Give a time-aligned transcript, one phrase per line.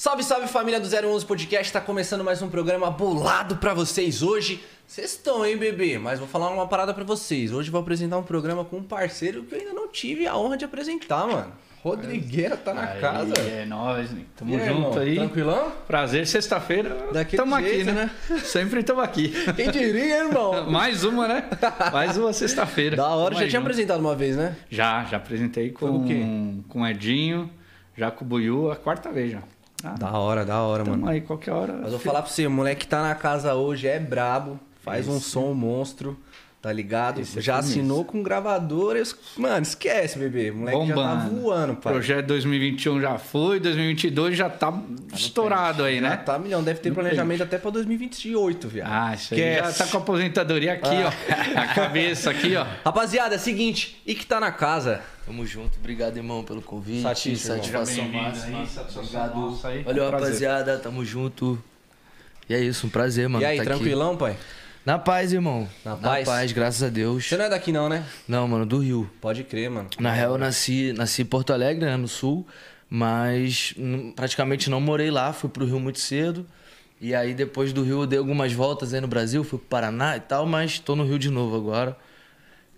[0.00, 4.64] Salve, salve família do 011 Podcast, tá começando mais um programa bolado pra vocês hoje.
[4.86, 5.98] Vocês estão, hein, bebê?
[5.98, 7.52] Mas vou falar uma parada pra vocês.
[7.52, 10.56] Hoje vou apresentar um programa com um parceiro que eu ainda não tive a honra
[10.56, 11.52] de apresentar, mano.
[11.82, 13.34] Rodrigueira tá na Aí, casa.
[13.40, 14.22] É nóis, né?
[14.36, 14.98] Tamo aí, junto irmão?
[14.98, 15.14] aí.
[15.16, 15.72] Tranquilão?
[15.86, 17.08] Prazer, sexta-feira.
[17.12, 18.10] Daquele Tamo aqui, jeito, né?
[18.42, 19.34] Sempre tamo aqui.
[19.54, 20.64] Quem diria, irmão?
[20.72, 21.44] Mais uma, né?
[21.92, 22.96] Mais uma sexta-feira.
[22.96, 23.68] da hora, Tamo já tinha junto.
[23.68, 24.56] apresentado uma vez, né?
[24.70, 26.22] Já, já apresentei Foi com quem?
[26.22, 27.50] com, com o Edinho,
[27.94, 29.42] já com o Buiu, a quarta vez já.
[29.82, 31.08] Ah, Da hora, da hora, mano.
[31.08, 31.78] aí qualquer hora.
[31.82, 35.08] Mas vou falar pra você, o moleque que tá na casa hoje é brabo, faz
[35.08, 36.16] um som monstro,
[36.62, 37.20] tá ligado?
[37.20, 37.78] Esse é já firmeza.
[37.80, 39.16] assinou com gravadoras.
[39.36, 40.50] Mano, esquece, bebê.
[40.50, 41.40] O moleque já tá Bombando.
[41.40, 41.92] voando, pai.
[41.92, 44.72] Projeto 2021 já foi, 2022 já tá
[45.14, 46.16] estourado aí, Já né?
[46.18, 48.88] tá milhão, deve ter No planejamento até pra 2028, viado.
[48.90, 49.78] Ah, isso aí já Esquece.
[49.78, 51.12] tá com a aposentadoria aqui, Ah.
[51.56, 51.56] ó.
[51.60, 52.66] A cabeça aqui, ó.
[52.84, 55.00] Rapaziada, é o seguinte, e que tá na casa?
[55.26, 57.02] Tamo junto, obrigado irmão pelo convite.
[57.02, 57.56] Satisfação.
[57.56, 58.58] Satisfação Seja bem-vindo máxima.
[58.60, 59.34] aí, satisfação Obrigado.
[59.40, 59.82] nossa aí.
[59.82, 60.26] Valeu, Prazer.
[60.26, 61.62] rapaziada, tamo junto.
[62.48, 63.42] E é isso, um prazer, mano.
[63.42, 63.70] e aí, tá aqui.
[63.72, 64.36] tranquilão, pai?
[64.84, 65.68] Na paz, irmão.
[65.84, 66.52] Na paz?
[66.52, 67.26] graças a Deus.
[67.26, 68.04] Você não é daqui não, né?
[68.26, 69.10] Não, mano, do Rio.
[69.20, 69.90] Pode crer, mano.
[69.98, 72.46] Na real, eu nasci, nasci em Porto Alegre, né, no sul,
[72.88, 73.74] mas
[74.16, 76.46] praticamente não morei lá, fui pro Rio muito cedo.
[77.00, 80.16] E aí depois do Rio eu dei algumas voltas aí no Brasil, fui pro Paraná
[80.16, 81.96] e tal, mas tô no Rio de novo agora.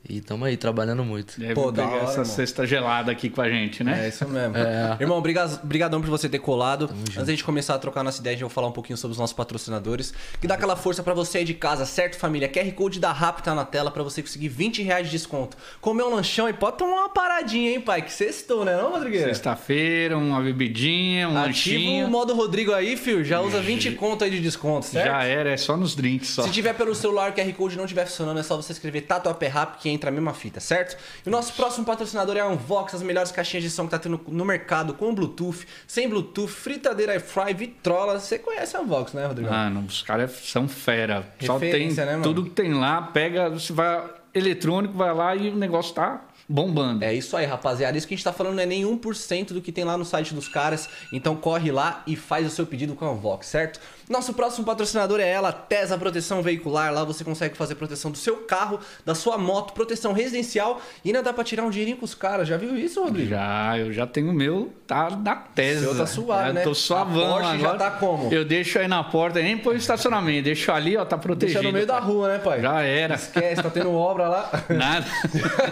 [0.08, 1.38] E tamo aí trabalhando muito.
[1.38, 2.24] Deve Pô, da pegar hora, essa irmão.
[2.24, 4.04] cesta gelada aqui com a gente, né?
[4.04, 4.56] É isso mesmo.
[4.56, 4.96] É.
[5.00, 6.90] Irmão, por você ter colado.
[6.92, 9.12] Antes da gente começar a trocar nossa ideia, a gente vai falar um pouquinho sobre
[9.12, 10.12] os nossos patrocinadores.
[10.40, 12.48] Que dá aquela força pra você aí de casa, certo, família?
[12.48, 15.56] QR Code da RAP tá na tela pra você conseguir 20 reais de desconto.
[15.80, 18.02] Comer um lanchão e pode tomar uma paradinha, hein, pai?
[18.02, 19.28] Que sextou, né não, Rodrigueira?
[19.28, 22.06] Sexta-feira, uma bebidinha, um Ativa lanchinho.
[22.06, 23.24] o modo Rodrigo aí, filho.
[23.24, 25.06] Já usa 20 conto aí de desconto, certo?
[25.06, 26.42] Já era, é só nos drinks só.
[26.42, 29.48] Se tiver pelo celular o QR Code não estiver funcionando, é só você escrever Tatuapé
[29.48, 30.96] Rap que entra a mesma fita, certo?
[31.24, 33.98] E o nosso próximo patrocinador é a Unvox, as melhores caixinhas de som que tá
[33.98, 38.18] tendo no mercado, com Bluetooth, sem Bluetooth, fritadeira airfry, vitrola.
[38.18, 39.50] Você conhece a Unvox, né, Rodrigo?
[39.50, 41.26] Mano, os caras são fera.
[41.40, 42.24] Só tem Referência, né, mano?
[42.24, 47.04] tudo que tem lá, pega, você vai eletrônico, vai lá e o negócio tá bombando.
[47.04, 47.96] É isso aí, rapaziada.
[47.96, 50.04] Isso que a gente tá falando não é nem 1% do que tem lá no
[50.04, 50.88] site dos caras.
[51.12, 53.80] Então corre lá e faz o seu pedido com a Unvox, certo?
[54.12, 56.92] Nosso próximo patrocinador é ela, Tesa Proteção Veicular.
[56.92, 61.22] Lá você consegue fazer proteção do seu carro, da sua moto, proteção residencial e ainda
[61.22, 62.46] dá pra tirar um dinheirinho com os caras.
[62.46, 63.30] Já viu isso, Rodrigo?
[63.30, 65.80] Já, eu já tenho o meu, tá na tese.
[65.80, 66.60] seu tá suave, já né?
[66.62, 67.78] Tô A suavão Porsche já agora.
[67.78, 68.30] tá como?
[68.30, 71.60] Eu deixo aí na porta, nem põe o estacionamento, deixo ali, ó, tá protegido.
[71.60, 72.02] Deixa no meio da pai.
[72.02, 72.60] rua, né, pai?
[72.60, 73.14] Já era.
[73.14, 74.50] Esquece, tá tendo obra lá.
[74.68, 75.06] Nada.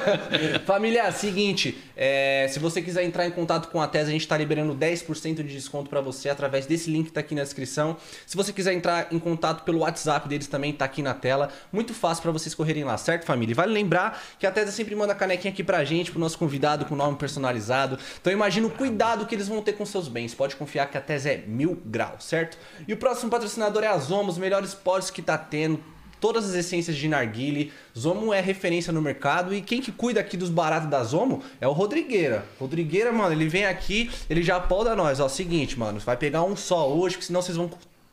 [0.65, 4.37] Família, seguinte, é, se você quiser entrar em contato com a Tese, a gente tá
[4.39, 7.97] liberando 10% de desconto pra você através desse link que tá aqui na descrição.
[8.31, 11.49] Se você quiser entrar em contato pelo WhatsApp deles também tá aqui na tela.
[11.73, 13.51] Muito fácil pra vocês correrem lá, certo, família?
[13.51, 16.85] E vale lembrar que a Tese sempre manda canequinha aqui pra gente, pro nosso convidado
[16.85, 17.99] com nome personalizado.
[18.21, 20.33] Então imagina o cuidado que eles vão ter com seus bens.
[20.33, 22.57] Pode confiar que a Tese é mil graus, certo?
[22.87, 25.83] E o próximo patrocinador é a Zomo, os melhores pods que tá tendo
[26.21, 27.73] todas as essências de narguile.
[27.99, 31.67] Zomo é referência no mercado e quem que cuida aqui dos baratos da Zomo é
[31.67, 32.45] o Rodrigueira.
[32.61, 35.19] Rodrigueira, mano, ele vem aqui, ele já apoda nós.
[35.19, 37.69] Ó, seguinte, mano, vai pegar um só hoje, porque senão vocês vão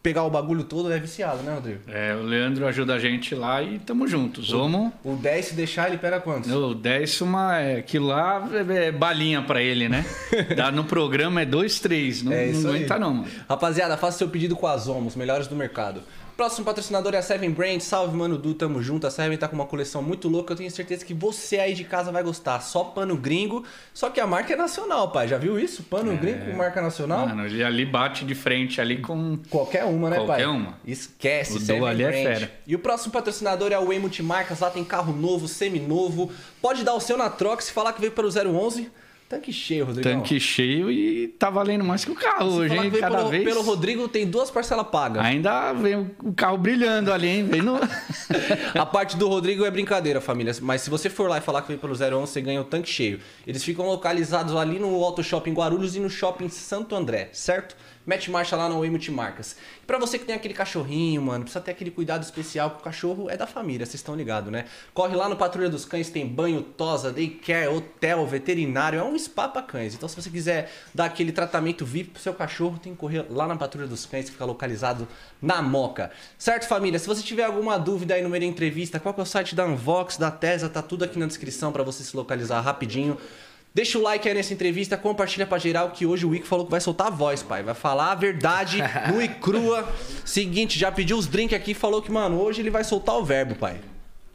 [0.07, 1.81] pegar o bagulho todo, é viciado, né, Rodrigo?
[1.85, 4.41] É, o Leandro ajuda a gente lá e tamo junto.
[4.41, 4.93] Zomo.
[5.03, 6.49] O 10, se deixar, ele pega quantos?
[6.49, 10.05] O décima, é, aquilo lá é, é balinha pra ele, né?
[10.55, 12.23] Dá no programa é dois, três.
[12.23, 12.77] Não, É isso não aí.
[12.77, 13.27] aguenta não, mano.
[13.49, 16.01] Rapaziada, faça seu pedido com a Zomo, os melhores do mercado.
[16.37, 17.79] Próximo patrocinador é a Seven Brand.
[17.81, 19.07] Salve, mano Du, tamo junto.
[19.07, 20.53] A Seven tá com uma coleção muito louca.
[20.53, 22.61] Eu tenho certeza que você aí de casa vai gostar.
[22.61, 23.63] Só pano gringo.
[23.91, 25.27] Só que a marca é nacional, pai.
[25.27, 25.81] Já viu isso?
[25.81, 27.27] Pano gringo com marca nacional?
[27.27, 29.39] Mano, ele ali bate de frente ali com.
[29.49, 30.25] Qualquer uma, né, pai?
[30.27, 30.77] Qualquer uma.
[30.85, 32.23] Esquece, O Seven ali é Brand.
[32.23, 32.51] fera.
[32.67, 34.59] E o próximo patrocinador é o Way Multimarcas.
[34.59, 36.31] Lá tem carro novo, seminovo.
[36.61, 37.63] Pode dar o seu na troca.
[37.63, 38.91] Se falar que veio pelo 011,
[39.29, 40.09] tanque cheio, Rodrigo.
[40.09, 42.89] Tanque cheio e tá valendo mais que o carro Se hoje, hein?
[42.89, 43.43] veio Cada pelo, vez.
[43.43, 45.23] pelo Rodrigo, tem duas parcelas pagas.
[45.25, 47.43] Ainda vem o carro brilhando ali, hein?
[47.45, 47.79] Vem no...
[48.73, 50.53] A parte do Rodrigo é brincadeira, família.
[50.61, 52.89] Mas se você for lá e falar que veio pelo 011, você ganha o tanque
[52.89, 53.19] cheio.
[53.45, 57.75] Eles ficam localizados ali no Auto Shopping Guarulhos e no Shopping Santo André, certo?
[58.07, 59.57] Mete marcha lá na Way Multimarcas.
[59.83, 62.81] E pra você que tem aquele cachorrinho, mano, precisa ter aquele cuidado especial, que o
[62.81, 64.63] cachorro é da família, vocês estão ligados, né?
[64.93, 69.49] Corre lá no Patrulha dos Cães, tem banho, tosa, daycare, hotel, veterinário, é um spa
[69.49, 69.93] pra cães.
[69.93, 73.45] Então se você quiser dar aquele tratamento VIP pro seu cachorro, tem que correr lá
[73.45, 75.05] na Patrulha dos Cães, que fica localizado
[75.41, 76.09] na Moca.
[76.37, 76.97] Certo, família?
[76.97, 79.53] Se você tiver alguma dúvida aí no meio da entrevista, qual que é o site
[79.53, 83.17] da Unvox, da Tesa, tá tudo aqui na descrição pra você se localizar rapidinho.
[83.73, 86.71] Deixa o like aí nessa entrevista, compartilha pra geral que hoje o Wick falou que
[86.71, 87.61] vai soltar a voz, pai.
[87.61, 88.79] Vai falar a verdade,
[89.11, 89.87] nua e crua.
[90.25, 93.23] Seguinte, já pediu os drinks aqui e falou que, mano, hoje ele vai soltar o
[93.23, 93.79] verbo, pai.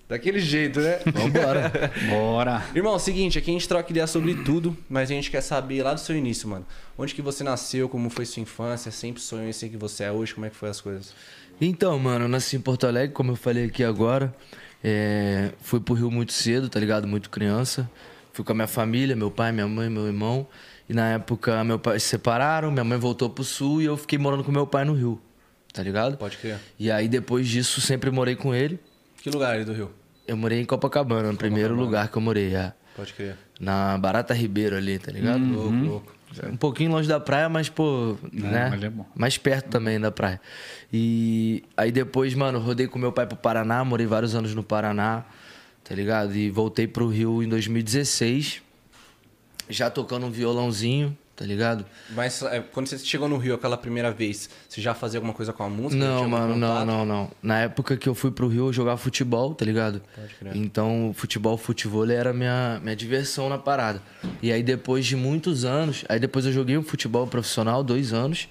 [0.08, 1.00] Daquele jeito, né?
[1.06, 1.72] Vambora.
[2.10, 2.62] Bora.
[2.74, 5.40] Irmão, é o seguinte, aqui a gente troca ideia sobre tudo, mas a gente quer
[5.40, 6.66] saber lá do seu início, mano.
[6.98, 10.12] Onde que você nasceu, como foi sua infância, sempre sonhou em ser que você é
[10.12, 11.14] hoje, como é que foi as coisas?
[11.58, 14.34] Então, mano, eu nasci em Porto Alegre, como eu falei aqui agora.
[14.84, 17.08] É, fui pro Rio muito cedo, tá ligado?
[17.08, 17.90] Muito criança.
[18.32, 20.46] Fui com a minha família, meu pai, minha mãe, meu irmão.
[20.88, 24.18] E na época, meu pai se separaram, minha mãe voltou pro sul e eu fiquei
[24.18, 25.20] morando com meu pai no Rio,
[25.72, 26.16] tá ligado?
[26.16, 26.58] Pode crer.
[26.78, 28.80] E aí, depois disso, sempre morei com ele.
[29.16, 29.90] Que lugar aí do Rio?
[30.26, 32.72] Eu morei em Copacabana, no primeiro lugar que eu morei, é.
[32.96, 33.36] Pode crer.
[33.60, 35.44] Na Barata Ribeiro ali, tá ligado?
[35.44, 36.12] Louco, louco.
[36.50, 38.68] Um pouquinho longe da praia, mas, pô, né?
[38.70, 39.06] mas é bom.
[39.14, 40.40] Mais perto também da praia.
[40.92, 45.24] E aí depois, mano, rodei com meu pai pro Paraná, morei vários anos no Paraná,
[45.92, 46.34] tá ligado?
[46.34, 48.62] E voltei pro Rio em 2016,
[49.68, 51.84] já tocando um violãozinho, tá ligado?
[52.14, 55.52] Mas é, quando você chegou no Rio aquela primeira vez, você já fazia alguma coisa
[55.52, 56.02] com a música?
[56.02, 57.30] Não, mano, não, não, não.
[57.42, 60.00] Na época que eu fui pro Rio, eu jogava futebol, tá ligado?
[60.16, 60.56] Pode crer.
[60.56, 64.00] Então, futebol, futebol era minha, minha diversão na parada.
[64.40, 68.48] E aí, depois de muitos anos, aí depois eu joguei o futebol profissional, dois anos.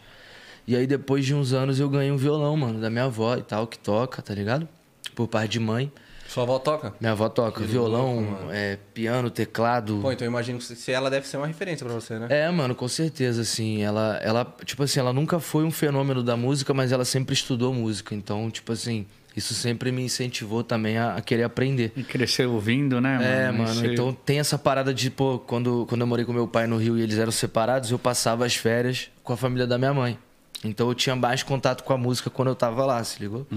[0.68, 3.42] E aí, depois de uns anos, eu ganhei um violão, mano, da minha avó e
[3.42, 4.70] tal, que toca, tá ligado?
[5.16, 5.92] Por parte de mãe.
[6.31, 6.94] Sua avó toca?
[6.98, 10.00] Minha avó toca violão, é, piano, teclado.
[10.01, 12.28] Pô, então eu imagino que se ela deve ser uma referência pra você, né?
[12.30, 13.81] É, mano, com certeza, assim.
[13.81, 17.74] Ela, ela, tipo assim, ela nunca foi um fenômeno da música, mas ela sempre estudou
[17.74, 18.16] música.
[18.16, 19.06] Então, tipo assim,
[19.36, 21.92] isso sempre me incentivou também a, a querer aprender.
[21.98, 23.25] E crescer ouvindo, né, mano?
[23.25, 26.66] É, mano, então tem essa parada de, pô, quando, quando eu morei com meu pai
[26.66, 29.94] no Rio e eles eram separados, eu passava as férias com a família da minha
[29.94, 30.18] mãe.
[30.63, 33.48] Então eu tinha mais contato com a música quando eu tava lá, se ligou?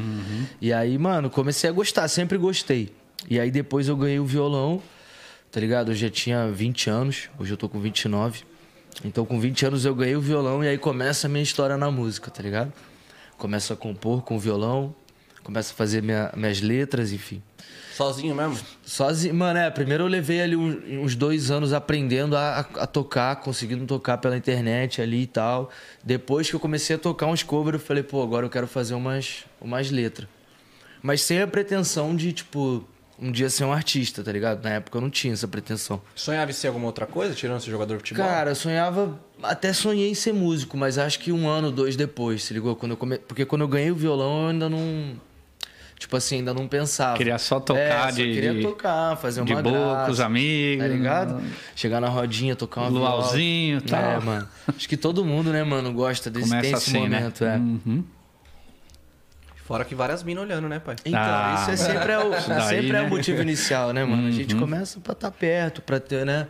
[0.61, 2.91] E aí, mano, comecei a gostar, sempre gostei.
[3.29, 4.83] E aí depois eu ganhei o violão,
[5.51, 5.91] tá ligado?
[5.91, 8.43] Eu já tinha 20 anos, hoje eu tô com 29.
[9.05, 11.91] Então com 20 anos eu ganhei o violão e aí começa a minha história na
[11.91, 12.73] música, tá ligado?
[13.37, 14.95] Começo a compor com o violão,
[15.43, 17.43] começo a fazer minha- minhas letras, enfim.
[17.95, 18.59] Sozinho mesmo?
[18.85, 23.37] Sozinho, mano, é, primeiro eu levei ali uns, dois anos aprendendo a, a- a tocar,
[23.37, 25.71] conseguindo tocar pela internet ali e tal.
[26.03, 28.95] Depois que eu comecei a tocar uns covers, eu falei, pô, agora eu quero fazer
[28.95, 30.29] umas, umas letras.
[31.03, 32.83] Mas sem a pretensão de, tipo,
[33.21, 34.65] um dia ser um artista, tá ligado?
[34.65, 36.01] Na época eu não tinha essa pretensão.
[36.15, 38.27] Sonhava em ser alguma outra coisa, tirando ser jogador de futebol?
[38.27, 39.21] Cara, eu sonhava.
[39.43, 42.75] Até sonhei em ser músico, mas acho que um ano, dois depois, se ligou?
[42.75, 43.19] Quando eu come...
[43.19, 45.15] Porque quando eu ganhei o violão, eu ainda não.
[45.99, 47.17] Tipo assim, ainda não pensava.
[47.17, 50.13] Queria só tocar é, só de- queria de- tocar, fazer de uma boa, graça, com
[50.13, 50.85] os amigos.
[50.85, 51.43] Tá ligado?
[51.75, 52.91] Chegar na rodinha, tocar uma.
[52.91, 54.01] Luauzinho e tal.
[54.03, 54.49] É, mano.
[54.69, 57.55] Acho que todo mundo, né, mano, gosta desse Começa tem esse assim, momento, né?
[57.55, 57.59] é.
[57.59, 58.05] Uhum.
[59.65, 60.95] Fora que várias minas olhando, né, pai?
[61.07, 63.01] Então, Ah, isso é sempre, é o, isso daí, sempre é né?
[63.01, 63.07] Uhum.
[63.07, 64.29] o motivo inicial, né, mano?
[64.29, 66.49] A gente começa pra estar perto, pra ter, né?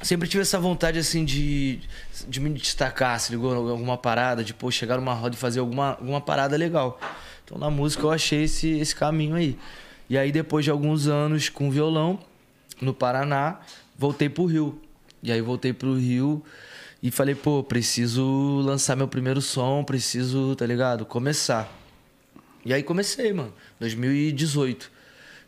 [0.00, 1.80] Sempre tive essa vontade, assim, de,
[2.28, 3.52] de me destacar, se ligou?
[3.52, 7.00] em Alguma parada, de, pô, chegar numa roda e fazer alguma, alguma parada legal.
[7.44, 9.58] Então, na música, eu achei esse, esse caminho aí.
[10.08, 12.18] E aí, depois de alguns anos com violão,
[12.80, 13.60] no Paraná,
[13.96, 14.80] voltei pro Rio.
[15.22, 16.42] E aí, voltei pro Rio
[17.02, 21.04] e falei, pô, preciso lançar meu primeiro som, preciso, tá ligado?
[21.04, 21.68] Começar.
[22.64, 23.52] E aí comecei, mano.
[23.80, 24.90] 2018.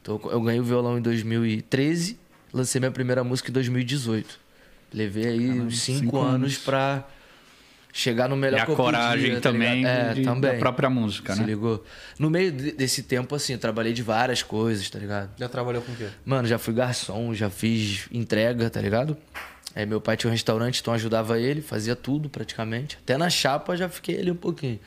[0.02, 2.18] Então eu ganhei o violão em 2013,
[2.52, 4.40] lancei minha primeira música em 2018.
[4.92, 6.58] Levei aí uns cinco, cinco anos anos.
[6.58, 7.08] pra
[7.96, 10.10] chegar no melhor E a que eu coragem podia, tá também, ligado?
[10.10, 11.46] é, de- também da própria música, Se né?
[11.46, 11.84] ligou?
[12.18, 15.30] No meio de- desse tempo, assim, eu trabalhei de várias coisas, tá ligado?
[15.38, 16.08] Já trabalhou com o quê?
[16.26, 19.16] Mano, já fui garçom, já fiz entrega, tá ligado?
[19.76, 22.98] Aí meu pai tinha um restaurante, então eu ajudava ele, fazia tudo praticamente.
[23.02, 24.80] Até na chapa já fiquei ali um pouquinho.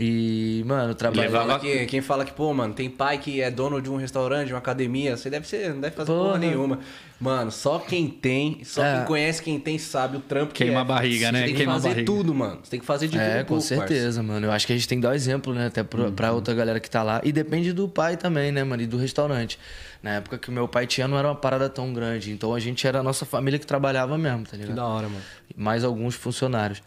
[0.00, 1.24] E, mano, trabalhei.
[1.24, 4.46] Levava- que- quem fala que, pô, mano, tem pai que é dono de um restaurante,
[4.46, 6.38] de uma academia, você deve ser, não deve fazer porra, Porra.
[6.38, 6.78] nenhuma.
[7.20, 8.98] Mano, só quem tem, só É.
[8.98, 10.82] quem conhece quem tem sabe o trampo que Queima é.
[10.82, 11.40] a barriga, Você né?
[11.42, 12.06] tem que Queima fazer barriga.
[12.06, 12.60] tudo, mano.
[12.62, 14.46] Você tem que fazer de tudo É, um com pouco, certeza, mano.
[14.46, 15.66] Eu acho que a gente tem que dar o exemplo, né?
[15.66, 17.20] Até pra, pra outra galera que tá lá.
[17.24, 18.80] E depende do pai também, né, mano?
[18.80, 19.58] E do restaurante.
[20.00, 22.30] Na época que o meu pai tinha, não era uma parada tão grande.
[22.30, 24.76] Então a gente era a nossa família que trabalhava mesmo, tá Que ligado?
[24.76, 25.22] da hora, mano.
[25.56, 26.80] mais alguns funcionários.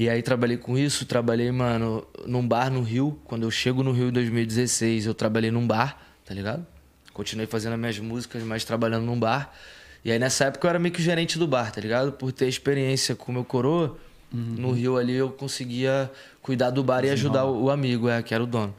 [0.00, 3.20] E aí trabalhei com isso, trabalhei, mano, num bar no Rio.
[3.26, 6.66] Quando eu chego no Rio em 2016, eu trabalhei num bar, tá ligado?
[7.12, 9.52] Continuei fazendo as minhas músicas, mas trabalhando num bar.
[10.02, 12.12] E aí nessa época eu era meio que gerente do bar, tá ligado?
[12.12, 13.98] Por ter experiência com o meu coroa,
[14.32, 18.32] no Rio ali eu conseguia cuidar do bar e ajudar o, o amigo, é, que
[18.32, 18.74] era o dono.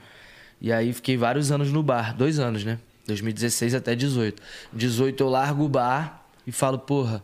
[0.59, 2.79] E aí fiquei vários anos no bar, dois anos, né?
[3.05, 4.41] 2016 até 18.
[4.73, 7.21] 18 eu largo o bar e falo, porra,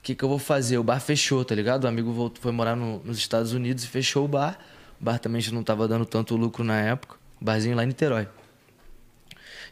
[0.00, 0.78] o que, que eu vou fazer?
[0.78, 1.84] O bar fechou, tá ligado?
[1.84, 4.58] O amigo voltou, foi morar no- nos Estados Unidos e fechou o bar.
[5.00, 7.16] O bar também já não tava dando tanto lucro na época.
[7.40, 8.26] Barzinho lá em Niterói.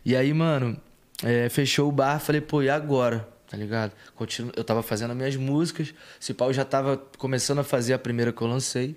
[0.04, 0.78] E aí, mano,
[1.24, 3.28] é, fechou o bar, falei, pô, e agora?
[3.48, 3.92] Tá ligado?
[4.14, 7.98] Continuo, eu tava fazendo as minhas músicas, esse pau já tava começando a fazer a
[7.98, 8.94] primeira que eu lancei.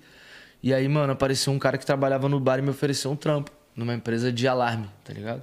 [0.61, 3.51] E aí, mano, apareceu um cara que trabalhava no bar e me ofereceu um trampo
[3.75, 5.41] numa empresa de alarme, tá ligado?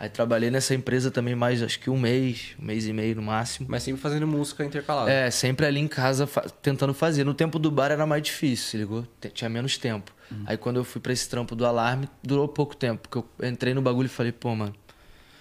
[0.00, 3.22] Aí trabalhei nessa empresa também mais, acho que um mês, um mês e meio no
[3.22, 3.66] máximo.
[3.68, 5.10] Mas sempre fazendo música intercalada.
[5.10, 7.24] É, sempre ali em casa fa- tentando fazer.
[7.24, 9.04] No tempo do bar era mais difícil, se ligou?
[9.34, 10.12] Tinha menos tempo.
[10.46, 13.08] Aí quando eu fui pra esse trampo do alarme, durou pouco tempo.
[13.08, 14.72] Porque eu entrei no bagulho e falei, pô, mano,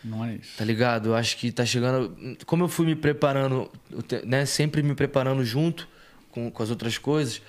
[0.04, 0.58] Não é isso.
[0.58, 1.10] tá ligado?
[1.10, 2.16] Eu acho que tá chegando.
[2.48, 3.70] Como eu fui me preparando,
[4.26, 4.44] né?
[4.48, 5.88] Sempre me preparando junto
[6.32, 7.42] com, com as outras coisas,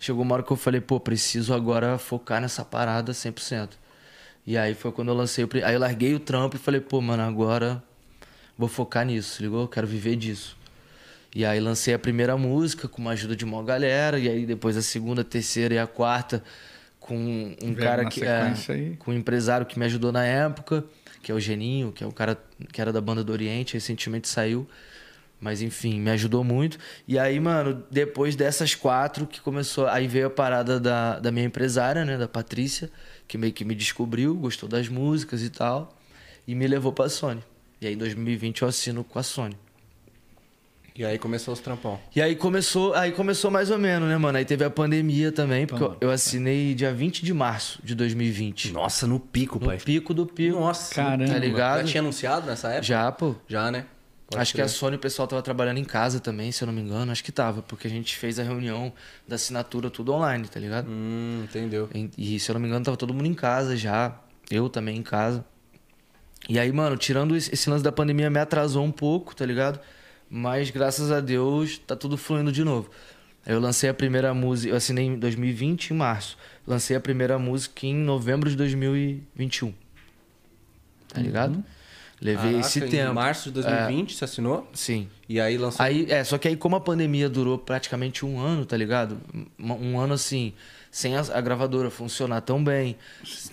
[0.00, 3.70] chegou uma hora que eu falei, pô, preciso agora focar nessa parada 100%.
[4.46, 5.48] E aí foi quando eu lancei o.
[5.64, 7.82] Aí eu larguei o trampo e falei, pô, mano, agora
[8.56, 9.62] vou focar nisso, ligou?
[9.62, 10.56] Eu quero viver disso.
[11.34, 14.76] E aí lancei a primeira música com uma ajuda de uma galera, e aí depois
[14.76, 16.44] a segunda, a terceira e a quarta
[17.00, 18.96] com um cara que é, aí.
[18.96, 20.84] com um empresário que me ajudou na época,
[21.22, 22.38] que é o Geninho, que é o cara
[22.72, 24.66] que era da banda do Oriente, recentemente saiu.
[25.38, 26.78] Mas enfim, me ajudou muito.
[27.06, 29.86] E aí, mano, depois dessas quatro que começou.
[29.88, 32.16] Aí veio a parada da, da minha empresária, né?
[32.16, 32.90] Da Patrícia,
[33.26, 35.96] que meio que me descobriu, gostou das músicas e tal.
[36.46, 37.42] E me levou pra Sony.
[37.80, 39.56] E aí, em 2020, eu assino com a Sony.
[40.96, 41.98] E aí começou os trampão.
[42.14, 44.38] E aí começou, aí começou mais ou menos, né, mano?
[44.38, 48.70] Aí teve a pandemia também, porque eu, eu assinei dia 20 de março de 2020.
[48.70, 49.78] Nossa, no pico, No pai.
[49.78, 50.60] pico do pico.
[50.60, 50.94] Nossa.
[50.94, 51.32] Caramba.
[51.32, 51.80] Tá ligado?
[51.80, 52.84] Já tinha anunciado nessa época?
[52.84, 53.34] Já, pô.
[53.48, 53.86] Já, né?
[54.34, 54.68] Pode acho que a.
[54.68, 57.10] Sony o pessoal tava trabalhando em casa também, se eu não me engano.
[57.10, 58.92] Acho que tava, porque a gente fez a reunião
[59.26, 60.88] da assinatura tudo online, tá ligado?
[60.88, 61.88] Hum, entendeu.
[61.94, 64.18] E, e, se eu não me engano, tava todo mundo em casa já.
[64.50, 65.44] Eu também em casa.
[66.48, 69.80] E aí, mano, tirando esse lance da pandemia, me atrasou um pouco, tá ligado?
[70.28, 72.90] Mas graças a Deus tá tudo fluindo de novo.
[73.46, 76.36] Eu lancei a primeira música, eu assinei em 2020, em março.
[76.66, 79.72] Lancei a primeira música em novembro de 2021.
[81.08, 81.64] Tá ligado?
[82.24, 83.10] Levei Caraca, esse Em tempo.
[83.10, 83.12] É.
[83.12, 84.66] março de 2020 você assinou?
[84.72, 85.08] Sim.
[85.28, 85.84] E aí lançou.
[85.84, 89.18] Aí, é, só que aí como a pandemia durou praticamente um ano, tá ligado?
[89.58, 90.54] Um, ano assim,
[90.90, 92.96] sem a, a gravadora funcionar tão bem,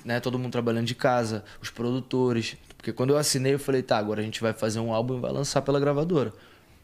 [0.05, 0.21] né?
[0.21, 2.55] Todo mundo trabalhando de casa, os produtores.
[2.77, 5.19] Porque quando eu assinei, eu falei, tá, agora a gente vai fazer um álbum e
[5.19, 6.31] vai lançar pela gravadora.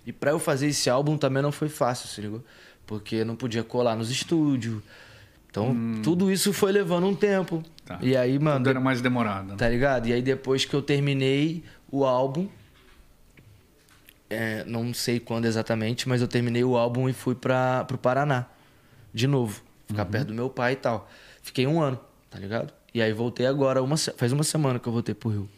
[0.06, 2.44] E pra eu fazer esse álbum também não foi fácil, se ligou?
[2.86, 4.82] Porque não podia colar nos estúdios.
[5.50, 7.64] Então, tudo isso foi levando um tempo.
[7.84, 7.98] Tá.
[8.02, 9.48] E aí, mano, Tudo era mais demorado.
[9.50, 9.56] né?
[9.58, 10.08] Tá ligado?
[10.08, 12.48] E aí depois que eu terminei o álbum,
[14.30, 18.46] é, não sei quando exatamente, mas eu terminei o álbum e fui pra, pro Paraná.
[19.14, 19.62] De novo.
[19.88, 21.10] Ficar perto do meu pai e tal.
[21.42, 22.74] Fiquei um ano, tá ligado?
[22.94, 25.50] E aí voltei agora, uma, faz uma semana que eu voltei pro Rio.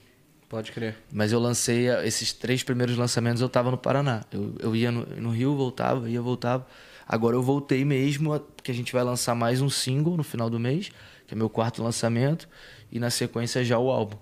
[0.48, 0.98] Pode crer.
[1.12, 4.24] Mas eu lancei esses três primeiros lançamentos, eu tava no Paraná.
[4.32, 6.66] Eu, eu ia no, no Rio, voltava, ia, voltava.
[7.08, 10.60] Agora eu voltei mesmo, porque a gente vai lançar mais um single no final do
[10.60, 10.92] mês,
[11.28, 12.48] que é meu quarto lançamento,
[12.92, 14.18] e na sequência já o álbum.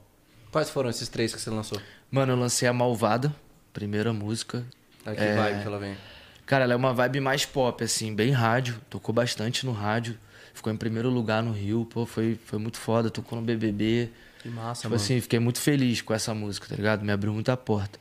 [0.51, 1.81] Quais foram esses três que você lançou?
[2.09, 3.33] Mano, eu lancei a Malvada,
[3.73, 4.63] primeira música.
[5.05, 5.35] Aí que É.
[5.35, 5.97] vibe que ela vem?
[6.45, 8.79] Cara, ela é uma vibe mais pop, assim, bem rádio.
[8.89, 10.17] Tocou bastante no rádio.
[10.53, 13.09] Ficou em primeiro lugar no Rio, pô, foi, foi muito foda.
[13.09, 14.09] Tocou no BBB.
[14.41, 15.01] Que massa, Tipo mano.
[15.03, 17.03] assim, fiquei muito feliz com essa música, tá ligado?
[17.03, 17.99] Me abriu muita porta.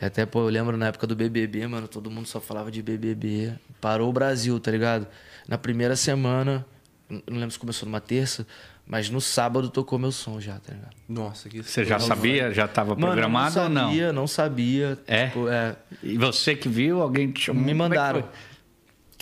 [0.00, 2.82] É, Até, pô, eu lembro na época do BBB, mano, todo mundo só falava de
[2.82, 3.54] BBB.
[3.80, 5.06] Parou o Brasil, tá ligado?
[5.48, 6.64] Na primeira semana,
[7.08, 8.46] não lembro se começou numa terça,
[8.88, 10.96] mas no sábado tocou meu som já, tá ligado?
[11.08, 12.52] Nossa, que Você já sabia?
[12.54, 13.88] Já estava Mano, programado eu ou não não?
[13.90, 14.98] sabia, não sabia.
[15.06, 15.26] É?
[15.26, 17.62] Tipo, é, E você que viu, alguém te chamou?
[17.62, 18.24] me é mandaram.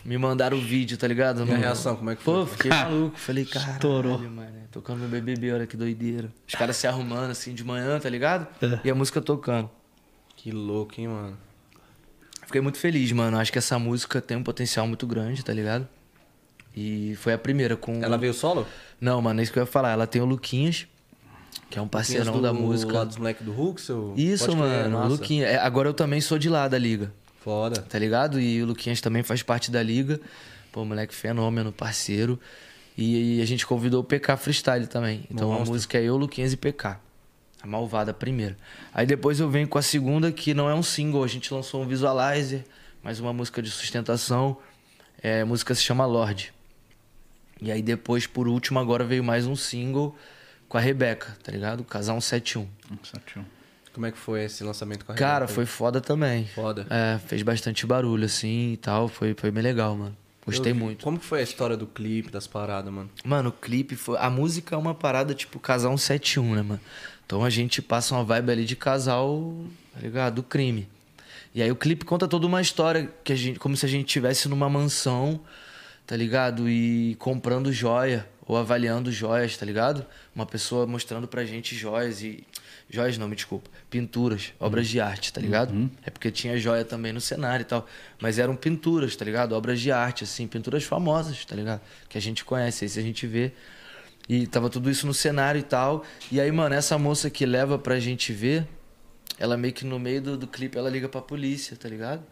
[0.05, 1.45] Me mandaram o vídeo, tá ligado?
[1.45, 2.57] E a reação, como é que Pô, foi?
[2.57, 3.19] fiquei maluco.
[3.19, 4.19] Falei, caralho, Estourou.
[4.21, 4.57] mano.
[4.71, 6.29] Tocando meu BBB, olha que doideira.
[6.47, 8.47] Os caras se arrumando assim de manhã, tá ligado?
[8.85, 9.69] E a música tocando.
[10.37, 11.37] Que louco, hein, mano.
[12.45, 13.37] Fiquei muito feliz, mano.
[13.39, 15.89] Acho que essa música tem um potencial muito grande, tá ligado?
[16.76, 18.02] E foi a primeira com.
[18.02, 18.66] Ela veio solo?
[19.00, 19.92] Não, mano, é isso que eu ia falar.
[19.92, 20.87] Ela tem o Luquinhas,
[21.71, 22.92] que é um parceirão do, da música.
[22.92, 24.14] Lá dos moleques do Hulk, seu...
[24.16, 24.99] Isso, Pode mano.
[24.99, 25.09] Massa.
[25.09, 25.49] Luquinhas.
[25.49, 27.12] É, agora eu também sou de lá da liga.
[27.40, 27.80] Foda.
[27.80, 28.40] tá ligado?
[28.40, 30.21] E o Luquinhas também faz parte da liga.
[30.73, 32.38] Pô, moleque fenômeno, parceiro.
[32.99, 35.25] E, a gente convidou o PK Freestyle também.
[35.30, 35.73] Então a Monstro.
[35.75, 36.99] música é eu, Luquinhas e PK.
[37.62, 38.56] A malvada primeira.
[38.92, 41.23] Aí depois eu venho com a segunda, que não é um single.
[41.23, 42.64] A gente lançou um visualizer,
[43.02, 44.56] mais uma música de sustentação.
[45.23, 46.52] É, a música se chama Lorde.
[47.61, 50.17] E aí depois, por último, agora veio mais um single
[50.69, 51.85] com a Rebeca, tá ligado?
[51.85, 52.69] Casal 171.
[53.03, 53.45] Sete, um.
[53.93, 55.55] Como é que foi esse lançamento com a Cara, Rebeca?
[55.55, 56.47] foi foda também.
[56.49, 56.87] Foda.
[56.91, 59.09] É, fez bastante barulho, assim, e tal.
[59.09, 60.17] Foi, foi bem legal, mano.
[60.45, 61.03] Gostei Eu muito.
[61.03, 63.11] Como que foi a história do clipe, das paradas, mano?
[63.25, 64.17] Mano, o clipe foi...
[64.19, 66.81] A música é uma parada, tipo, casal 171, né, mano?
[67.25, 69.57] Então a gente passa uma vibe ali de casal,
[69.93, 70.35] tá ligado?
[70.37, 70.87] Do crime.
[71.53, 74.07] E aí o clipe conta toda uma história, que a gente, como se a gente
[74.07, 75.41] estivesse numa mansão,
[76.07, 76.69] tá ligado?
[76.69, 80.07] E comprando joia, ou avaliando joias, tá ligado?
[80.35, 82.45] Uma pessoa mostrando pra gente joias e...
[82.89, 83.69] Joias não, me desculpa.
[83.91, 85.91] Pinturas, obras de arte, tá ligado?
[86.05, 87.85] É porque tinha joia também no cenário e tal.
[88.21, 89.53] Mas eram pinturas, tá ligado?
[89.57, 91.81] Obras de arte, assim, pinturas famosas, tá ligado?
[92.09, 93.53] Que a gente conhece, aí se a gente vê.
[94.29, 96.05] E tava tudo isso no cenário e tal.
[96.31, 98.65] E aí, mano, essa moça que leva pra gente ver,
[99.37, 102.23] ela meio que no meio do, do clipe, ela liga pra polícia, tá ligado?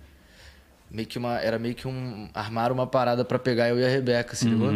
[0.91, 2.29] Meio que uma, era meio que um.
[2.33, 4.71] Armar uma parada pra pegar eu e a Rebeca, se ligou?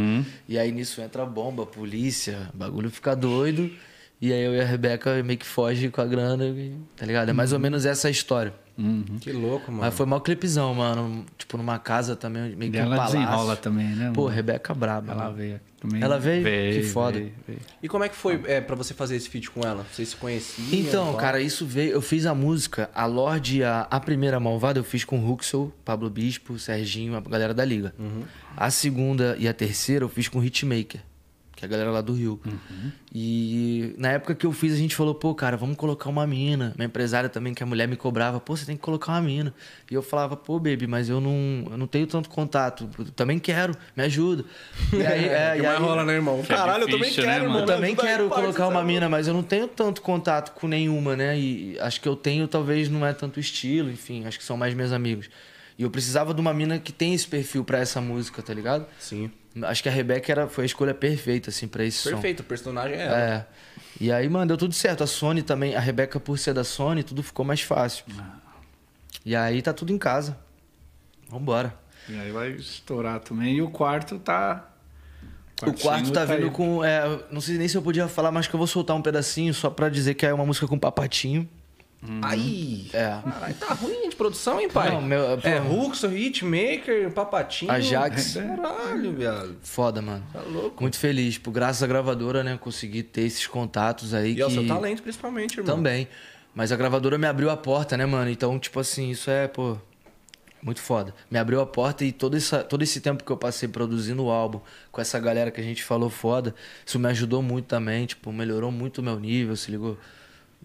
[0.48, 3.70] E aí nisso entra a bomba, polícia, bagulho fica doido.
[4.20, 6.44] E aí eu e a Rebeca meio que foge com a grana,
[6.96, 7.28] tá ligado?
[7.28, 8.52] É mais ou menos essa a história.
[9.20, 9.82] Que louco, mano.
[9.84, 11.26] Mas foi mal clipezão, mano.
[11.36, 13.18] Tipo, numa casa também, meio que um ela palácio.
[13.18, 14.12] desenrola também, né?
[14.14, 14.34] Pô, mano?
[14.34, 15.12] Rebeca braba.
[15.12, 15.36] Ela mano.
[15.36, 16.00] veio também.
[16.02, 16.44] Ela veio?
[16.44, 17.18] Que foda.
[17.18, 17.60] veio, veio.
[17.82, 19.84] E como é que foi é, pra você fazer esse feat com ela?
[19.92, 20.68] Vocês se conheciam?
[20.72, 21.16] Então, Qual?
[21.16, 21.90] cara, isso veio.
[21.92, 26.08] Eu fiz a música, a Lorde a, a primeira malvada, eu fiz com Ruxel, Pablo
[26.08, 27.92] Bispo, Serginho, a galera da Liga.
[28.56, 31.00] A segunda e a terceira eu fiz com Hitmaker,
[31.58, 32.40] que é a galera lá do Rio.
[33.12, 36.72] E na época que eu fiz, a gente falou, pô, cara, vamos colocar uma mina.
[36.76, 39.52] Minha empresária também, que a mulher me cobrava, pô, você tem que colocar uma mina.
[39.90, 42.88] E eu falava, pô, baby, mas eu não, eu não tenho tanto contato.
[42.96, 44.44] Eu também quero, me ajuda.
[44.92, 46.42] E aí, é, que e mais aí- rola, né, irmão?
[46.44, 47.60] Caralho, eu difícil, também né, quero, mano?
[47.60, 47.60] irmão.
[47.60, 51.36] eu também quero colocar uma mina, mas eu não tenho tanto contato com nenhuma, né?
[51.36, 54.74] E acho que eu tenho, talvez não é tanto estilo, enfim, acho que são mais
[54.74, 55.28] meus amigos.
[55.78, 58.84] E eu precisava de uma mina que tem esse perfil pra essa música, tá ligado?
[58.98, 59.30] Sim.
[59.62, 62.10] Acho que a Rebeca era, foi a escolha perfeita, assim, pra esse som.
[62.10, 63.18] Perfeito, o personagem é ela.
[63.20, 63.46] É.
[64.00, 65.04] E aí, mano, deu tudo certo.
[65.04, 68.04] A Sony também, a Rebeca, por ser da Sony, tudo ficou mais fácil.
[69.24, 70.36] E aí tá tudo em casa.
[71.28, 71.74] Vambora.
[72.08, 73.56] E aí vai estourar também.
[73.56, 74.68] E o quarto tá.
[75.62, 76.50] O quarto tá vindo aí.
[76.50, 76.84] com.
[76.84, 79.52] é, não sei nem se eu podia falar, mas que eu vou soltar um pedacinho
[79.52, 81.48] só pra dizer que é uma música com papatinho.
[82.22, 82.88] Aí.
[82.92, 83.18] É.
[83.22, 84.92] Caralho, tá ruim de produção, hein, pai?
[84.92, 87.72] Não, meu- é Ruxo, Hitmaker, Papatinho.
[87.72, 88.34] Ajax.
[88.34, 89.56] Caralho, viado.
[89.62, 90.24] Foda, mano.
[90.32, 90.80] Tá louco.
[90.80, 91.38] Muito feliz.
[91.38, 92.56] Por graças à gravadora, né?
[92.60, 94.32] Consegui ter esses contatos aí.
[94.32, 94.42] E que...
[94.42, 95.76] é o seu talento, principalmente, irmão.
[95.76, 96.08] Também.
[96.54, 98.30] Mas a gravadora me abriu a porta, né, mano?
[98.30, 99.76] Então, tipo assim, isso é, pô,
[100.62, 101.14] muito foda.
[101.30, 104.30] Me abriu a porta e todo, essa, todo esse tempo que eu passei produzindo o
[104.30, 108.32] álbum com essa galera que a gente falou foda, isso me ajudou muito também, tipo,
[108.32, 109.96] melhorou muito o meu nível, se ligou?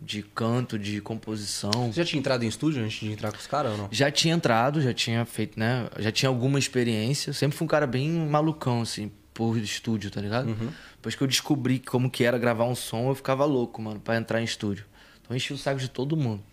[0.01, 1.71] De canto, de composição.
[1.91, 3.89] Você já tinha entrado em estúdio antes de entrar com os caras ou não?
[3.91, 5.87] Já tinha entrado, já tinha feito, né?
[5.97, 7.29] Já tinha alguma experiência.
[7.29, 10.55] Eu sempre fui um cara bem malucão, assim, por estúdio, tá ligado?
[10.95, 14.17] Depois que eu descobri como que era gravar um som, eu ficava louco, mano, pra
[14.17, 14.85] entrar em estúdio.
[15.21, 16.43] Então eu enchi o saco de todo mundo.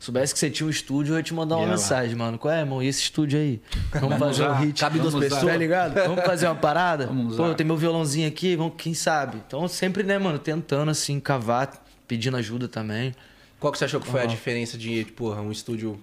[0.00, 2.38] Soubesse que você tinha um estúdio, eu ia te mandar uma mensagem, mano.
[2.38, 2.82] Qual é, irmão?
[2.82, 3.60] E esse estúdio aí?
[3.92, 4.60] Vamos, fazer um usar.
[4.60, 4.80] hit.
[4.80, 5.42] Cabe duas pessoas.
[5.42, 5.52] usar.
[5.52, 5.94] Tá ligado?
[5.94, 7.06] Vamos fazer uma parada?
[7.06, 7.54] Vamos Pô, usar.
[7.54, 9.36] tem meu violãozinho aqui, vamos, quem sabe?
[9.46, 13.14] Então sempre, né, mano, tentando assim, cavar, pedindo ajuda também.
[13.60, 15.96] Qual que você achou que foi a diferença de, porra, um estúdio,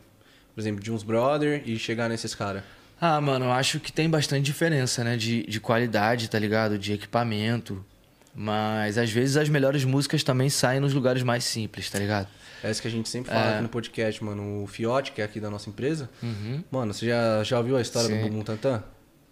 [0.55, 2.63] por exemplo, de uns brother e chegar nesses caras?
[3.01, 5.17] Ah, mano, eu acho que tem bastante diferença, né?
[5.17, 6.79] De, de qualidade, tá ligado?
[6.79, 7.83] De equipamento.
[8.33, 12.27] Mas às vezes as melhores músicas também saem nos lugares mais simples, tá ligado?
[12.63, 13.53] É isso que a gente sempre fala É.
[13.55, 14.63] aqui no podcast, mano.
[14.63, 16.09] O Fiote, que é aqui da nossa empresa.
[16.71, 18.21] Mano, você já, já ouviu a história Sim.
[18.21, 18.81] do Bumbum Tantan?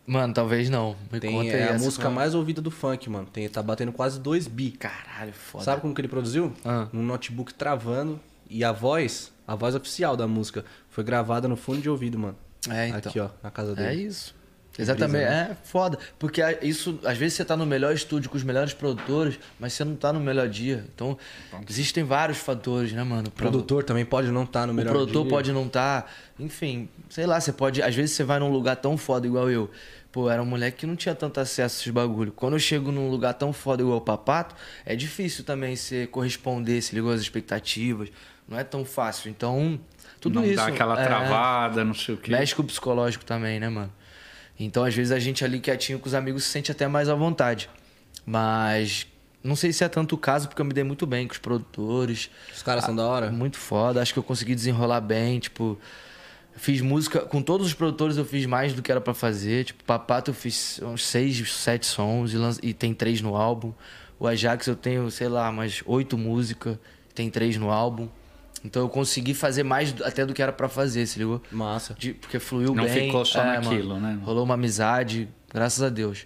[0.08, 0.96] Mano, talvez não.
[1.12, 3.28] Me Tem, é a essa música qual- mais ouvida do funk, mano.
[3.32, 4.72] Tem, tá batendo quase 2 bi.
[4.72, 5.64] Caralho, foda.
[5.64, 6.54] Sabe como que ele produziu?
[6.64, 6.88] Ah.
[6.94, 8.20] Num notebook travando.
[8.48, 12.38] E a voz, a voz oficial da música, foi gravada no fundo de ouvido, mano.
[12.70, 13.10] É, então.
[13.10, 14.04] Aqui, ó, na casa É dele.
[14.04, 14.36] isso.
[14.78, 15.98] Exatamente, é foda.
[16.20, 19.84] Porque isso, às vezes você tá no melhor estúdio com os melhores produtores, mas você
[19.86, 20.86] não tá no melhor dia.
[20.94, 21.18] Então,
[21.70, 23.28] existem vários fatores, né, mano?
[23.30, 25.30] O pra- produtor também pode não estar no O melhor produtor dia.
[25.32, 26.12] pode não estar.
[26.40, 27.82] Enfim, sei lá, você pode.
[27.82, 29.70] Às vezes você vai num lugar tão foda igual eu.
[30.12, 32.32] Pô, era um moleque que não tinha tanto acesso a esses bagulho.
[32.32, 36.82] Quando eu chego num lugar tão foda igual o Papato, é difícil também você corresponder,
[36.82, 38.10] se ligou às expectativas.
[38.48, 39.30] Não é tão fácil.
[39.30, 39.78] Então,
[40.22, 40.56] tudo não isso.
[40.56, 42.32] dá aquela é, travada, não sei o quê.
[42.32, 43.92] Mexe com o psicológico também, né, mano?
[44.60, 47.16] Então, às vezes, a gente ali quietinho com os amigos se sente até mais à
[47.16, 47.70] vontade.
[48.26, 49.06] Mas
[49.44, 51.40] não sei se é tanto o caso, porque eu me dei muito bem com os
[51.40, 52.30] produtores.
[52.54, 53.32] Os caras são da hora?
[53.32, 54.02] Muito foda.
[54.02, 55.78] Acho que eu consegui desenrolar bem, tipo...
[56.58, 57.20] Fiz música...
[57.20, 59.66] Com todos os produtores eu fiz mais do que era pra fazer.
[59.66, 63.74] Tipo, Papato eu fiz uns seis, sete sons e, e tem três no álbum.
[64.18, 66.78] O Ajax eu tenho, sei lá, umas oito músicas.
[67.14, 68.08] Tem três no álbum.
[68.66, 71.40] Então eu consegui fazer mais do- até do que era pra fazer, se ligou?
[71.52, 71.94] Massa.
[71.98, 73.06] De- porque fluiu Não bem.
[73.08, 74.20] ficou só é, naquilo, mano, né?
[74.26, 76.26] Rolou uma amizade, graças a Deus.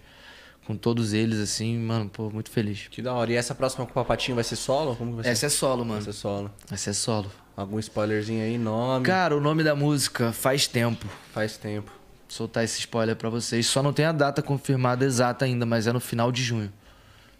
[0.66, 2.86] Com todos eles, assim, mano, pô, muito feliz.
[2.90, 3.30] Que da hora.
[3.30, 4.96] E essa próxima com o Papatinho vai ser solo?
[4.96, 5.30] Como vai ser?
[5.30, 6.00] Essa é solo, mano.
[6.00, 6.50] Vai ser solo.
[6.70, 7.30] Essa é solo.
[7.56, 9.04] Algum spoilerzinho aí, nome?
[9.04, 11.06] Cara, o nome da música faz tempo.
[11.32, 11.92] Faz tempo.
[12.28, 13.66] Soltar esse spoiler pra vocês.
[13.66, 16.72] Só não tem a data confirmada exata ainda, mas é no final de junho.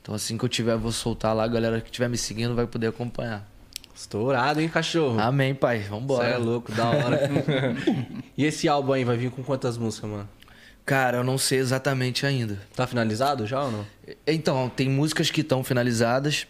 [0.03, 1.45] Então assim que eu tiver, eu vou soltar lá.
[1.45, 3.49] A galera que estiver me seguindo vai poder acompanhar.
[4.01, 5.21] Estourado, hein, cachorro?
[5.21, 5.83] Amém, pai.
[5.83, 6.27] Você Vambora.
[6.27, 7.21] é louco, da hora.
[8.35, 10.29] e esse álbum aí vai vir com quantas músicas, mano?
[10.87, 12.59] Cara, eu não sei exatamente ainda.
[12.75, 13.87] Tá finalizado já ou não?
[14.27, 16.47] Então, tem músicas que estão finalizadas,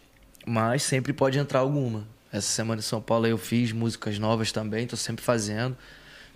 [0.47, 2.07] mas sempre pode entrar alguma.
[2.33, 5.77] Essa semana em São Paulo eu fiz músicas novas também, tô sempre fazendo.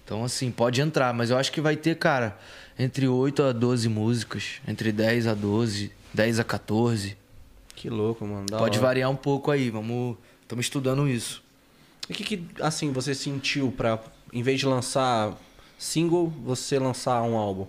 [0.04, 2.36] Então, assim, pode entrar, mas eu acho que vai ter, cara,
[2.76, 7.16] entre 8 a 12 músicas, entre 10 a 12, 10 a 14.
[7.76, 8.46] Que louco, mano.
[8.50, 8.88] Pode hora.
[8.88, 10.16] variar um pouco aí, vamos.
[10.44, 11.42] Estamos estudando isso.
[12.08, 13.98] E o que, que, assim, você sentiu pra,
[14.32, 15.36] em vez de lançar
[15.78, 17.66] single, você lançar um álbum?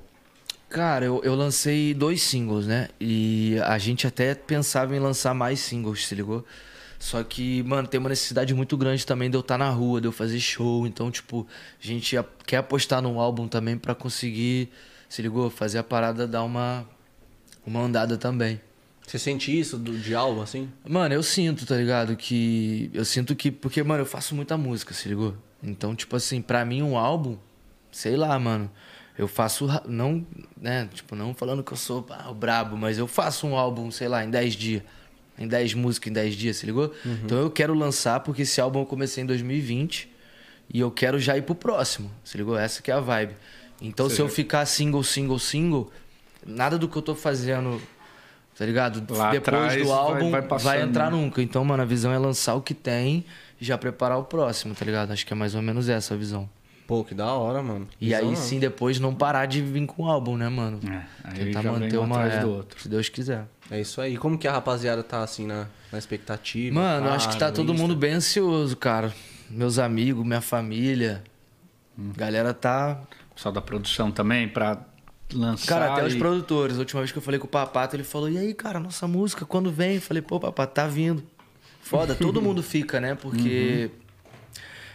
[0.69, 2.89] Cara, eu, eu lancei dois singles, né?
[2.99, 6.45] E a gente até pensava em lançar mais singles, se ligou?
[6.99, 10.07] Só que, mano, tem uma necessidade muito grande também de eu estar na rua, de
[10.07, 10.85] eu fazer show.
[10.85, 11.47] Então, tipo,
[11.81, 14.69] a gente quer apostar num álbum também pra conseguir,
[15.07, 15.49] se ligou?
[15.49, 16.85] Fazer a parada dar uma,
[17.65, 18.59] uma andada também.
[19.05, 20.69] Você sente isso do, de álbum, assim?
[20.87, 22.15] Mano, eu sinto, tá ligado?
[22.15, 22.89] Que.
[22.93, 23.51] Eu sinto que.
[23.51, 25.35] Porque, mano, eu faço muita música, se ligou?
[25.61, 27.37] Então, tipo assim, pra mim um álbum,
[27.91, 28.69] sei lá, mano.
[29.17, 29.67] Eu faço.
[29.87, 30.25] Não,
[30.59, 30.89] né?
[30.93, 34.23] Tipo, não falando que eu sou ah, brabo, mas eu faço um álbum, sei lá,
[34.23, 34.83] em 10 dias.
[35.37, 36.93] Em 10 músicas em 10 dias, se ligou?
[37.25, 40.09] Então eu quero lançar, porque esse álbum eu comecei em 2020
[40.73, 42.57] e eu quero já ir pro próximo, se ligou?
[42.57, 43.35] Essa que é a vibe.
[43.81, 45.91] Então se eu ficar single, single, single,
[46.45, 47.81] nada do que eu tô fazendo,
[48.57, 48.97] tá ligado?
[49.13, 51.17] Lá Depois atrás do vai- álbum vai vai, passando, entrar né?
[51.17, 51.41] nunca.
[51.41, 53.25] Então, mano, a visão é lançar o que tem
[53.59, 55.11] e já preparar o próximo, tá ligado?
[55.11, 56.49] Acho que é mais ou menos essa a visão.
[56.87, 57.87] Pô, que da hora, mano.
[57.99, 60.79] E aí sim, depois não parar de vir com o álbum, né, mano?
[60.87, 62.15] É, aí Tentar manter um uma.
[62.17, 62.79] atrás é, do outro.
[62.79, 63.45] Se Deus quiser.
[63.71, 64.17] É isso aí.
[64.17, 66.75] Como que a rapaziada tá, assim, na, na expectativa?
[66.75, 67.81] Mano, Tá, acho que tá no todo Insta?
[67.81, 69.11] mundo bem ansioso, cara.
[69.49, 71.23] Meus amigos, minha família.
[71.97, 72.11] Hum.
[72.15, 72.99] Galera tá.
[73.33, 74.77] Pessoal da produção também, pra
[75.33, 75.67] lançar.
[75.79, 76.75] Cara, até os e- produtores.
[76.77, 79.07] A última vez que eu falei com o Papato, ele falou: E aí, cara, nossa
[79.07, 79.95] música, quando vem?
[79.95, 81.23] Eu falei: Pô, Papato, tá vindo.
[81.81, 83.15] Foda, todo mundo fica, né?
[83.15, 83.89] Porque.
[83.93, 84.05] Uhum.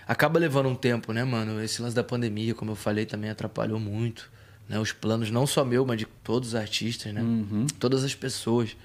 [0.07, 1.63] Acaba levando um tempo, né, mano?
[1.63, 4.29] Esse lance da pandemia, como eu falei, também atrapalhou muito.
[4.69, 4.77] Né?
[4.77, 7.23] Os planos, não só meu, mas de todos os artistas, né?
[7.23, 7.67] Uhum.
[7.79, 8.77] Todas as pessoas.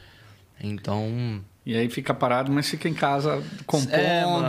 [0.61, 1.43] Então.
[1.65, 3.91] E aí fica parado, mas fica em casa compondo,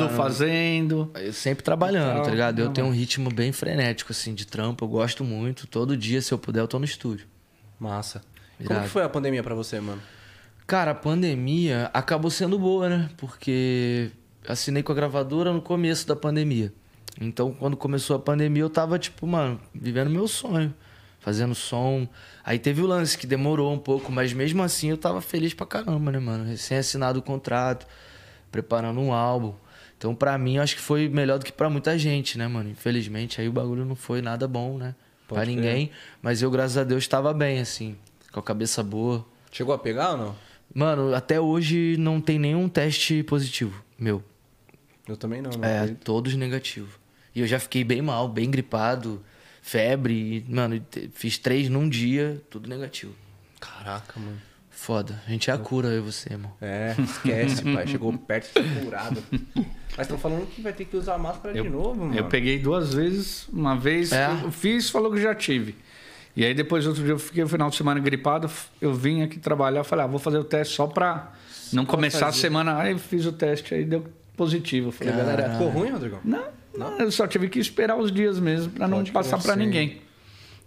[0.05, 1.11] É, fazendo.
[1.15, 2.59] Eu sempre trabalhando, Então, tá ligado?
[2.59, 4.85] Eu tenho um ritmo bem frenético, assim, de trampo.
[4.85, 5.67] Eu gosto muito.
[5.67, 7.27] Todo dia, se eu puder, eu tô no estúdio.
[7.81, 8.21] Massa.
[8.59, 8.85] Como Irado.
[8.85, 10.01] que foi a pandemia pra você, mano?
[10.67, 13.09] Cara, a pandemia acabou sendo boa, né?
[13.17, 14.11] Porque
[14.47, 16.73] assinei com a gravadora no começo da pandemia.
[17.19, 20.75] Então, quando começou a pandemia, eu tava, tipo, mano, vivendo meu sonho.
[21.27, 22.07] Fazendo som.
[22.45, 25.67] Aí teve o lance que demorou um pouco, mas mesmo assim eu tava feliz pra
[25.67, 26.45] caramba, né, mano?
[26.45, 27.85] Recém assinado o contrato,
[28.53, 29.53] preparando um álbum.
[29.99, 32.71] Então, pra mim, acho que foi melhor do que pra muita gente, né, mano?
[32.71, 34.95] Infelizmente, aí o bagulho não foi nada bom, né?
[35.27, 35.91] Pode pra ninguém.
[36.23, 37.97] Mas eu, graças a Deus, tava bem, assim.
[38.31, 39.27] Com a cabeça boa.
[39.51, 40.37] Chegou a pegar ou não?
[40.73, 44.23] Mano, até hoje não tem nenhum teste positivo meu.
[45.09, 46.05] Eu também não, não É, acredito.
[46.05, 46.91] todos negativos.
[47.35, 49.21] E eu já fiquei bem mal, bem gripado,
[49.71, 50.45] febre.
[50.49, 50.81] E, mano,
[51.13, 53.13] fiz três num dia, tudo negativo.
[53.61, 54.39] Caraca, mano.
[54.71, 55.21] Foda.
[55.27, 56.53] A gente é a cura, eu e você, irmão.
[56.61, 57.87] É, esquece, pai.
[57.87, 59.23] Chegou perto de ser curado.
[59.97, 62.15] Mas estão falando que vai ter que usar máscara de novo, mano.
[62.17, 64.29] Eu peguei duas vezes, uma vez É?
[64.45, 65.75] eu fiz, falou que já tive.
[66.37, 69.39] E aí depois outro dia eu fiquei o final de semana gripado, eu vim aqui
[69.39, 71.33] trabalhar, falei, ah, vou fazer o teste só pra
[71.73, 72.77] não começar a semana.
[72.79, 74.05] Aí eu fiz o teste, aí deu
[74.37, 74.89] positivo.
[74.89, 76.21] Eu Falei, galera, Ficou ruim, Rodrigão?
[76.23, 76.45] não,
[76.79, 79.57] não, eu só tive que esperar os dias mesmo pra não passar sim.
[79.57, 80.03] ninguém.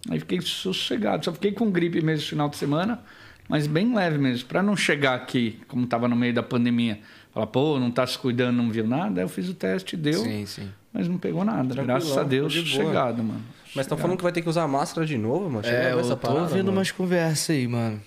[0.08, 3.02] Aí fiquei sossegado, só fiquei com gripe mesmo esse final de semana,
[3.48, 7.00] mas bem leve mesmo, Pra não chegar aqui, como tava no meio da pandemia,
[7.34, 9.20] falar, pô, não tá se cuidando, não viu nada.
[9.20, 10.68] Aí eu fiz o teste, deu, Sim, sim.
[10.92, 11.74] mas não pegou nada.
[11.74, 13.42] Tranquilão, Graças a Deus, de sossegado, mano.
[13.74, 15.66] Mas estão falando que vai ter que usar máscara de novo, mano.
[15.66, 16.78] É, eu tô parada, ouvindo mano?
[16.78, 18.00] umas conversas aí, mano.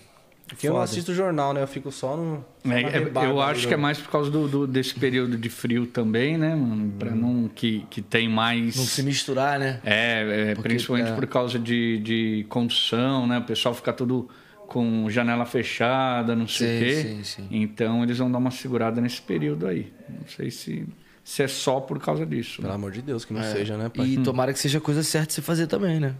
[0.53, 0.91] Porque eu não Foda.
[0.91, 1.61] assisto o jornal, né?
[1.61, 2.45] Eu fico só no.
[2.63, 5.49] só É, é, eu acho que é mais por causa do, do- desse período de
[5.49, 6.91] frio também, né, mano?
[6.97, 7.47] Pra não.
[7.53, 8.75] Que, que tem mais.
[8.75, 9.79] Não se misturar, né?
[9.83, 11.15] É, é, Porque, principalmente é.
[11.15, 13.39] por causa de, de condução, né?
[13.39, 14.29] O pessoal fica tudo
[14.67, 16.95] com janela fechada, não sei o quê.
[17.01, 17.47] sim, sim.
[17.51, 19.91] Então eles vão dar uma segurada nesse período aí.
[20.09, 20.87] Não sei se,
[21.23, 22.57] se é só por causa disso.
[22.57, 22.75] Pelo Né?
[22.75, 24.05] amor de Deus, que não seja, né, pai?
[24.07, 26.15] E tomara que seja a coisa certa de se fazer também, né?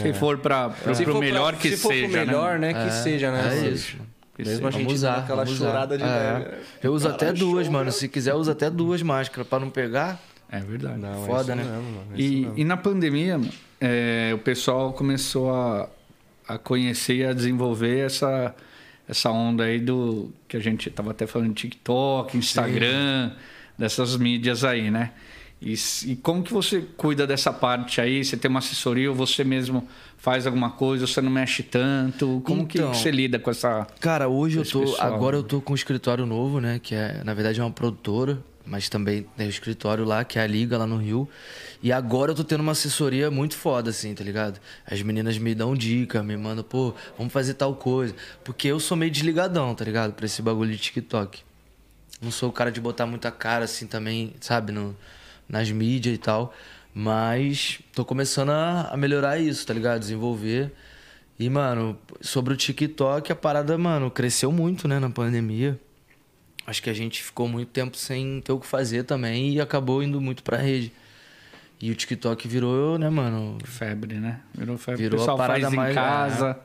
[0.00, 2.72] Se for para pra- melhor que se for seja, pro melhor, né?
[2.72, 2.84] né?
[2.84, 3.58] Que seja, né?
[3.64, 3.96] É isso.
[4.38, 4.68] Mesmo seja.
[4.68, 6.38] a gente usar, aquela chorada usar.
[6.40, 6.58] de É.
[6.82, 7.84] Eu uso até Caralho, duas, show, mano.
[7.86, 7.90] né?
[7.90, 10.20] Se quiser, usa até duas máscaras pra não pegar.
[10.50, 10.98] É verdade.
[10.98, 11.64] Não, é Foda, isso né?
[11.64, 13.40] mesmo, é E, e na pandemia,
[13.80, 15.88] é, o pessoal começou a,
[16.46, 18.54] a conhecer e a desenvolver essa,
[19.08, 23.32] essa onda aí do que a gente estava até falando de TikTok, Instagram,
[23.76, 25.10] dessas mídias aí, né?
[25.60, 25.74] E,
[26.06, 28.24] e como que você cuida dessa parte aí?
[28.24, 32.40] Você tem uma assessoria ou você mesmo faz alguma coisa, você não mexe tanto?
[32.44, 33.86] Como que Então, você lida com essa...
[34.00, 34.80] Cara, hoje eu tô.
[34.80, 36.78] pessoal, agora eu tô com um escritório novo, né?
[36.80, 40.42] Que é, na verdade, é uma produtora, mas também tem o escritório lá, que é
[40.42, 41.28] a Liga, lá no Rio.
[41.82, 44.60] E agora eu tô tendo uma assessoria muito foda, assim, tá ligado?
[44.86, 48.14] As meninas me dão dica, me mandam, pô, vamos fazer tal coisa.
[48.44, 50.12] Porque eu sou meio desligadão, tá ligado?
[50.12, 51.40] Pra esse bagulho de TikTok.
[52.20, 54.72] Não sou o cara de botar muita cara, assim, também, sabe?
[54.72, 54.94] No,
[55.48, 56.52] nas mídias e tal.
[56.94, 60.00] Mas tô começando a, a melhorar isso, tá ligado?
[60.00, 60.72] Desenvolver.
[61.38, 65.78] E, mano, sobre o TikTok, a parada, mano, cresceu muito, né, na pandemia.
[66.66, 70.02] acho que a gente ficou muito tempo sem ter o que fazer também e acabou
[70.02, 70.92] indo muito pra rede.
[71.80, 73.56] E o TikTok virou, né, mano?
[73.64, 74.40] Febre, né?
[74.52, 75.02] Virou febre.
[75.04, 76.58] Virou o pessoal a parada faz em mais- casa,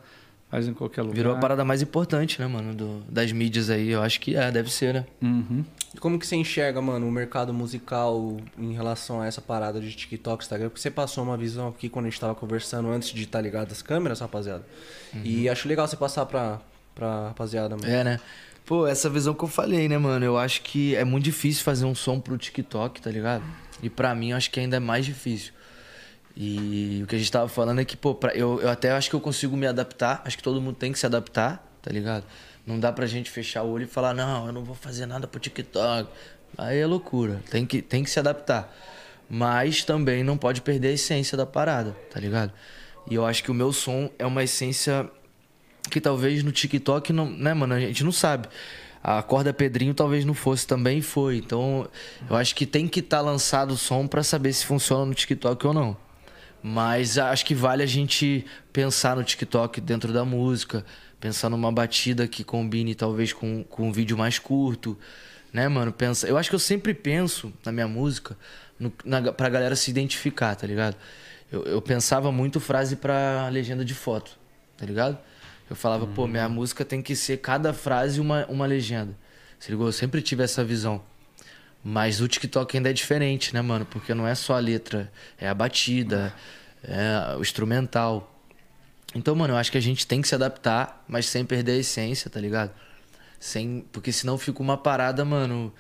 [0.54, 1.16] faz em qualquer lugar.
[1.16, 2.76] Virou a parada mais importante, né, mano?
[2.76, 3.90] do- das mídias aí.
[3.90, 5.06] Eu acho que é, deve ser, né?
[5.22, 5.66] Uhum.
[5.96, 9.92] E como que você enxerga, mano, o mercado musical em relação a essa parada de
[9.92, 10.70] TikTok, Instagram?
[10.70, 13.72] Porque você passou uma visão aqui quando a gente tava conversando antes de estar ligado
[13.72, 14.64] às câmeras, rapaziada.
[15.24, 16.60] E acho legal você passar pra,
[16.94, 17.88] pra rapaziada, mano.
[17.92, 18.20] É, né?
[18.66, 20.24] Pô, essa visão que eu falei, né, mano?
[20.24, 23.44] Eu acho que é muito difícil fazer um som pro TikTok, tá ligado?
[23.82, 25.52] E pra mim, eu acho que ainda é mais difícil.
[26.36, 29.10] E o que a gente tava falando é que, pô, pra- eu, eu até acho
[29.10, 30.22] que eu consigo me adaptar.
[30.26, 32.26] Acho que todo mundo tem que se adaptar, tá ligado?
[32.66, 35.28] Não dá pra gente fechar o olho e falar, não, eu não vou fazer nada
[35.28, 36.10] pro TikTok.
[36.58, 37.42] Aí é loucura.
[37.52, 38.74] Tem que, tem que se adaptar.
[39.30, 42.52] Mas também não pode perder a essência da parada, tá ligado?
[43.10, 45.10] E eu acho que o meu som é uma essência
[45.92, 48.48] que talvez no TikTok não, né, mano, a gente não sabe.
[49.04, 51.38] A corda Pedrinho talvez não fosse também foi.
[51.38, 51.88] Então,
[52.30, 55.68] eu acho que tem que estar lançado o som pra saber se funciona no TikTok
[55.68, 55.98] ou não.
[56.64, 60.86] Mas acho que vale a gente pensar no TikTok dentro da música,
[61.20, 64.98] pensar numa batida que combine talvez com, com um vídeo mais curto,
[65.52, 65.92] né, mano?
[65.92, 68.38] Pensa, eu acho que eu sempre penso na minha música
[68.80, 70.96] no, na, pra galera se identificar, tá ligado?
[71.52, 74.40] Eu, eu pensava muito frase pra legenda de foto,
[74.78, 75.18] tá ligado?
[75.70, 79.18] Eu falava, pô, minha música tem que ser cada frase uma, uma legenda.
[79.60, 79.88] Se ligou?
[79.88, 81.02] Eu sempre tive essa visão.
[81.84, 83.86] Mas o TikTok ainda é diferente, né, mano?
[83.86, 86.34] Porque não é só a letra, é a batida,
[86.82, 88.30] é o instrumental.
[89.14, 91.78] Então, mano, eu acho que a gente tem que se adaptar, mas sem perder a
[91.78, 92.72] essência, tá ligado?
[93.40, 95.74] Sem, porque senão fica uma parada, mano,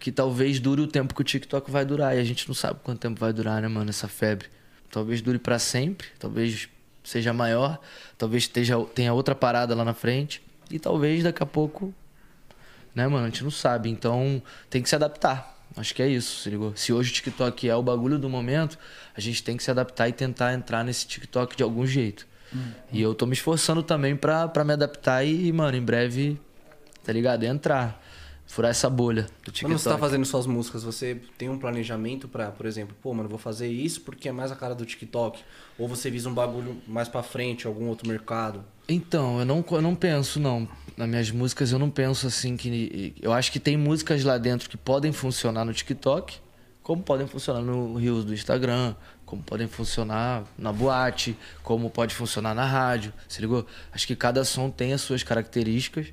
[0.00, 2.16] que talvez dure o tempo que o TikTok vai durar.
[2.16, 4.48] E a gente não sabe quanto tempo vai durar, né, mano, essa febre.
[4.90, 6.68] Talvez dure pra sempre, talvez
[7.04, 7.78] seja maior,
[8.18, 10.42] talvez esteja, tenha outra parada lá na frente.
[10.70, 11.94] E talvez daqui a pouco
[12.94, 13.24] né, mano?
[13.24, 13.90] A gente não sabe.
[13.90, 15.52] Então tem que se adaptar.
[15.76, 16.72] Acho que é isso, se ligou?
[16.76, 18.78] Se hoje o TikTok é o bagulho do momento,
[19.16, 22.26] a gente tem que se adaptar e tentar entrar nesse TikTok de algum jeito.
[22.92, 26.40] E eu tô me esforçando também pra, pra me adaptar e, mano, em breve,
[27.02, 27.42] tá ligado?
[27.42, 28.00] Entrar.
[28.46, 29.64] Furar essa bolha do TikTok.
[29.64, 33.28] Quando você tá fazendo suas músicas, você tem um planejamento pra, por exemplo, pô, mano,
[33.28, 35.42] vou fazer isso porque é mais a cara do TikTok?
[35.78, 38.64] Ou você visa um bagulho mais pra frente, algum outro mercado?
[38.88, 40.68] Então, eu não, eu não penso, não.
[40.96, 43.14] Nas minhas músicas, eu não penso assim que.
[43.20, 46.36] Eu acho que tem músicas lá dentro que podem funcionar no TikTok,
[46.82, 52.54] como podem funcionar no Rios do Instagram, como podem funcionar na boate, como pode funcionar
[52.54, 53.12] na rádio.
[53.26, 53.66] Se ligou?
[53.90, 56.08] Acho que cada som tem as suas características.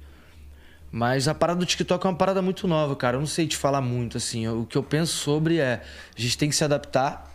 [0.91, 3.15] Mas a parada do TikTok é uma parada muito nova, cara.
[3.15, 4.47] Eu não sei te falar muito, assim.
[4.47, 5.82] O que eu penso sobre é...
[6.17, 7.31] A gente tem que se adaptar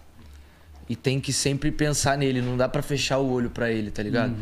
[0.88, 2.40] e tem que sempre pensar nele.
[2.40, 4.34] Não dá pra fechar o olho pra ele, tá ligado?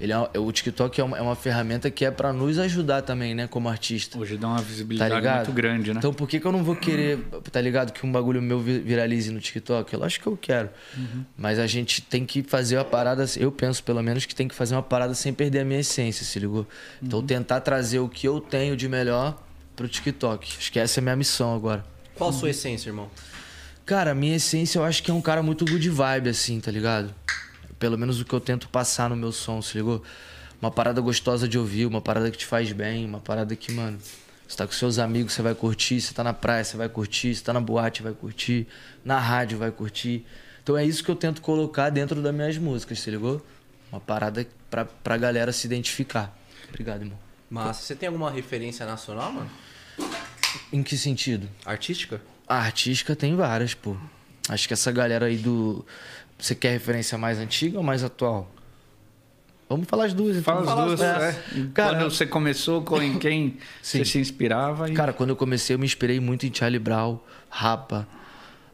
[0.00, 3.34] Ele é, o TikTok é uma, é uma ferramenta que é pra nos ajudar também,
[3.34, 3.46] né?
[3.48, 4.16] Como artista.
[4.18, 5.36] Hoje dá uma Tá visibilidade ligado?
[5.46, 5.98] muito grande, né?
[5.98, 7.18] Então por que, que eu não vou querer,
[7.50, 7.92] tá ligado?
[7.92, 9.92] Que um bagulho meu vi- viralize no TikTok?
[9.92, 10.68] Eu acho que eu quero.
[11.36, 14.54] Mas a gente tem que fazer uma parada, eu penso pelo menos que tem que
[14.54, 16.66] fazer uma parada sem perder a minha essência, se ligou?
[17.02, 19.42] Então tentar trazer o que eu tenho de melhor
[19.74, 20.56] pro TikTok.
[20.58, 21.84] Acho que essa é a minha missão agora.
[22.14, 23.08] Qual a sua essência, irmão?
[23.88, 26.70] Cara, a minha essência eu acho que é um cara muito good vibe, assim, tá
[26.70, 27.14] ligado?
[27.78, 30.02] Pelo menos o que eu tento passar no meu som, se ligou?
[30.60, 33.98] Uma parada gostosa de ouvir, uma parada que te faz bem, uma parada que, mano,
[34.46, 37.34] você tá com seus amigos, você vai curtir, você tá na praia, você vai curtir,
[37.34, 38.66] você tá na boate, vai curtir,
[39.02, 40.26] na rádio, vai curtir.
[40.62, 43.40] Então é isso que eu tento colocar dentro das minhas músicas, se ligou?
[43.90, 46.38] Uma parada pra, pra galera se identificar.
[46.68, 47.18] Obrigado, irmão.
[47.48, 49.50] Mas você tem alguma referência nacional, mano?
[50.70, 51.48] Em que sentido?
[51.64, 52.20] Artística?
[52.48, 53.96] A artística tem várias, pô.
[54.48, 55.84] Acho que essa galera aí do.
[56.38, 58.50] Você quer referência mais antiga ou mais atual?
[59.68, 60.64] Vamos falar as duas, então.
[60.64, 61.00] Fala as duas.
[61.02, 61.42] É.
[61.74, 64.88] Cara, Quando você começou, com em quem você se inspirava?
[64.88, 64.94] E...
[64.94, 67.18] cara, quando eu comecei, eu me inspirei muito em Charlie Brown,
[67.50, 68.08] Rapa,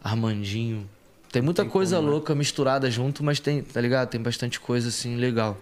[0.02, 0.88] Armandinho.
[1.32, 4.08] Tem muita coisa louca misturada junto, mas tem, tá ligado?
[4.08, 5.58] Tem bastante coisa assim legal.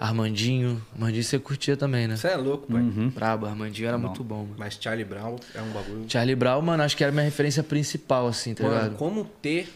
[0.00, 0.82] Armandinho.
[0.94, 2.16] Armandinho você curtia também, né?
[2.16, 2.82] Você é louco, pai.
[3.14, 4.54] Brabo, Armandinho era muito bom, mano.
[4.58, 6.04] Mas Charlie Brown é um bagulho.
[6.08, 8.96] Charlie Brown, mano, acho que era a minha referência principal, assim, tá Mano, ligado?
[8.96, 9.72] como ter.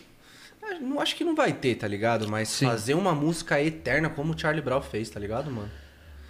[0.62, 2.28] Ah, Não acho que não vai ter, tá ligado?
[2.28, 2.66] Mas Sim.
[2.66, 5.70] fazer uma música eterna como o Charlie Brown fez, tá ligado, mano?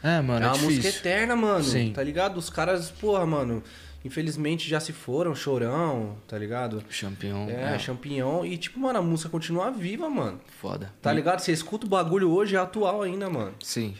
[0.02, 1.00] É, mano, é é, uma música difícil.
[1.00, 1.64] eterna, mano.
[1.64, 1.92] Sim.
[1.92, 2.36] Tá ligado?
[2.36, 3.62] Os caras, porra, mano,
[4.04, 6.82] infelizmente já se foram, chorão, tá ligado?
[6.90, 7.48] Champion.
[7.48, 8.44] É, champignon.
[8.44, 10.40] E, tipo, mano, a música continua viva, mano.
[10.60, 10.92] Foda.
[11.02, 11.40] Tá ligado?
[11.40, 13.54] Você escuta o bagulho hoje, é atual ainda, mano.
[13.62, 13.94] Sim.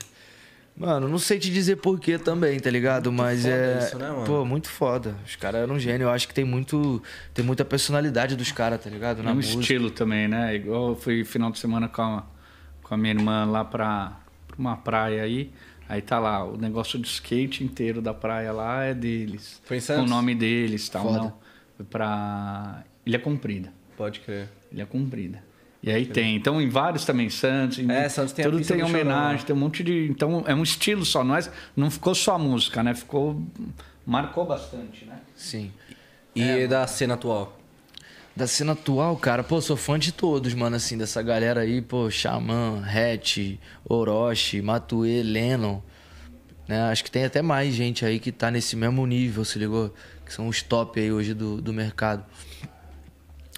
[0.77, 3.11] Mano, não sei te dizer porquê também, tá ligado?
[3.11, 3.79] Mas foda é.
[3.83, 4.25] isso, né, mano?
[4.25, 5.17] Pô, muito foda.
[5.27, 6.05] Os caras eram gênio.
[6.05, 7.03] Eu acho que tem muito.
[7.35, 9.21] Tem muita personalidade dos caras, tá ligado?
[9.21, 9.61] Na É um música.
[9.61, 10.55] estilo também, né?
[10.55, 12.25] Igual eu fui final de semana com a,
[12.85, 15.51] com a minha irmã lá pra, pra uma praia aí.
[15.89, 19.61] Aí tá lá, o negócio de skate inteiro da praia lá é deles.
[19.65, 20.05] Foi em Com Santos?
[20.05, 21.03] o nome deles e tal.
[21.05, 21.19] Foda.
[21.19, 21.33] Não.
[21.77, 23.73] Foi pra Ilha Comprida.
[23.97, 24.49] Pode crer.
[24.71, 25.43] Ilha Comprida.
[25.83, 26.35] E aí tem.
[26.37, 27.79] Então, em vários também, Santos.
[27.79, 30.09] em- É, Santos tem Tudo tem homenagem, tem um monte de.
[30.11, 31.23] Então, é um estilo só.
[31.25, 31.41] Não, é,
[31.77, 32.95] não ficou só a música, né?
[32.95, 33.41] Ficou.
[34.05, 35.19] Marcou bastante, né?
[35.37, 35.73] Sim.
[36.35, 37.58] E É, da cena atual?
[38.39, 42.09] Da cena atual, cara, pô, sou fã de todos, mano, assim, dessa galera aí, pô,
[42.09, 45.83] Xamã, Hatch, Orochi, Matue, Lennon.
[46.69, 46.81] Né?
[46.83, 49.93] Acho que tem até mais gente aí que tá nesse mesmo nível, se ligou?
[50.25, 52.25] Que são os top aí hoje do, do mercado.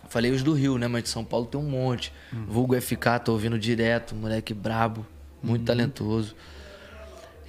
[0.08, 0.88] Falei os do Rio, né?
[0.88, 2.10] Mas de São Paulo tem um monte.
[2.48, 5.06] Vulgo FK, tô ouvindo direto, moleque brabo,
[5.42, 6.34] muito talentoso.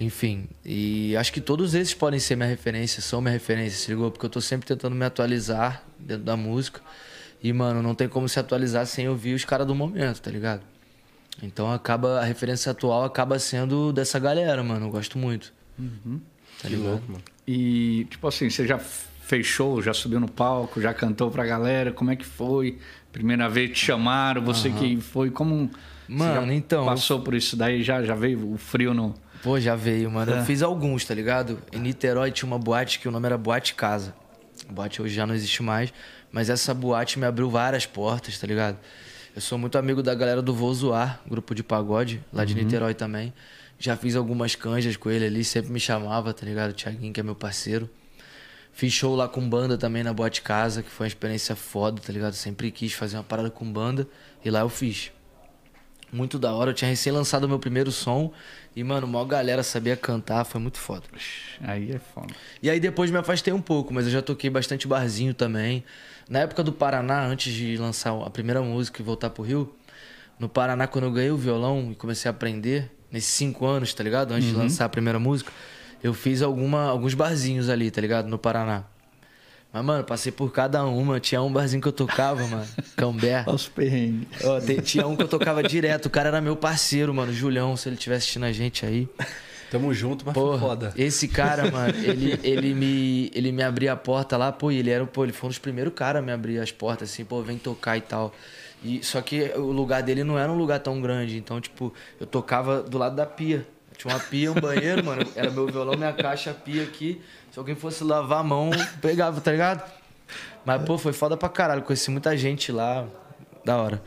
[0.02, 4.12] Enfim, e acho que todos esses podem ser minha referência, são minha referência, se ligou?
[4.12, 6.82] Porque eu tô sempre tentando me atualizar dentro da música.
[7.43, 10.62] E, mano, não tem como se atualizar sem ouvir os caras do momento, tá ligado?
[11.41, 14.88] Então acaba, a referência atual acaba sendo dessa galera, mano.
[14.88, 15.51] Eu gosto muito.
[15.77, 16.89] Tá Que ligado?
[16.91, 17.23] louco, mano.
[17.47, 21.91] E, tipo assim, você já fez show, já subiu no palco, já cantou pra galera?
[21.91, 22.77] Como é que foi?
[23.12, 25.67] Primeira vez te chamaram, você que foi como.
[25.67, 29.15] você Mano, já então, Passou por isso daí, já, já veio o frio no.
[29.41, 30.32] Pô, já veio, mano.
[30.34, 30.39] É.
[30.39, 31.60] Eu fiz alguns, tá ligado?
[31.73, 34.13] Em Niterói tinha uma boate que o nome era Boate Casa.
[34.72, 35.94] Boate hoje já não existe mais,
[36.32, 38.78] mas essa boate me abriu várias portas, tá ligado?
[39.36, 42.46] Eu sou muito amigo da galera do Vou Zoar, grupo de pagode, lá Uhum.
[42.48, 43.34] de Niterói também.
[43.80, 46.72] Já fiz algumas canjas com ele ali, sempre me chamava, tá ligado?
[46.72, 47.90] O Thiaguinho, que é meu parceiro.
[48.74, 52.12] Fiz show lá com banda também na Boate Casa, que foi uma experiência foda, tá
[52.14, 52.34] ligado?
[52.34, 54.08] Sempre quis fazer uma parada com banda
[54.46, 55.12] e lá eu fiz.
[56.12, 58.34] Muito da hora, eu tinha recém lançado o meu primeiro som
[58.76, 61.04] e, mano, maior galera sabia cantar, foi muito foda.
[61.62, 62.34] Aí é foda.
[62.62, 65.84] E aí depois me afastei um pouco, mas eu já toquei bastante barzinho também.
[66.30, 69.74] Na época do Paraná, antes de lançar a primeira música e voltar pro Rio,
[70.38, 74.04] no Paraná, quando eu ganhei o violão e comecei a aprender, nesses cinco anos, tá
[74.04, 74.34] ligado?
[74.34, 75.52] Antes de lançar a primeira música,
[76.04, 78.28] eu fiz alguma, alguns barzinhos ali, tá ligado?
[78.28, 78.86] No Paraná.
[79.74, 81.20] Mas, mano, passei por cada uma.
[81.20, 82.68] Tinha um barzinho que eu tocava, mano.
[82.98, 83.44] Cambé.
[83.48, 84.28] Olha os perrengues.
[84.44, 86.08] Ó, tinha um que eu tocava direto.
[86.08, 87.32] O cara era meu parceiro, mano.
[87.32, 89.08] Julião, se ele estiver assistindo a gente aí.
[89.72, 90.94] Tamo junto, mas foi Porra, foda.
[90.98, 95.06] esse cara, mano, ele, ele, me, ele me abria a porta lá, pô, ele era,
[95.06, 97.58] pô, ele foi um dos primeiros caras a me abrir as portas, assim, pô, vem
[97.58, 98.34] tocar e tal.
[98.84, 102.28] E, só que o lugar dele não era um lugar tão grande, então, tipo, eu
[102.28, 103.66] tocava do lado da pia.
[103.98, 107.22] Tinha uma pia, um banheiro, mano, era meu violão, minha caixa, a pia aqui.
[107.52, 108.70] Se alguém fosse lavar a mão,
[109.02, 109.84] pegava, tá ligado?
[110.66, 113.06] Mas, pô, foi foda pra caralho, conheci muita gente lá,
[113.66, 114.02] da hora.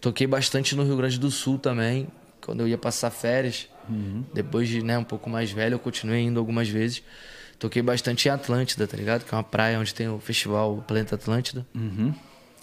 [0.00, 2.08] Toquei bastante no Rio Grande do Sul também,
[2.44, 3.68] quando eu ia passar férias.
[4.34, 7.02] Depois de, né, um pouco mais velho, eu continuei indo algumas vezes.
[7.58, 9.24] Toquei bastante em Atlântida, tá ligado?
[9.24, 11.66] Que é uma praia onde tem o festival Planeta Atlântida.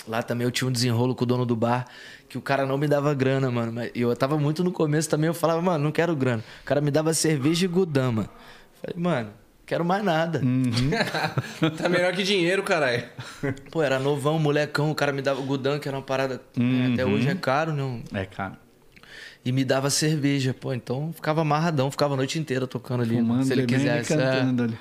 [0.07, 1.85] Lá também eu tinha um desenrolo com o dono do bar,
[2.29, 3.73] que o cara não me dava grana, mano.
[3.73, 6.43] Mas eu tava muito no começo também, eu falava, mano, não quero grana.
[6.61, 8.29] O cara me dava cerveja e gudama.
[8.81, 9.31] Falei, mano,
[9.67, 10.41] quero mais nada.
[11.77, 13.03] Tá melhor que dinheiro, caralho.
[13.69, 16.41] Pô, era novão, molecão, o cara me dava gudam, que era uma parada.
[16.55, 18.01] né, até hoje é caro, não.
[18.13, 18.57] É, cara.
[19.45, 23.15] E me dava cerveja, pô, então ficava amarradão, ficava a noite inteira tocando ali.
[23.15, 24.13] Fumando, se ele quisesse.
[24.13, 24.77] é, cantando ali.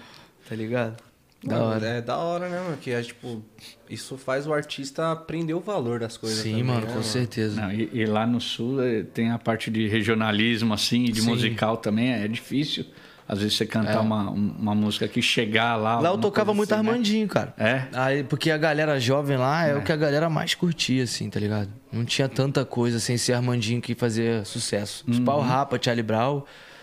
[0.48, 0.96] tá ligado?
[1.44, 1.86] Da Mano, hora.
[1.86, 2.76] É da hora, né, mano?
[2.78, 3.40] Que é tipo,
[3.88, 6.38] isso faz o artista aprender o valor das coisas.
[6.40, 7.60] Sim, também, mano, né, com certeza.
[7.60, 11.20] Não, e, e lá no sul eh, tem a parte de regionalismo, assim, e de
[11.20, 11.28] Sim.
[11.28, 12.10] musical também.
[12.12, 12.86] É difícil,
[13.28, 15.98] às vezes, você cantar uma, uma música que chegar lá.
[15.98, 16.02] É.
[16.02, 16.88] Lá eu tocava muito assim, né?
[16.90, 17.54] Armandinho, cara.
[17.58, 17.82] É?
[17.92, 21.40] Aí, porque a galera jovem lá é, o que a galera mais curtia, assim, tá
[21.40, 21.68] ligado?
[21.92, 25.04] Não tinha tanta coisa sem ser Armandinho que fazia sucesso.
[25.08, 25.24] Uhum.
[25.24, 26.42] Pau Rapa, Charlie Brown.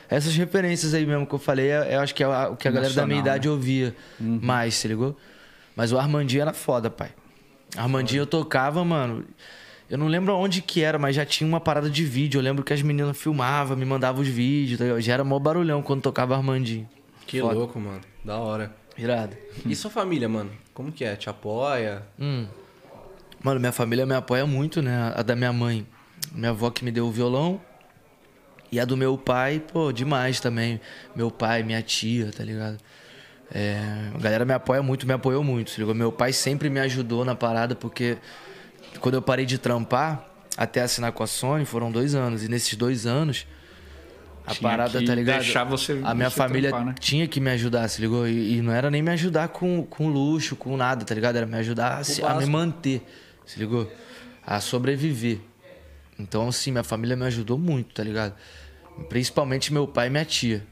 [0.09, 2.71] Essas referências aí mesmo que eu falei, é- eu acho que é o que a
[2.71, 3.53] galera da minha Nacional, idade né?
[3.53, 4.39] ouvia Uhum.
[4.41, 5.17] mais, se ligou?
[5.75, 7.09] Mas o Armandinho era foda, pai.
[7.75, 9.23] Armandinho eu tocava, mano.
[9.89, 12.39] Eu não lembro onde que era, mas já tinha uma parada de vídeo.
[12.39, 14.79] Eu lembro que as meninas filmavam, me mandavam os vídeos.
[14.79, 16.89] Tá já era mó barulhão quando tocava Armandinho.
[17.27, 17.53] Que Foda.
[17.53, 18.01] louco, mano.
[18.23, 18.73] Da hora.
[18.97, 19.35] Irado.
[19.65, 20.51] E sua família, mano?
[20.73, 21.15] Como que é?
[21.15, 22.03] Te apoia?
[22.19, 22.47] Hum.
[23.43, 25.13] Mano, minha família me apoia muito, né?
[25.15, 25.85] A da minha mãe.
[26.31, 27.59] Minha avó que me deu o violão.
[28.71, 30.79] E a do meu pai, pô, demais também.
[31.15, 32.77] Meu pai, minha tia, tá ligado?
[33.53, 33.77] É,
[34.15, 35.77] a galera me apoia muito, me apoiou muito.
[35.77, 35.93] ligou?
[35.93, 38.17] Meu pai sempre me ajudou na parada, porque
[38.99, 40.27] quando eu parei de trampar,
[40.57, 42.43] até assinar com a Sony, foram dois anos.
[42.43, 43.45] E nesses dois anos,
[44.45, 45.39] a Tinha parada, tá ligado?
[45.41, 46.95] deixar você- a minha você família trampar, né?
[46.99, 48.27] tinha que me ajudar, se ligou?
[48.27, 51.35] E, e não era nem me ajudar com, com luxo, com nada, tá ligado?
[51.37, 53.01] Era me ajudar a, se- a me manter,
[53.45, 53.89] se ligou?
[54.45, 55.39] A sobreviver.
[56.19, 58.35] Então, assim, minha família me ajudou muito, tá ligado?
[59.09, 60.63] Principalmente meu pai e minha tia.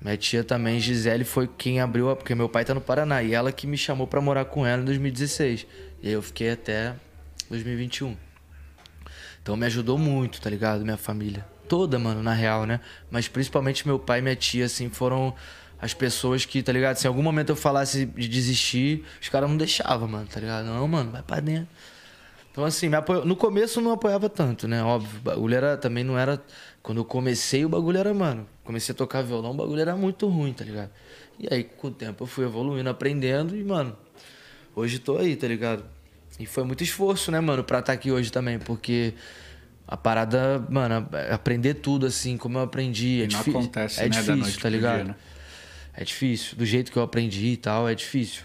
[0.00, 2.16] Minha tia também, Gisele, foi quem abriu, a...
[2.16, 3.22] porque meu pai tá no Paraná.
[3.22, 5.66] E ela que me chamou pra morar com ela em 2016.
[6.02, 6.94] E aí eu fiquei até
[7.52, 8.16] 2021.
[9.42, 10.82] Então me ajudou muito, tá ligado?
[10.82, 11.44] Minha família.
[11.68, 12.80] toda, mano, na real, né?
[13.10, 15.34] Mas principalmente meu pai e minha tia, assim, foram
[15.80, 16.96] as pessoas que, tá ligado?
[16.96, 20.66] Se em algum momento eu falasse de desistir, os caras não deixavam, mano, tá ligado?
[20.66, 21.68] Não, mano, vai pra dentro.
[22.50, 23.24] Então, assim, me apoio...
[23.24, 24.82] no começo não apoiava tanto, né?
[24.82, 26.42] Óbvio, o bagulho era, também não era.
[26.82, 28.46] Quando eu comecei, o bagulho era, mano.
[28.64, 30.90] Comecei a tocar violão, o bagulho era muito ruim, tá ligado?
[31.38, 33.96] E aí, com o tempo, eu fui evoluindo, aprendendo e, mano,
[34.76, 35.84] hoje tô aí, tá ligado?
[36.42, 39.14] E foi muito esforço, né, mano, pra estar aqui hoje também, porque
[39.86, 43.60] a parada, mano, aprender tudo assim, como eu aprendi, é não difícil.
[43.60, 44.94] acontece, é né, da difícil, noite tá ligado?
[44.96, 45.14] dia, né?
[45.94, 46.56] É difícil.
[46.56, 48.42] Do jeito que eu aprendi e tal, é difícil.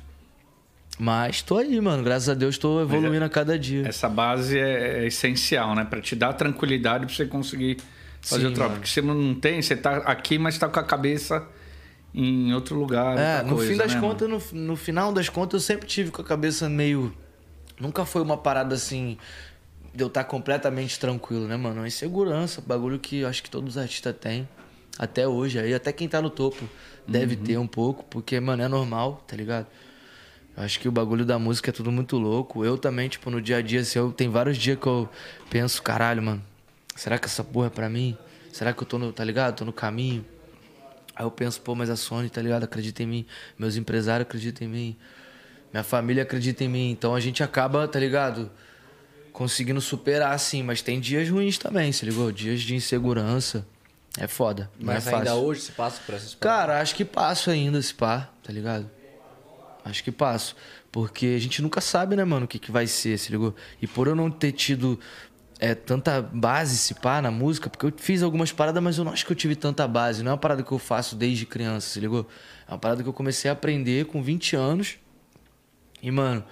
[1.00, 2.04] Mas tô aí, mano.
[2.04, 3.88] Graças a Deus tô evoluindo a cada dia.
[3.88, 5.86] Essa base é, é essencial, né?
[5.86, 7.78] Pra te dar tranquilidade pra você conseguir
[8.22, 8.72] fazer Sim, o mano.
[8.74, 11.48] Porque você não tem, você tá aqui, mas tá com a cabeça
[12.14, 13.18] em outro lugar.
[13.18, 16.12] É, no coisa, fim das né, contas, no, no final das contas, eu sempre tive
[16.12, 17.14] com a cabeça meio.
[17.80, 19.18] Nunca foi uma parada assim.
[19.94, 21.82] De eu estar completamente tranquilo, né, mano?
[21.82, 24.48] Uma insegurança, bagulho que acho que todos os artistas têm.
[25.00, 26.68] Até hoje aí, até quem tá no topo
[27.08, 27.44] deve Uhum.
[27.44, 29.68] ter um pouco, porque, mano, é normal, tá ligado?
[30.56, 32.66] Eu acho que o bagulho da música é tudo muito louco.
[32.66, 35.08] Eu também, tipo, no dia a dia, assim, eu, tem vários dias que eu
[35.50, 36.44] penso, caralho, mano,
[36.96, 38.18] será que essa porra é pra mim?
[38.52, 39.56] Será que eu tô no, tá ligado?
[39.58, 40.26] Tô no caminho?
[41.16, 42.64] Aí eu penso, pô, mas a Sony, tá ligado?
[42.64, 43.26] Acredita em mim.
[43.58, 44.98] Meus empresários acreditam em mim.
[45.72, 46.92] Minha família acredita em mim.
[46.92, 48.52] Então a gente acaba, tá ligado?
[49.32, 50.64] Conseguindo superar, assim.
[50.64, 52.32] Mas tem dias ruins também, se ligou?
[52.32, 53.66] Dias de insegurança.
[54.20, 54.70] É foda.
[54.80, 55.18] Mas é fácil.
[55.18, 58.90] ainda hoje você passa por essas Cara, acho que passo ainda esse pá, tá ligado?
[59.86, 60.56] Acho que passo.
[60.92, 63.56] Porque a gente nunca sabe, né, mano, o que, que vai ser, se ligou?
[63.82, 65.00] E por eu não ter tido
[65.60, 69.12] é, tanta base, se pá, na música, porque eu fiz algumas paradas, mas eu não
[69.12, 70.24] acho que eu tive tanta base.
[70.24, 72.28] Não é uma parada que eu faço desde criança, se ligou?
[72.68, 74.98] É uma parada que eu comecei a aprender com 20 anos.
[76.02, 76.44] E, mano,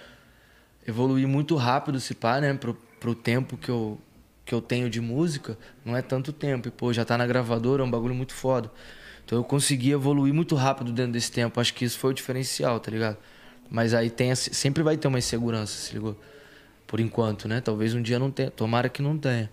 [0.87, 3.99] evoluí muito rápido, se pá, né, pro, pro tempo que eu,
[4.43, 5.57] que eu tenho de música.
[5.83, 6.67] Não é tanto tempo.
[6.67, 8.71] E, pô, já tá na gravadora, é um bagulho muito foda.
[9.25, 11.59] Então eu consegui evoluir muito rápido dentro desse tempo.
[11.59, 13.17] Acho que isso foi o diferencial, tá ligado?
[13.69, 16.15] Mas aí tem, sempre vai ter uma insegurança, se ligou?
[16.85, 17.59] Por enquanto, né?
[17.61, 18.51] Talvez um dia não tenha.
[18.51, 19.49] Tomara que não tenha.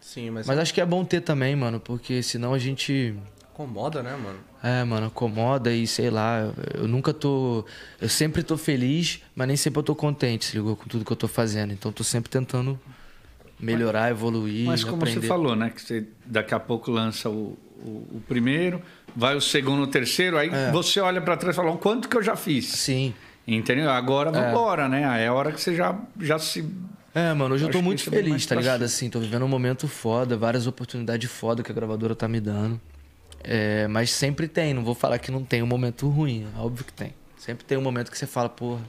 [0.00, 3.16] Sim, mas, Mas acho que é bom ter também, mano, porque senão a gente.
[3.56, 4.38] Incomoda, né, mano?
[4.62, 6.40] É, mano, acomoda e sei lá.
[6.40, 7.64] Eu, eu nunca tô.
[8.00, 10.76] Eu sempre tô feliz, mas nem sempre eu tô contente, se ligou?
[10.76, 11.72] Com tudo que eu tô fazendo.
[11.72, 12.78] Então tô sempre tentando
[13.58, 14.66] melhorar, evoluir.
[14.66, 15.20] Mas como aprender.
[15.22, 15.70] você falou, né?
[15.70, 18.82] Que você daqui a pouco lança o, o, o primeiro,
[19.14, 20.70] vai o segundo, o terceiro, aí É.
[20.70, 22.66] você olha pra trás e fala, o quanto que eu já fiz?
[22.66, 23.14] Sim.
[23.48, 23.88] Entendeu?
[23.90, 25.06] Agora vambora, né?
[25.06, 26.68] Aí é a hora que você já, já se.
[27.14, 28.82] É, mano, hoje eu Acho tô muito é feliz, tá ligado?
[28.82, 32.78] Assim, tô vivendo um momento foda, várias oportunidades foda que a gravadora tá me dando.
[33.48, 36.84] É, mas sempre tem, não vou falar que não tem um momento ruim, é óbvio
[36.84, 37.14] que tem.
[37.38, 38.82] Sempre tem um momento que você fala, porra,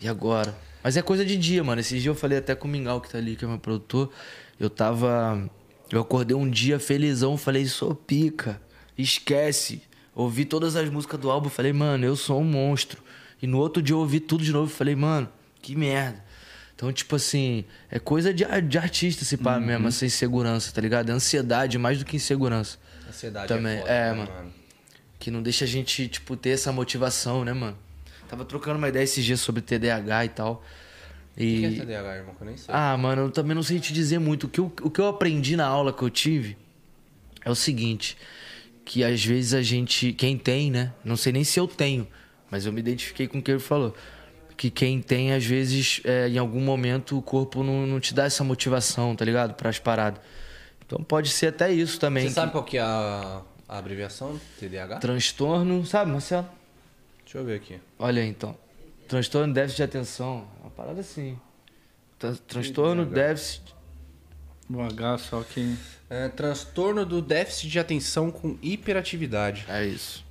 [0.00, 0.56] e agora?
[0.82, 1.78] Mas é coisa de dia, mano.
[1.78, 4.10] Esses dias eu falei até com o Mingau, que tá ali, que é meu produtor.
[4.58, 5.50] Eu tava.
[5.92, 8.58] Eu acordei um dia felizão, falei, sou pica,
[8.96, 9.82] esquece.
[10.14, 13.02] Ouvi todas as músicas do álbum, falei, mano, eu sou um monstro.
[13.42, 15.28] E no outro dia eu ouvi tudo de novo e falei, mano,
[15.60, 16.24] que merda.
[16.74, 21.10] Então, tipo assim, é coisa de, de artista esse pá mesmo, essa insegurança, tá ligado?
[21.10, 22.78] É ansiedade mais do que insegurança.
[23.10, 24.52] Ansiedade Também, é foda, é, né, mano.
[25.18, 27.76] Que não deixa a gente, tipo, ter essa motivação, né, mano?
[28.28, 30.64] Tava trocando uma ideia esses dias sobre TDAH e tal.
[31.34, 31.80] O que é E.
[31.80, 32.34] TDAH, irmão?
[32.34, 32.74] Que eu nem sei.
[32.74, 34.44] Ah, mano, eu também não sei te dizer muito.
[34.44, 36.56] O que eu, o que eu aprendi na aula que eu tive
[37.44, 38.16] é o seguinte:
[38.84, 40.12] que às vezes a gente.
[40.12, 40.92] Quem tem, né?
[41.04, 42.06] Não sei nem se eu tenho,
[42.50, 43.94] mas eu me identifiquei com o que ele falou.
[44.56, 48.24] Que quem tem, às vezes, é, em algum momento, o corpo não, não te dá
[48.24, 49.54] essa motivação, tá ligado?
[49.54, 50.20] Para as paradas.
[50.90, 52.24] Então pode ser até isso também.
[52.24, 54.40] Você que- sabe qual que é a, a abreviação?
[54.58, 54.98] TDAH?
[54.98, 56.48] Transtorno, sabe, Marcelo?
[57.24, 57.78] Deixa eu ver aqui.
[57.96, 58.56] Olha aí, então.
[59.06, 60.48] Transtorno de déficit de atenção.
[60.60, 61.38] Uma parada assim.
[62.18, 63.72] Tra- Transtorno, déficit.
[64.68, 65.76] O H, só que.
[66.08, 69.64] É, transtorno do déficit de atenção com hiperatividade.
[69.68, 70.24] É isso.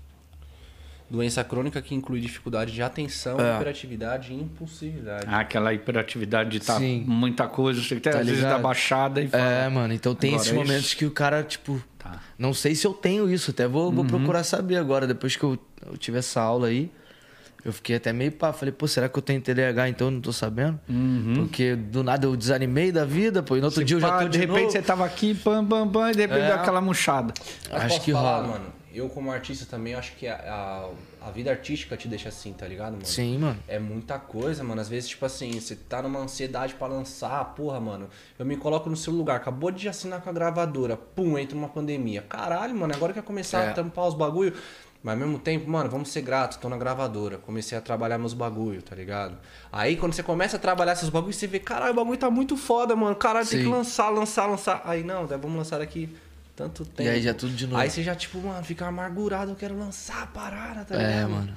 [1.10, 3.56] Doença crônica que inclui dificuldade de atenção, É.
[3.56, 5.26] hiperatividade e impulsividade.
[5.28, 7.04] Ah, aquela hiperatividade de estar Sim.
[7.08, 8.62] muita coisa, você Tá às vezes dá ligado?
[8.62, 9.44] baixada e fala.
[9.44, 9.94] É, mano.
[9.94, 11.82] Então tem esses isso- momentos que o cara, tipo.
[11.98, 12.20] Tá.
[12.38, 13.50] Não sei se eu tenho isso.
[13.52, 15.08] Até vou, vou procurar saber agora.
[15.08, 16.92] Depois que eu, eu tive essa aula aí.
[17.66, 18.54] Eu fiquei até meio pá.
[18.54, 20.08] Falei, pô, será que eu tenho TDAH então?
[20.08, 20.80] Eu não tô sabendo.
[21.36, 23.58] Porque do nada eu desanimei da vida, pô.
[23.58, 24.72] E no outro Você dia eu já pá, tô de de repente novo.
[24.72, 26.48] você tava aqui, pam, pam, pam, e de repente É.
[26.48, 27.34] deu aquela murchada.
[27.72, 28.48] Acho que falar, rola.
[28.48, 28.66] mano.
[28.92, 30.36] Eu, como artista também, acho que a,
[31.22, 33.06] a, a vida artística te deixa assim, tá ligado, mano?
[33.06, 33.60] Sim, mano.
[33.68, 34.82] É muita coisa, mano.
[34.82, 38.10] Às vezes, tipo assim, você tá numa ansiedade pra lançar, porra, mano.
[38.38, 41.70] Eu me coloco no seu lugar, acabou de assinar com a gravadora, pum, entra uma
[41.70, 42.24] pandemia.
[42.28, 43.70] Caralho, mano, agora que ia começar É.
[43.70, 44.54] a tampar os bagulho.
[45.02, 47.38] Mas ao mesmo tempo, mano, vamos ser gratos, tô na gravadora.
[47.38, 49.38] Comecei a trabalhar meus bagulho, tá ligado?
[49.72, 52.58] Aí quando você começa a trabalhar esses bagulhos, você vê, caralho, o bagulho tá muito
[52.58, 53.16] foda, mano.
[53.16, 53.66] Caralho, tem Sim.
[53.66, 54.82] que lançar, lançar, lançar.
[54.84, 56.10] Aí não, vamos lançar aqui
[56.60, 57.08] tanto tempo.
[57.08, 57.78] E aí já tudo de novo.
[57.82, 61.30] Aí você já, tipo, mano, fica amargurado, eu quero lançar a parada, tá É, ligado?
[61.32, 61.54] mano.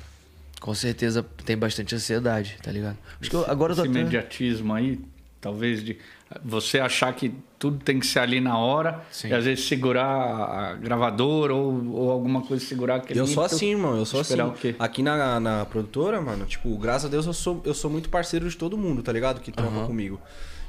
[0.60, 2.96] Com certeza tem bastante ansiedade, tá ligado?
[3.20, 5.00] Acho que eu, agora eu tô Esse imediatismo aí,
[5.40, 5.98] talvez de
[6.44, 9.28] você achar que tudo tem que ser ali na hora Sim.
[9.28, 13.72] e às vezes segurar a gravadora ou, ou alguma coisa segurar aquele Eu sou assim,
[13.72, 13.96] irmão.
[13.96, 14.34] Eu sou assim.
[14.34, 14.76] Esperar o quê?
[14.78, 18.48] Aqui na, na produtora, mano, tipo, graças a Deus eu sou, eu sou muito parceiro
[18.48, 19.40] de todo mundo, tá ligado?
[19.40, 20.20] Que trampa comigo.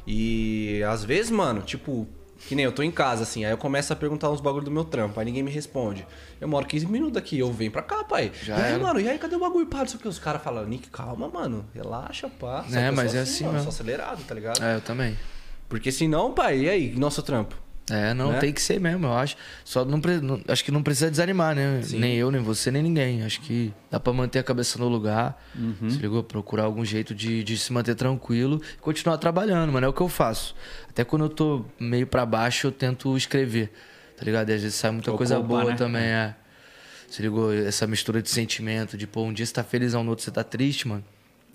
[0.07, 2.07] E às vezes, mano, tipo,
[2.47, 4.71] que nem eu tô em casa, assim, aí eu começo a perguntar uns bagulho do
[4.71, 6.05] meu trampo, aí ninguém me responde.
[6.41, 8.31] Eu moro 15 minutos aqui, eu venho pra cá, pai.
[8.43, 8.83] Já e aí, era.
[8.83, 9.79] mano, e aí, cadê o bagulho, pá?
[9.79, 10.07] Não sei o que.
[10.07, 12.65] Os caras falam, Nick, calma, mano, relaxa, pá.
[12.69, 13.71] Só É, eu mas é assim mano, mesmo.
[13.71, 14.61] sou acelerado, tá ligado?
[14.63, 15.17] É, eu também.
[15.69, 17.55] Porque senão, pai, e aí, nosso trampo?
[17.89, 18.39] É, não, Né?
[18.39, 19.35] tem que ser mesmo, eu acho.
[19.65, 21.81] Só não, não- acho que não precisa desanimar, né?
[21.91, 23.23] Nem eu, nem você, nem ninguém.
[23.23, 25.37] Acho que dá pra manter a cabeça no lugar.
[25.89, 26.23] Se ligou?
[26.23, 29.85] Procurar algum jeito de, de se manter tranquilo e continuar trabalhando, mano.
[29.85, 30.55] É o que eu faço.
[30.89, 33.69] Até quando eu tô meio pra baixo, eu tento escrever.
[34.17, 34.49] Tá ligado?
[34.49, 35.75] E às vezes sai muita Ou coisa boa né?
[35.75, 36.35] também, é.
[37.09, 37.53] Se ligou?
[37.53, 40.43] Essa mistura de sentimento, de pô, um dia você tá felizão, no outro você tá
[40.43, 41.03] triste, mano.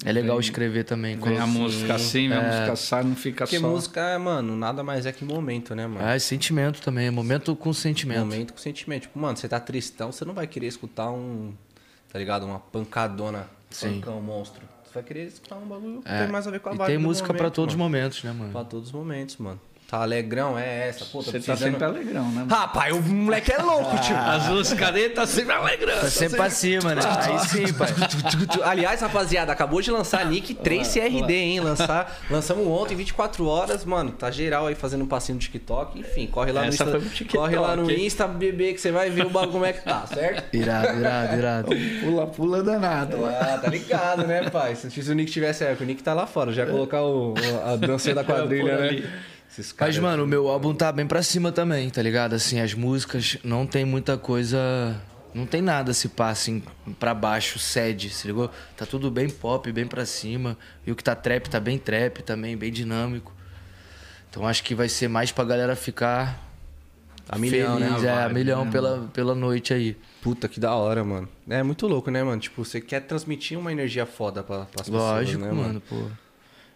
[0.05, 1.17] É legal escrever também.
[1.19, 3.69] Vem a quando- música assim, vem a música sai, não fica Porque só.
[3.69, 6.07] música, mano, nada mais é que momento, né, mano?
[6.07, 8.21] Ah, é sentimento também, é momento com sentimento.
[8.21, 9.03] Momento com sentimento.
[9.03, 11.53] Tipo, mano, você tá tristão, você não vai querer escutar um.
[12.13, 12.47] Tá ligado?
[12.47, 13.95] Uma pancadona, Sim.
[14.01, 14.63] pancão, monstro.
[14.85, 16.23] Você vai querer escutar um bagulho que É.
[16.23, 17.79] tem mais a ver com a e vibe tem do música pra momento, todos os
[17.79, 18.53] momentos, né, mano?
[18.53, 19.61] Pra todos os momentos, mano.
[19.91, 21.07] Tá alegrão, é essa.
[21.07, 21.71] Pô, tô Você tá precisando...
[21.71, 22.47] sempre alegrão, né?
[22.47, 24.15] Rapaz, o moleque é louco, tio.
[24.21, 26.03] As músicas dele tá sempre alegrando.
[26.03, 27.01] Tá sempre pra cima, né?
[27.03, 27.89] Aí sim, pai.
[28.65, 31.61] Aliás, rapaziada, acabou de lançar Nick 3CRD, hein?
[31.61, 34.11] Lançar, lançamos ontem, 24 horas, mano.
[34.13, 35.99] Tá geral aí fazendo um passinho no TikTok.
[35.99, 36.91] Enfim, corre lá no Essa Insta.
[36.91, 37.91] foi pro TikTok, corre lá no?
[37.91, 40.53] Insta, bebê, que você vai ver o bagulho como é que tá, certo?
[40.55, 41.71] Irado, irado, irado.
[42.05, 43.25] Pula, pula danado.
[43.25, 44.77] Ah, tá ligado, né, pai?
[44.77, 47.33] Se o Nick tivesse época, o Nick tá lá fora, já ia colocar o,
[47.65, 49.03] a dancinha da quadrilha, né?
[49.79, 52.35] Mas, mano, o meu álbum tá bem pra cima também, tá ligado?
[52.35, 55.01] Assim, as músicas não tem muita coisa.
[55.35, 56.63] Não tem nada se passa assim,
[56.99, 58.51] pra baixo, sede, se ligou?
[58.77, 60.57] Tá tudo bem pop, bem pra cima.
[60.87, 63.33] E o que tá trap tá bem trap também, bem dinâmico.
[64.31, 66.47] Então acho que vai ser mais pra galera ficar.
[67.29, 67.89] A milhão, né?
[67.89, 69.97] feliz, A É, a milhão né, pela, pela noite aí.
[70.23, 71.29] Puta que da hora, mano.
[71.49, 72.41] É muito louco, né, mano?
[72.41, 76.07] Tipo, você quer transmitir uma energia foda pra, pras Lógico, pessoas, né, mano, pô.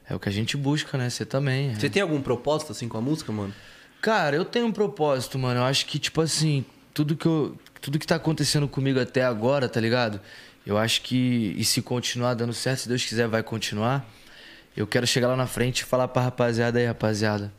[0.09, 1.09] É o que a gente busca, né?
[1.09, 1.71] Você também.
[1.71, 1.75] é.
[1.75, 3.55] Você tem algum propósito, assim, com a música, mano?
[4.01, 5.61] Cara, eu tenho um propósito, mano.
[5.61, 9.69] Eu acho que, tipo assim, tudo que, eu, tudo que tá acontecendo comigo até agora,
[9.69, 10.21] tá ligado?
[10.67, 14.09] Eu acho que, e se continuar dando certo, se Deus quiser, vai continuar.
[14.77, 17.53] Eu quero chegar lá na frente e falar pra rapaziada aí, rapaziada.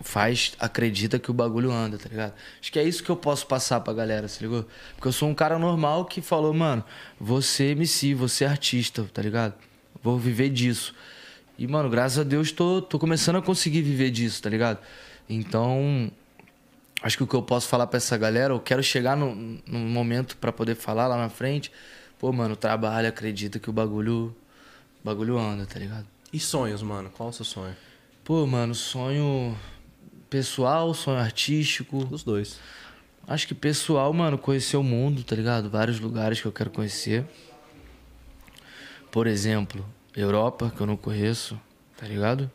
[0.00, 2.32] Faz, acredita que o bagulho anda, tá ligado?
[2.60, 4.66] Acho que é isso que eu posso passar pra galera, se ligou?
[4.96, 6.84] Porque eu sou um cara normal que falou, mano,
[7.20, 9.54] você MC, você é artista, tá ligado?
[10.02, 10.92] Vou viver disso.
[11.62, 14.80] E, mano, graças a Deus tô, tô começando a conseguir viver disso, tá ligado?
[15.28, 16.10] Então,
[17.00, 19.32] acho que o que eu posso falar pra essa galera, eu quero chegar no,
[19.64, 21.70] num momento pra poder falar lá na frente.
[22.18, 24.34] Pô, mano, trabalha, acredita que o bagulho,
[25.00, 26.04] o bagulho anda, tá ligado?
[26.32, 27.10] E sonhos, mano?
[27.10, 27.76] Qual é o seu sonho?
[28.24, 29.56] Pô, mano, sonho
[30.28, 32.08] pessoal, sonho artístico.
[32.10, 32.58] Os dois.
[33.24, 35.70] Acho que pessoal, mano, conhecer o mundo, tá ligado?
[35.70, 37.24] Vários lugares que eu quero conhecer.
[39.12, 41.58] Por exemplo, Europa, que eu não conheço,
[41.96, 42.50] tá ligado?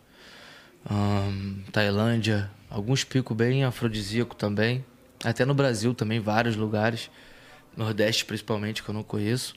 [0.89, 4.85] Ahn, Tailândia, alguns picos bem afrodisíaco também.
[5.23, 7.09] Até no Brasil também, vários lugares.
[7.75, 9.55] Nordeste principalmente, que eu não conheço.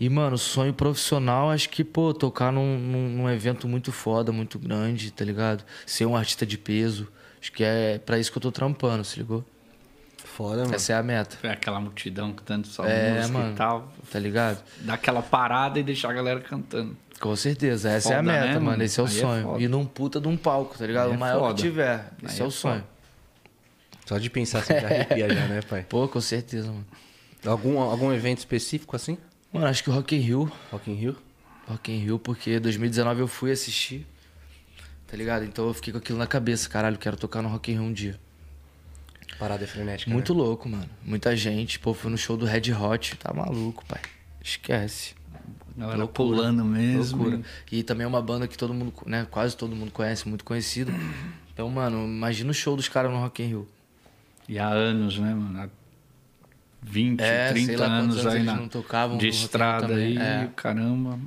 [0.00, 4.58] E, mano, sonho profissional, acho que, pô, tocar num, num, num evento muito foda, muito
[4.58, 5.64] grande, tá ligado?
[5.86, 7.08] Ser um artista de peso.
[7.40, 9.44] Acho que é pra isso que eu tô trampando, se ligou?
[10.36, 10.74] Foda, mano.
[10.74, 13.52] Essa é a meta, É aquela multidão cantando só É, música mano.
[13.52, 13.92] e tal.
[14.10, 14.62] tá ligado?
[14.80, 16.96] Dar aquela parada e deixar a galera cantando.
[17.20, 18.64] Com certeza, essa é a Foda, meta, né, mano.
[18.66, 18.82] mano?
[18.82, 19.42] Esse é o Aí é sonho.
[19.44, 19.62] foda.
[19.62, 21.06] e num puta de um palco, tá ligado?
[21.08, 21.54] Aí é o maior foda.
[21.54, 22.10] que tiver.
[22.24, 22.84] Esse é é o sonho.
[24.06, 25.86] Só de pensar assim, já arrepia já, né, pai?
[25.88, 26.86] Pô, com certeza, mano.
[27.46, 29.16] Algum, algum evento específico, assim?
[29.52, 30.50] Mano, acho que o Rock in Rio.
[30.72, 31.16] Rock in Rio?
[31.68, 34.06] Rock in Rio, porque 2019 eu fui assistir.
[35.06, 35.44] Tá ligado?
[35.44, 36.68] Então eu fiquei com aquilo na cabeça.
[36.68, 38.18] Caralho, quero tocar no Rock in Rio um dia.
[39.42, 40.40] Parada frenética, Muito né?
[40.40, 40.88] louco, mano.
[41.04, 41.76] Muita gente.
[41.80, 43.16] Pô, fui no show do Red Hot.
[43.16, 44.00] Tá maluco, pai.
[44.40, 45.14] Esquece.
[45.76, 47.24] Galera pulando mesmo.
[47.24, 47.42] Loucura.
[47.72, 49.26] E também é uma banda que todo mundo, né?
[49.28, 50.92] Quase todo mundo conhece, muito conhecida.
[51.52, 53.68] Então, mano, imagina o show dos caras no Rock in Rio.
[54.48, 55.60] E há anos, né, mano?
[55.60, 55.68] Há
[56.80, 60.16] 20, É, sei 30 lá quantos anos anos aí na, não tocavam de estrada aí.
[60.18, 60.48] É.
[60.54, 61.18] Caramba.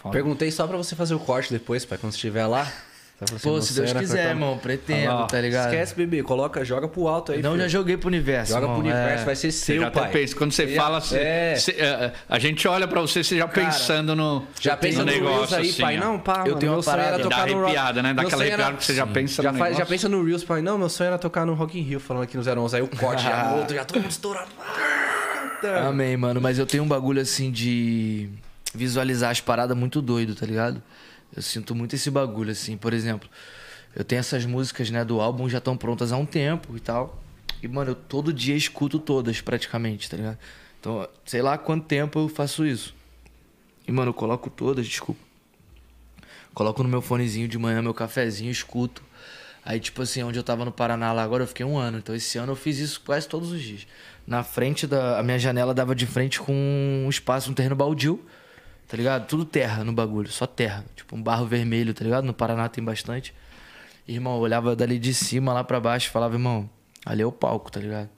[0.00, 0.12] Foda.
[0.12, 2.72] Perguntei só pra você fazer o corte depois, pai, quando você estiver lá.
[3.24, 5.66] Assim, Pô, meu se Deus era quiser, irmão, pretendo, Ah, tá ligado?
[5.72, 6.22] Esquece, bebê.
[6.22, 7.42] Coloca, joga pro alto aí.
[7.42, 7.62] Não, filho.
[7.62, 8.52] já joguei pro universo.
[8.52, 9.26] Joga pro irmão, universo, é.
[9.26, 10.10] vai ser Você seu, já até pai.
[10.10, 11.54] pensa, quando você Você fala, já- é.
[11.56, 15.10] você- é, a gente olha pra você, você já pensando no, Já pensa no no
[15.12, 15.96] Reels negócio aí, assim, pai.
[15.98, 16.00] ó.
[16.00, 18.02] Não, pá, Eu mano, tenho meu uma sonho era parada- Dá tocar no Rock- arrepiada,
[18.02, 18.08] né?
[18.12, 20.24] meu Daquela sonho era- arrepiada que você já pensa já, no faz, já pensa no
[20.24, 20.62] Reels, pai.
[20.62, 22.76] Não, meu sonho era tocar no Rock in Rio, falando aqui no 011.
[22.76, 24.48] Aí o corte já outro, já todo mundo estourado.
[25.88, 26.40] Amém, mano.
[26.40, 28.28] Mas eu tenho um bagulho assim de
[28.74, 30.82] visualizar as paradas muito doido, tá ligado?
[31.34, 32.76] Eu sinto muito esse bagulho, assim.
[32.76, 33.28] Por exemplo,
[33.94, 37.22] eu tenho essas músicas, né, do álbum já estão prontas há um tempo e tal.
[37.62, 40.38] E, mano, eu todo dia escuto todas, praticamente, tá ligado?
[40.80, 42.94] Então, sei lá quanto tempo eu faço isso.
[43.86, 45.20] E, mano, eu coloco todas, desculpa.
[46.52, 49.02] Coloco no meu fonezinho de manhã, meu cafezinho, escuto.
[49.64, 51.98] Aí, tipo assim, onde eu tava no Paraná lá agora, eu fiquei um ano.
[51.98, 53.86] Então, esse ano eu fiz isso quase todos os dias.
[54.26, 55.20] Na frente da...
[55.20, 58.24] A minha janela dava de frente com um espaço, um terreno baldio.
[58.92, 59.26] Tá ligado?
[59.26, 60.84] Tudo terra no bagulho, só terra.
[60.94, 62.24] Tipo, um barro vermelho, tá ligado?
[62.24, 63.32] No Paraná tem bastante.
[64.06, 66.68] Irmão, eu olhava dali de cima lá pra baixo e falava, irmão,
[67.06, 68.10] ali é o palco, tá ligado?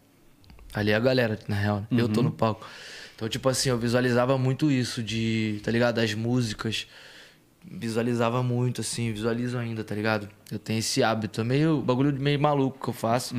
[0.74, 1.86] Ali é a galera, na real.
[1.88, 2.02] né?
[2.02, 2.66] Eu tô no palco.
[3.14, 5.94] Então, tipo assim, eu visualizava muito isso de, tá ligado?
[5.94, 6.88] Das músicas.
[7.64, 10.28] Visualizava muito, assim, visualizo ainda, tá ligado?
[10.50, 11.40] Eu tenho esse hábito.
[11.40, 13.36] É meio bagulho meio maluco que eu faço.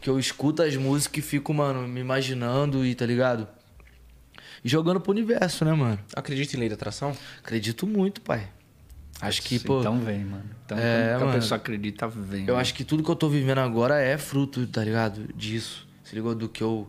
[0.00, 3.46] Que eu escuto as músicas e fico, mano, me imaginando e, tá ligado?
[4.64, 5.98] E jogando pro universo, né, mano?
[6.14, 7.16] Acredita em lei da atração?
[7.42, 8.48] Acredito muito, pai.
[9.20, 9.80] Acho que, pô.
[9.80, 10.44] Então vem, mano.
[10.64, 11.38] Então, É, quando a mano.
[11.40, 12.46] pessoa acredita, vem.
[12.46, 12.60] Eu né?
[12.60, 15.28] acho que tudo que eu tô vivendo agora é fruto, tá ligado?
[15.34, 15.86] Disso.
[16.04, 16.34] Se ligou?
[16.34, 16.88] Do que eu.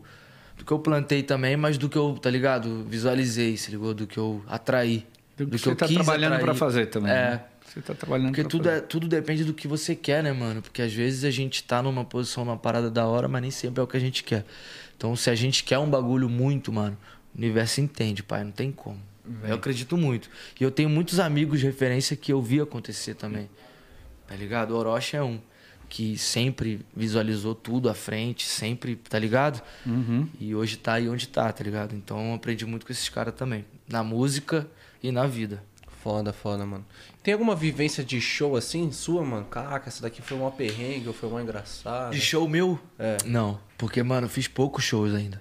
[0.56, 2.84] Do que eu plantei também, mas do que eu, tá ligado?
[2.88, 3.92] Visualizei, se ligou?
[3.92, 5.04] Do que eu atraí.
[5.36, 6.44] Do que que você eu tá quis trabalhando atrair.
[6.44, 7.10] pra fazer também.
[7.12, 7.30] É.
[7.30, 7.40] né?
[7.66, 8.76] Você tá trabalhando Porque pra tudo, fazer.
[8.76, 10.62] é, tudo depende do que você quer, né, mano?
[10.62, 13.80] Porque às vezes a gente tá numa posição, numa parada da hora, mas nem sempre
[13.80, 14.44] é o que a gente quer.
[14.96, 16.96] Então, se a gente quer um bagulho muito, mano,
[17.34, 19.00] o universo entende, pai, não tem como.
[19.42, 20.28] Eu acredito muito.
[20.60, 23.48] E eu tenho muitos amigos de referência que eu vi acontecer também.
[24.26, 24.72] Tá ligado?
[24.72, 25.40] O Orochi é um.
[25.88, 29.62] Que sempre visualizou tudo à frente, sempre, tá ligado?
[29.86, 30.28] Uhum.
[30.40, 31.94] E hoje tá aí onde tá, tá ligado?
[31.94, 33.64] Então eu aprendi muito com esses caras também.
[33.88, 34.66] Na música
[35.02, 35.62] e na vida.
[36.02, 36.84] Foda, foda, mano.
[37.22, 39.46] Tem alguma vivência de show assim, sua, mano?
[39.46, 42.10] Caraca, essa daqui foi uma perrengue ou foi uma engraçada?
[42.10, 42.78] De show meu?
[42.98, 43.16] É.
[43.24, 45.40] Não, porque, mano, eu fiz poucos shows ainda.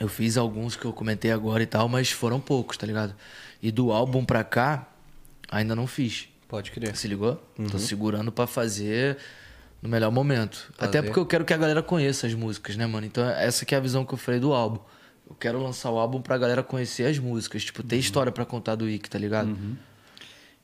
[0.00, 3.14] Eu fiz alguns que eu comentei agora e tal, mas foram poucos, tá ligado?
[3.62, 4.88] E do álbum pra cá,
[5.50, 6.26] ainda não fiz.
[6.48, 6.96] Pode crer.
[6.96, 7.40] Se ligou?
[7.58, 7.66] Uhum.
[7.68, 9.18] Tô segurando pra fazer
[9.82, 10.72] no melhor momento.
[10.78, 13.06] Até porque eu quero que a galera conheça as músicas, né, mano?
[13.06, 14.78] Então essa que é a visão que eu falei do álbum.
[15.28, 17.62] Eu quero lançar o álbum pra galera conhecer as músicas.
[17.62, 17.88] Tipo, Uhum.
[17.88, 19.56] ter história pra contar do Ick, tá ligado?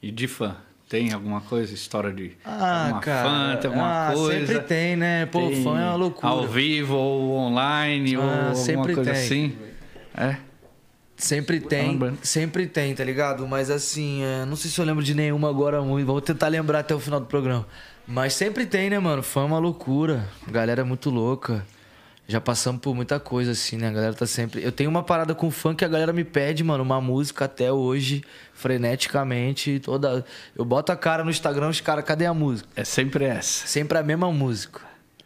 [0.03, 0.57] E de fã?
[0.89, 1.75] Tem alguma coisa?
[1.75, 3.29] História de Ah, alguma cara.
[3.29, 3.57] fã?
[3.61, 4.47] Tem alguma ah, coisa?
[4.47, 5.27] sempre tem, né?
[5.27, 6.29] Pô, Tem fã é uma loucura.
[6.29, 9.21] Ao vivo ou online Ah, ou alguma sempre coisa tem.
[9.21, 9.57] assim?
[10.17, 10.37] É?
[11.17, 13.49] Sempre tem, sempre tem, tá ligado?
[13.49, 16.07] Mas assim, é, não sei se eu lembro de nenhuma agora muito.
[16.07, 17.67] Vou tentar lembrar até o final do programa.
[18.07, 19.23] Mas sempre tem, né, mano?
[19.23, 20.29] Fã é uma loucura.
[20.47, 21.67] Galera é muito louca.
[22.29, 23.87] Já passamos por muita coisa, assim, né?
[23.89, 24.61] A galera tá sempre.
[24.63, 27.71] Eu tenho uma parada com fã que a galera me pede, mano, uma música até
[27.71, 29.79] hoje, freneticamente.
[29.81, 30.25] Toda.
[30.57, 32.69] Eu boto a cara no Instagram, os caras, cadê a música?
[32.75, 33.67] É sempre essa.
[33.67, 34.81] Sempre a mesma música.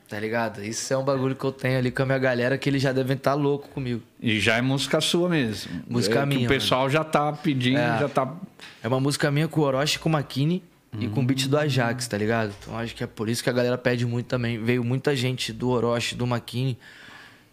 [0.09, 0.63] Tá ligado?
[0.65, 2.93] Isso é um bagulho que eu tenho ali com a minha galera que eles já
[2.93, 4.03] devem estar louco comigo.
[4.21, 5.71] E já é música sua mesmo.
[5.89, 7.99] Música é, que minha, O pessoal já tá pedindo, É.
[8.01, 8.35] já tá.
[8.83, 10.65] É uma música minha com o Orochi, com o Makini
[10.99, 12.53] e com o beat do Ajax, tá ligado?
[12.61, 14.63] Então acho que é por isso que a galera pede muito também.
[14.63, 16.77] Veio muita gente do Orochi, do Makini,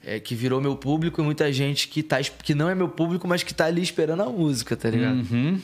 [0.03, 3.27] é, que virou meu público e muita gente que, tá, que não é meu público,
[3.27, 5.17] mas que tá ali esperando a música, tá ligado?
[5.31, 5.61] Uhum.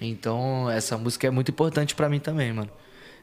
[0.00, 2.70] Então essa música é muito importante pra mim também, mano.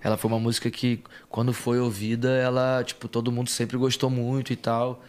[0.03, 4.53] Ela foi uma música que, quando foi ouvida, ela, tipo, todo mundo sempre gostou muito
[4.53, 5.03] e tal.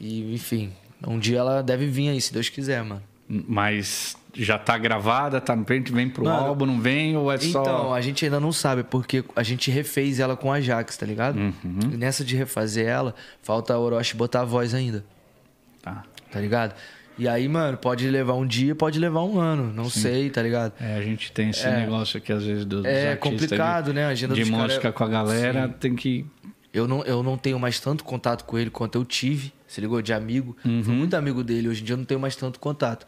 [0.00, 0.72] E, enfim,
[1.06, 3.02] um dia ela deve vir aí, se Deus quiser, mano.
[3.28, 7.16] Mas já tá gravada, tá no pente, vem pro Mano, álbum, não vem?
[7.16, 7.94] Ou é Então, só.
[7.94, 11.36] a gente ainda não sabe, porque a gente refez ela com a Ajax, tá ligado?
[11.38, 11.78] Uhum.
[11.92, 15.04] E nessa de refazer ela, falta a Orochi botar a voz ainda,
[15.82, 16.04] Tá.
[16.30, 16.74] tá ligado?
[17.18, 20.74] E aí, mano, pode levar um dia, pode levar um ano, não sei, tá ligado?
[20.78, 24.04] É, a gente tem esse negócio aqui, às vezes, dos É complicado, de, né?
[24.04, 26.26] A agenda de cara música é- com a galera, tem que.
[26.74, 30.00] Eu não, eu não tenho mais tanto contato com ele quanto eu tive, se ligou?
[30.02, 30.56] De amigo.
[30.64, 30.82] Uhum.
[30.84, 33.06] Fui muito amigo dele, hoje em dia eu não tenho mais tanto contato.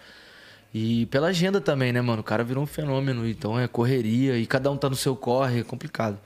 [0.74, 2.20] E pela agenda também, né, mano?
[2.20, 5.60] O cara virou um fenômeno, então é correria e cada um tá no seu corre,
[5.60, 6.18] é complicado.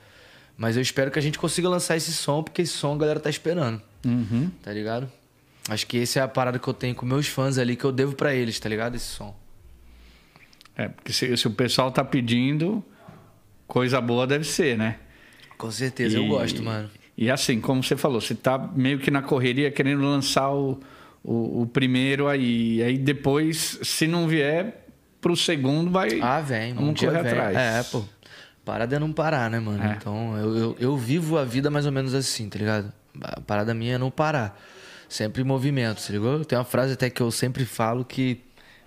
[0.57, 3.19] Mas eu espero que a gente consiga lançar esse som, porque esse som a galera
[3.19, 4.51] tá esperando, Uhum.
[4.61, 5.09] tá ligado?
[5.69, 7.91] Acho que essa é a parada que eu tenho com meus fãs ali, que eu
[7.91, 8.95] devo pra eles, tá ligado?
[8.95, 9.33] Esse som.
[10.75, 12.83] É, porque se, se o pessoal tá pedindo,
[13.65, 14.97] coisa boa deve ser, né?
[15.57, 16.89] Com certeza, eu E- gosto, mano.
[17.17, 20.79] E assim, como você falou, você tá meio que na correria querendo lançar o,
[21.23, 22.81] o, o primeiro aí.
[22.81, 24.85] Aí depois, se não vier
[25.21, 26.19] pro segundo, vai.
[26.21, 27.31] Ah, vem, um Vamos dia correr vem.
[27.31, 27.57] atrás.
[27.57, 28.03] É, pô.
[28.65, 29.83] Parada é não parar, né, mano?
[29.83, 29.95] É.
[29.97, 32.93] Então, eu, eu, eu vivo a vida mais ou menos assim, tá ligado?
[33.21, 34.59] A parada minha é não parar.
[35.09, 36.43] Sempre em movimento, se ligou?
[36.45, 38.41] Tem uma frase até que eu sempre falo que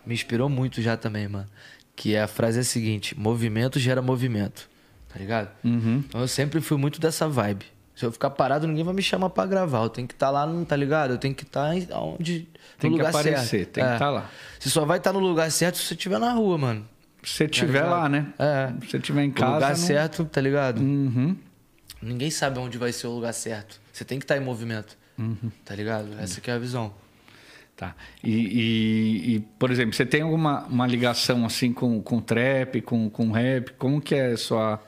[0.05, 1.47] me inspirou muito já também, mano.
[1.95, 4.69] Que é a frase é a seguinte: movimento gera movimento,
[5.09, 5.51] tá ligado?
[5.63, 6.03] Uhum.
[6.09, 7.67] Então eu sempre fui muito dessa vibe.
[7.97, 9.83] Se eu ficar parado, ninguém vai me chamar pra gravar.
[9.83, 11.13] Eu tenho que estar lá, tá ligado?
[11.15, 12.47] Eu tenho que estar onde.
[12.79, 13.71] Tem no que lugar aparecer, certo.
[13.73, 13.95] tem que É.
[13.95, 14.31] estar lá.
[14.61, 16.87] Você só vai estar no lugar certo se você estiver na rua, mano.
[17.25, 17.91] Se você estiver ligado?
[17.91, 18.27] lá, né?
[18.39, 18.69] É.
[18.83, 19.55] Se você estiver em O casa.
[19.55, 20.79] lugar não- certo, tá ligado?
[20.81, 21.37] Uhum.
[22.03, 23.81] Ninguém sabe onde vai ser o lugar certo.
[23.93, 24.97] Você tem que estar em movimento.
[25.19, 25.51] Uhum.
[25.65, 26.09] Tá ligado?
[26.21, 26.93] Essa que é a visão.
[27.75, 27.95] Tá.
[28.23, 33.09] E, e- e, por exemplo, você tem alguma uma ligação assim com, com trap, com,
[33.09, 33.73] com rap?
[33.79, 34.83] Como que é a sua.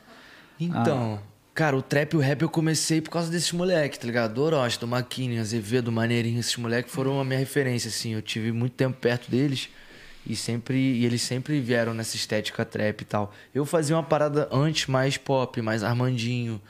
[0.60, 1.18] Então,
[1.58, 4.34] cara, o trap e o rap eu comecei por causa desses moleques, tá ligado?
[4.34, 6.38] Do Orochi, do Maquini, Azevedo, Maneirinho.
[6.38, 8.14] Esses moleques foram a minha referência, assim.
[8.14, 9.68] Eu tive muito tempo perto deles
[10.24, 13.34] e sempre e eles sempre vieram nessa estética trap e tal.
[13.54, 16.60] Eu fazia uma parada antes mais pop, mais Armandinho.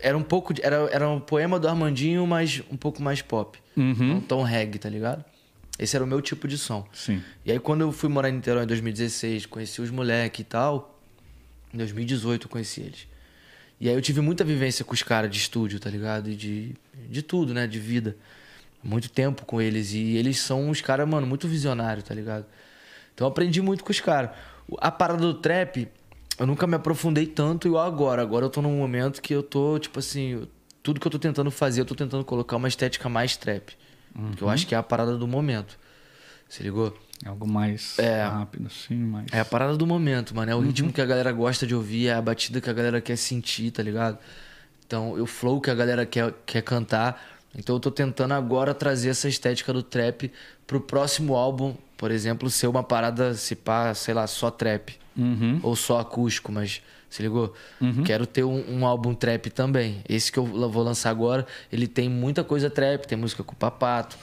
[0.00, 0.54] Era um pouco.
[0.54, 3.58] de- Era, era um poema do Armandinho, mas um pouco mais pop.
[3.76, 5.24] Não tão reggae, tá ligado?
[5.78, 6.86] Esse era o meu tipo de som.
[6.92, 7.20] Sim.
[7.44, 11.00] E aí quando eu fui morar em Niterói em 2016, conheci os moleques e tal.
[11.74, 13.10] Em 2018 eu conheci eles.
[13.82, 16.30] E aí eu tive muita vivência com os caras de estúdio, tá ligado?
[16.30, 16.76] E de,
[17.10, 17.66] de tudo, né?
[17.66, 18.16] De vida.
[18.80, 19.92] Muito tempo com eles.
[19.92, 22.46] E eles são uns caras, mano, muito visionários, tá ligado?
[23.12, 24.30] Então eu aprendi muito com os caras.
[24.78, 25.88] A parada do trap,
[26.38, 28.22] eu nunca me aprofundei tanto igual agora.
[28.22, 30.46] Agora eu tô num momento que eu tô, tipo assim,
[30.80, 33.76] tudo que eu tô tentando fazer, eu tô tentando colocar uma estética mais trap.
[34.36, 35.76] Que eu acho que é a parada do momento.
[36.52, 36.94] Se ligou?
[37.24, 38.24] Algo mais É.
[38.24, 39.24] rápido, sim, mais.
[39.32, 40.52] É a parada do momento, mano.
[40.52, 43.00] É o ritmo que a galera gosta de ouvir, é a batida que a galera
[43.00, 44.18] quer sentir, tá ligado?
[44.86, 47.18] Então, o flow que a galera quer, quer cantar.
[47.56, 50.30] Então, eu tô tentando agora trazer essa estética do trap
[50.66, 54.94] pro próximo álbum, por exemplo, ser uma parada, se pá, sei lá, só trap.
[55.16, 55.58] Uhum.
[55.62, 57.54] Ou só acústico, mas se ligou?
[58.04, 60.02] Quero ter um, um álbum trap também.
[60.06, 63.56] Esse que eu vou lançar agora, ele tem muita coisa trap, tem música com o
[63.56, 64.18] Papato.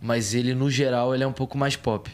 [0.00, 2.10] Mas ele, no geral, ele é um pouco mais pop,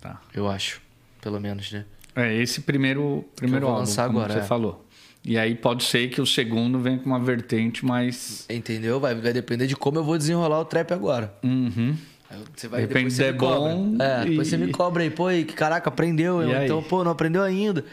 [0.00, 0.20] Tá.
[0.34, 0.80] eu acho.
[1.20, 1.84] Pelo menos, né?
[2.16, 4.42] É esse primeiro, primeiro álbum, lançar como agora, você é.
[4.42, 4.86] falou.
[5.24, 8.46] E aí pode ser que o segundo venha com uma vertente mais.
[8.48, 8.98] Entendeu?
[8.98, 11.32] Vai, vai depender de como eu vou desenrolar o trap agora.
[11.44, 11.94] Uhum.
[12.56, 15.10] Você vai, Depende depois você se é bom É, depois e- você me cobra aí.
[15.10, 16.42] Pô, que caraca, aprendeu.
[16.42, 17.84] E então, pô, não aprendeu ainda.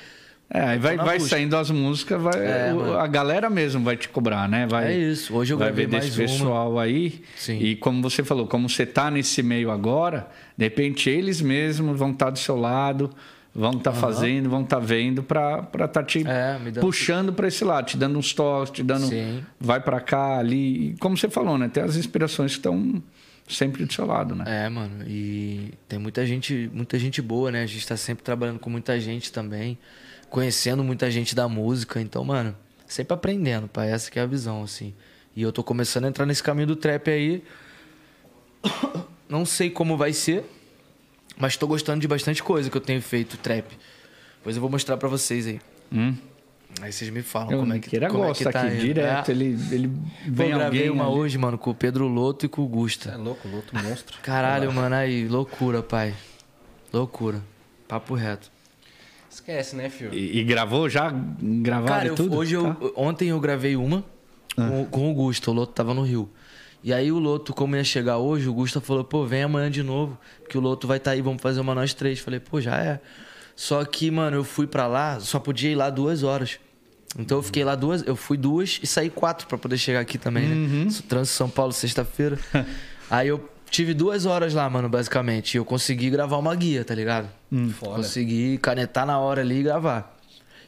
[0.50, 1.36] É, aí vai, vai busca.
[1.36, 4.66] saindo as músicas, vai, É, a galera mesmo vai te cobrar, né?
[4.66, 5.36] Vai, É isso.
[5.36, 6.28] Hoje eu vai ver desse mais uma.
[6.28, 7.22] pessoal aí.
[7.36, 7.60] Sim.
[7.60, 12.12] E como você falou, como você tá nesse meio agora, de repente eles mesmos vão
[12.12, 13.10] estar do seu lado,
[13.54, 17.86] vão estar fazendo, vão estar vendo pra estar tá te É, puxando pra esse lado,
[17.88, 19.08] te dando uns toques, te dando.
[19.08, 19.44] Sim.
[19.60, 20.92] Vai pra cá, ali.
[20.92, 21.68] E como você falou, né?
[21.68, 23.04] Tem as inspirações que estão
[23.50, 24.46] sempre do seu lado, né?
[24.48, 25.04] É, mano.
[25.06, 27.64] E tem muita gente, muita gente boa, né?
[27.64, 29.78] A gente tá sempre trabalhando com muita gente também.
[30.30, 32.02] Conhecendo muita gente da música.
[32.02, 32.56] Então, mano,
[32.86, 33.92] sempre aprendendo, pai.
[33.92, 34.94] Essa que é a visão, assim.
[35.36, 37.44] E eu tô começando a entrar nesse caminho do trap aí.
[39.30, 40.44] Não sei como vai ser,
[41.38, 43.78] mas tô gostando de bastante coisa que eu tenho feito trap.
[44.38, 45.60] Depois eu vou mostrar pra vocês aí.
[45.92, 46.16] Hum.
[46.82, 49.30] Aí vocês me falam Eu como é que, como é gosta que tá aqui, direto.
[49.30, 49.32] É.
[49.32, 49.94] Ele, ele Pô,
[50.28, 51.16] vem eu gravei uma ali.
[51.16, 53.12] hoje, mano, com o Pedro Loto e com o Gusta.
[53.12, 54.18] É louco, louco, monstro.
[54.22, 56.14] Caralho, mano, aí, loucura, pai.
[56.92, 57.42] Loucura.
[57.88, 58.52] Papo reto.
[59.38, 60.14] Esquece, né, filho?
[60.14, 61.10] E, e gravou já?
[61.12, 62.36] Gravaram Cara, eu- tudo?
[62.36, 62.88] hoje eu, Tá.
[62.96, 64.04] ontem eu gravei uma
[64.56, 66.28] com, com o Gusta, o Loto tava no Rio.
[66.84, 69.84] E aí o Loto, como ia chegar hoje, o Gusta falou, pô, vem amanhã de
[69.84, 70.18] novo,
[70.50, 72.20] que o Loto vai estar aí, vamos fazer uma nós três.
[72.20, 73.00] Falei, pô, já é.
[73.56, 76.60] Só que, mano, eu fui pra lá, só podia ir lá duas horas.
[77.18, 80.18] Então eu fiquei lá duas, eu fui duas e saí quatro pra poder chegar aqui
[80.18, 80.88] também, né?
[81.08, 82.38] Trânsito São Paulo, sexta-feira.
[83.10, 85.56] aí eu tive duas horas lá, mano, basicamente.
[85.56, 87.30] E eu consegui gravar uma guia, tá ligado?
[87.74, 87.96] Foda.
[87.98, 90.16] Consegui canetar na hora ali e gravar.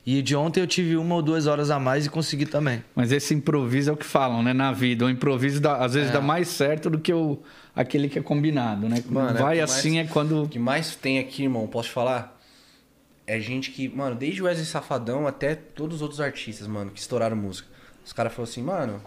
[0.05, 2.83] E de ontem eu tive uma ou duas horas a mais e consegui também.
[2.95, 4.53] Mas esse improviso é o que falam, né?
[4.53, 5.05] Na vida.
[5.05, 5.99] O improviso dá- às É.
[5.99, 7.37] vezes dá mais certo do que o,
[7.75, 9.03] aquele que é combinado, né?
[9.09, 10.43] Mano, é Vai que assim mais- é quando.
[10.43, 12.37] O que mais tem aqui, irmão, posso te falar?
[13.27, 16.99] É gente que, mano, desde o Wesley Safadão até todos os outros artistas, mano, que
[16.99, 17.67] estouraram música.
[18.03, 19.01] Os caras falaram assim, mano,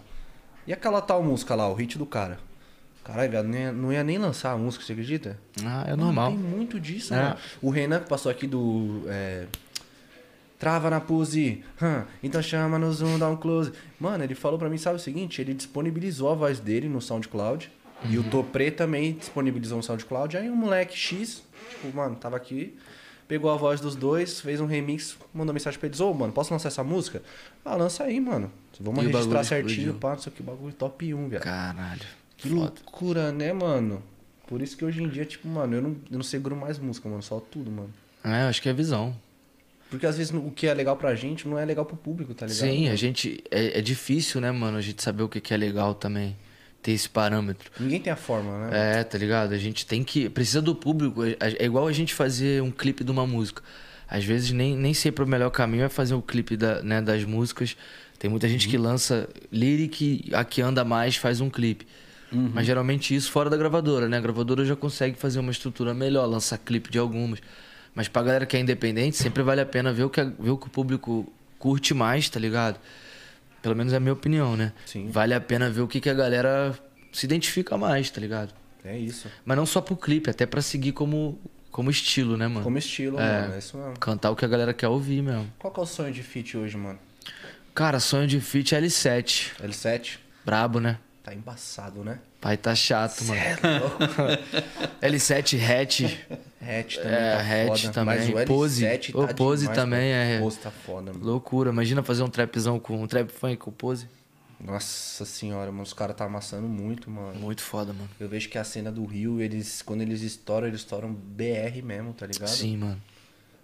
[0.65, 2.39] e aquela tal música lá, o hit do cara?
[3.03, 5.37] Caralho, não ia, não ia nem lançar a música, você acredita?
[5.65, 6.31] Ah, é Mano, normal.
[6.31, 7.21] Tem muito disso, É.
[7.21, 7.37] mano.
[7.61, 9.03] O Renan que passou aqui do.
[9.07, 9.45] é,
[10.57, 13.73] Trava na pose, hum, então chama no Zoom, dá um close.
[13.99, 15.41] Mano, ele falou pra mim, sabe o seguinte?
[15.41, 17.69] Ele disponibilizou a voz dele no SoundCloud.
[18.09, 20.37] E o Topré também disponibilizou no SoundCloud.
[20.37, 22.77] Aí um moleque X, tipo, mano, tava aqui,
[23.27, 26.53] pegou a voz dos dois, fez um remix, mandou mensagem pra eles: Ô, mano, posso
[26.53, 27.21] lançar essa música?
[27.65, 28.49] Ah, lança aí, mano.
[28.79, 31.41] Vamos E registrar certinho, pá, não sei o que, bagulho top 1, velho.
[31.43, 32.01] Caralho.
[32.43, 34.03] Que loucura, né, mano?
[34.47, 37.07] Por isso que hoje em dia, tipo, mano, eu não, eu não seguro mais música,
[37.07, 37.23] mano.
[37.23, 37.93] Só tudo, mano.
[38.23, 39.15] É, eu acho que é visão.
[39.89, 42.45] Porque às vezes o que é legal pra gente não é legal pro público, tá
[42.45, 42.67] ligado?
[42.67, 43.43] Sim, a gente.
[43.49, 46.35] É, é difícil, né, mano, a gente saber o que, que é legal também.
[46.81, 47.71] Ter esse parâmetro.
[47.79, 48.99] Ninguém tem a forma, né?
[48.99, 49.53] É, tá ligado?
[49.53, 50.27] A gente tem que.
[50.29, 51.23] Precisa do público.
[51.23, 53.63] É, é igual a gente fazer um clipe de uma música.
[54.05, 57.23] Às vezes nem, nem sempre o melhor caminho é fazer o clipe da, né, das
[57.23, 57.77] músicas.
[58.19, 61.87] Tem muita gente que lança lyric a que anda mais faz um clipe.
[62.53, 64.17] Mas geralmente isso fora da gravadora, né?
[64.17, 67.39] A gravadora já consegue fazer uma estrutura melhor, lançar clipe de algumas.
[67.95, 70.49] Mas pra galera que é independente, sempre vale a pena ver o que, a- ver
[70.49, 72.79] o, que o público curte mais, tá ligado?
[73.61, 74.73] Pelo menos é a minha opinião, né?
[74.85, 75.09] Sim.
[75.09, 76.77] Vale a pena ver o que, que a galera
[77.11, 78.53] se identifica mais, tá ligado?
[78.83, 79.27] É isso.
[79.45, 81.39] Mas não só pro clipe, até pra seguir como,
[81.71, 82.63] como estilo, né, mano?
[82.63, 83.41] Como estilo, É.
[83.43, 83.53] mano.
[83.55, 83.97] É isso mesmo.
[83.99, 85.47] Cantar o que a galera quer ouvir mesmo.
[85.59, 86.99] Qual que é o sonho de feat hoje, mano?
[87.73, 89.51] Cara, sonho de feat é L7.
[89.61, 90.17] L7?
[90.43, 90.97] Brabo, né?
[91.23, 92.19] Tá embaçado, né?
[92.41, 93.39] Pai tá chato, mano.
[93.39, 93.97] É louco.
[95.01, 96.01] L7, hatch.
[96.61, 97.39] Hatch também É, tá
[97.73, 97.93] hatch foda.
[97.93, 98.15] também.
[98.17, 98.85] Mas o L7 Pose.
[99.13, 101.25] tá Ô, Pose demais, também é- Pose tá foda, mano.
[101.25, 101.69] Loucura.
[101.71, 104.07] Imagina fazer um trapzão com um trap funk com pose.
[104.59, 105.83] Nossa senhora, mano.
[105.83, 107.39] Os caras tá amassando muito, mano.
[107.39, 108.09] Muito foda, mano.
[108.19, 112.13] Eu vejo que a cena do Rio, eles, quando eles estouram, eles estouram BR mesmo,
[112.13, 112.47] tá ligado?
[112.49, 113.01] Sim, mano.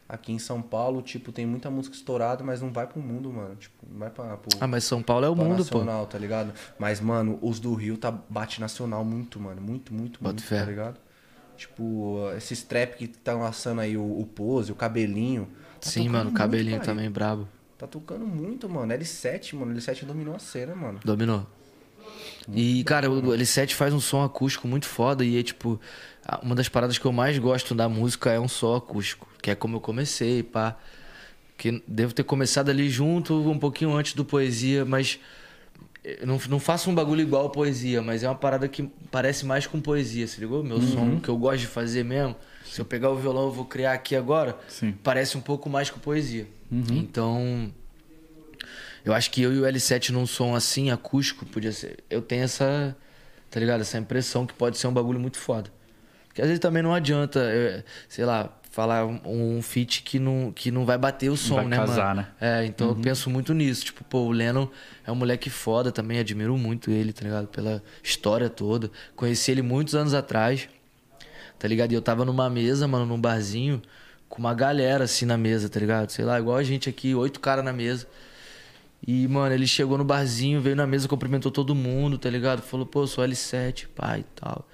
[0.10, 3.56] Aqui em São Paulo, tipo, tem muita música estourada, mas não vai pro mundo, mano.
[3.56, 5.78] Tipo, não vai pra, pro, Ah, mas São Paulo é o mundo, pô.
[5.78, 6.52] nacional, tá ligado?
[6.80, 9.62] Mas, mano, os do Rio tá bate nacional muito, mano.
[9.62, 10.62] Muito, muito, Bota muito, fé.
[10.62, 10.98] tá ligado?
[11.56, 15.48] Tipo, esses trap que estão lançando aí, o, o pose, o cabelinho.
[15.80, 16.26] tá Sim, mano.
[16.26, 17.48] muito, Cabelinho também, brabo.
[17.78, 18.92] Tá tocando muito, mano.
[18.92, 19.76] L7, mano.
[19.76, 21.00] L7 dominou a cena, mano.
[21.06, 21.46] Dominou.
[22.52, 25.80] E, cara, o L7 faz um som acústico muito foda e é tipo.
[26.42, 29.29] Uma das paradas que eu mais gosto da música é um som acústico.
[29.42, 30.78] Que é como eu comecei, pá.
[31.58, 35.20] Que devo ter começado ali junto, um pouquinho antes do poesia, mas.
[36.04, 39.68] eu não, não faço um bagulho igual poesia, mas é uma parada que parece mais
[39.68, 40.64] com poesia, se ligou?
[40.64, 42.36] Meu som que eu gosto de fazer mesmo.
[42.66, 44.58] Se eu pegar o violão, eu vou criar aqui agora.
[44.68, 44.94] Sim.
[45.04, 46.48] Parece um pouco mais com poesia.
[46.72, 47.72] Então.
[49.04, 51.98] Eu acho que eu e o L7 num som assim, acústico, podia ser.
[52.10, 52.96] Eu tenho essa.
[53.50, 53.82] Tá ligado?
[53.82, 55.72] Essa impressão que pode ser um bagulho muito foda.
[56.28, 60.52] Porque às vezes também não adianta, eu- sei lá, falar um, um feat que não,
[60.54, 62.28] que não vai bater o som, vai né, casar, mano?
[62.40, 62.62] né?
[62.62, 63.86] É, então eu penso muito nisso.
[63.86, 64.68] Tipo, pô, o Lennon
[65.06, 67.48] é um moleque foda também, admiro muito ele, tá ligado?
[67.48, 68.92] Pela história toda.
[69.16, 70.70] Conheci ele muitos anos atrás,
[71.58, 71.92] tá ligado?
[71.92, 73.82] E eu tava numa mesa, mano, num barzinho,
[74.30, 76.12] com uma galera assim na mesa, tá ligado?
[76.12, 78.08] Sei lá, igual a gente aqui, oito caras na mesa.
[79.06, 82.62] E, mano, ele chegou no barzinho, veio na mesa, cumprimentou todo mundo, tá ligado?
[82.62, 84.68] Falou, pô, sou L7, pai e tal.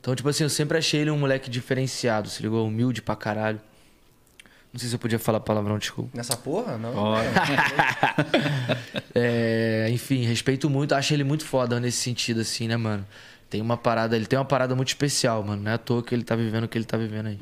[0.00, 2.66] Então, tipo assim, eu sempre achei ele um moleque diferenciado, se ligou?
[2.66, 3.60] Humilde pra caralho.
[4.72, 6.10] Não sei se eu podia falar palavrão, desculpa.
[6.16, 6.92] Nessa porra, não?
[6.92, 7.24] Bora.
[9.14, 13.04] É, enfim, respeito muito, acho ele muito foda nesse sentido, assim, né, mano?
[13.48, 15.62] Tem uma parada, ele tem uma parada muito especial, mano.
[15.64, 17.38] Não é à toa que ele tá vivendo o que ele tá vivendo aí.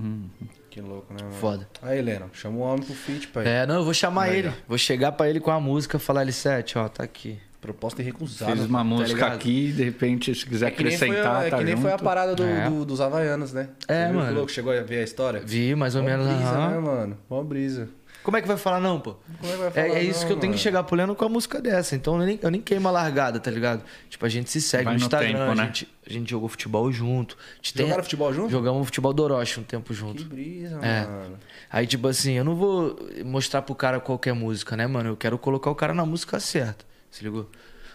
[0.71, 1.35] Que louco, né, mano?
[1.35, 1.69] Foda.
[1.83, 3.47] Aí, Helena, chama o homem pro feat, pai.
[3.47, 4.49] É, não, eu vou chamar Aí, ele.
[4.49, 4.53] ó.
[4.67, 7.39] Vou chegar pra ele com a música, falar L7, ó, tá aqui.
[7.61, 8.53] Proposta irrecusada.
[8.55, 9.33] Fiz uma música ligado?
[9.35, 11.95] aqui, de repente, se quiser É que acrescentar, a, é tá que nem foi a
[11.95, 12.05] junto.
[12.05, 12.71] parada do, É.
[12.71, 13.71] do- dos Havaianos, né?
[13.89, 14.37] É, Você viu que mano.
[14.37, 14.53] louco?
[14.53, 15.43] Chegou a ver a história?
[15.45, 16.27] Vi mais ou Mó menos.
[16.29, 16.69] brisa, aham.
[16.71, 17.19] né, mano?
[17.29, 17.89] Mó brisa.
[18.23, 19.15] Como é que vai falar não, pô?
[19.41, 20.95] Como é que vai É, falar é isso não, que eu tenho que chegar pro
[20.97, 21.97] Leno com a música dessa.
[21.97, 23.83] Então eu nem, eu nem queimo a largada, tá ligado?
[24.11, 25.65] Tipo, a gente se segue Vai no no Instagram, tempo, a, né?
[25.67, 27.37] gente, a gente jogou futebol junto.
[27.37, 28.51] A gente tem- Jogaram futebol junto?
[28.51, 30.25] Jogamos futebol do Orochi um tempo Que junto.
[30.25, 31.07] brisa, É.
[31.07, 31.39] mano.
[31.71, 35.11] Aí, tipo assim, eu não vou mostrar pro cara qualquer música, né, mano?
[35.11, 36.85] Eu quero colocar o cara na música certa.
[37.11, 37.49] Se ligou?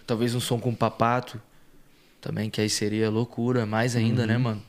[0.05, 1.41] Talvez um som com papato
[2.19, 4.27] também, que aí seria loucura, mais ainda, Uhum.
[4.27, 4.61] né, mano?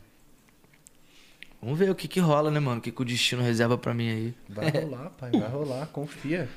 [1.63, 2.79] Vamos ver o que que rola, né, mano?
[2.79, 4.35] O que, que o destino reserva pra mim aí.
[4.49, 5.31] Vai rolar, pai.
[5.31, 5.87] Vai rolar.
[5.93, 6.49] Confia.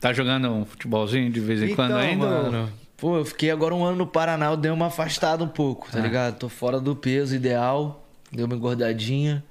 [0.00, 2.26] Tá jogando um futebolzinho de vez em Então, quando ainda?
[2.26, 5.90] mano, pô, eu fiquei agora um ano no Paraná, eu dei uma afastada um pouco,
[5.90, 6.02] tá Ah.
[6.02, 6.38] ligado?
[6.38, 9.42] Tô fora do peso ideal, deu uma engordadinha.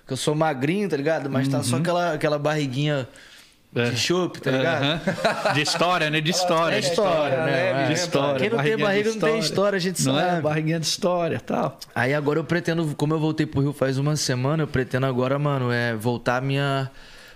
[0.00, 1.28] Porque eu sou magrinho, tá ligado?
[1.30, 3.31] Mas tá só aquela, aquela barriguinha Uhum.
[3.74, 3.88] É.
[3.90, 5.54] de chope, tá ligado?
[5.54, 6.20] De história, né?
[6.20, 6.76] De história.
[6.76, 7.44] É história, né?
[7.46, 7.86] leve, É.
[7.86, 8.38] De história.
[8.40, 10.28] Quem não tem barriga de não tem história, a gente Não é?
[10.30, 10.42] sabe.
[10.42, 11.78] Barriguinha de história tal.
[11.94, 15.38] Aí agora eu pretendo, como eu voltei pro Rio faz uma semana, eu pretendo agora,
[15.38, 16.90] mano, é voltar à minha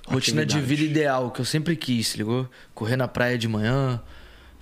[0.06, 2.46] rotina de vida ideal, que eu sempre quis, ligou?
[2.74, 3.98] Correr na praia de manhã,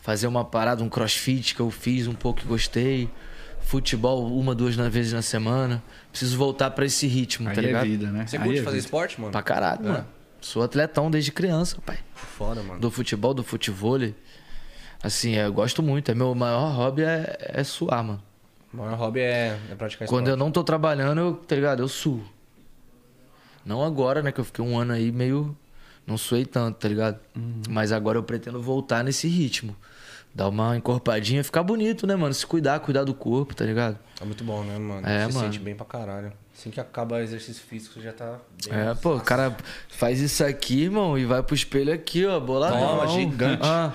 [0.01, 3.11] fazer uma parada, um crossfit que eu fiz um pouco e gostei.
[3.61, 5.83] Futebol uma, duas vezes na semana.
[6.11, 7.85] Preciso voltar pra esse ritmo, Aí tá é ligado?
[7.85, 8.27] vida, né?
[8.27, 8.85] Você curte é fazer vida.
[8.87, 9.33] esporte, mano?
[9.33, 10.07] Pra caralho, mano.
[10.45, 11.99] Sou atletão desde criança, pai.
[12.15, 12.79] Foda, mano.
[12.79, 14.15] Do futebol, do futevôlei.
[15.03, 16.11] Assim, eu gosto muito.
[16.11, 18.23] É meu maior hobby é, é suar, mano.
[18.71, 20.29] O maior hobby é, é praticar Quando esporte.
[20.29, 21.81] eu não tô trabalhando, eu, tá ligado?
[21.83, 22.23] Eu suo.
[23.65, 24.31] Não agora, né?
[24.33, 25.57] Que eu fiquei um ano aí meio.
[26.07, 27.19] Não suei tanto, tá ligado?
[27.67, 29.75] Mas agora eu pretendo voltar nesse ritmo.
[30.35, 32.35] Dar uma encorpadinha, ficar bonito, né, mano?
[32.35, 33.99] Se cuidar, cuidar do corpo, tá ligado?
[34.21, 35.07] É muito bom, né, mano?
[35.07, 35.47] É, Você mano.
[35.47, 36.35] sente bem pra caralho.
[36.57, 39.57] Assim que acaba o exercício físico, já tá bem É, pô, o cara
[39.89, 42.79] faz isso aqui, irmão, e vai pro espelho aqui, ó, boladão.
[42.79, 43.63] Toma, gigante.
[43.63, 43.93] Ah,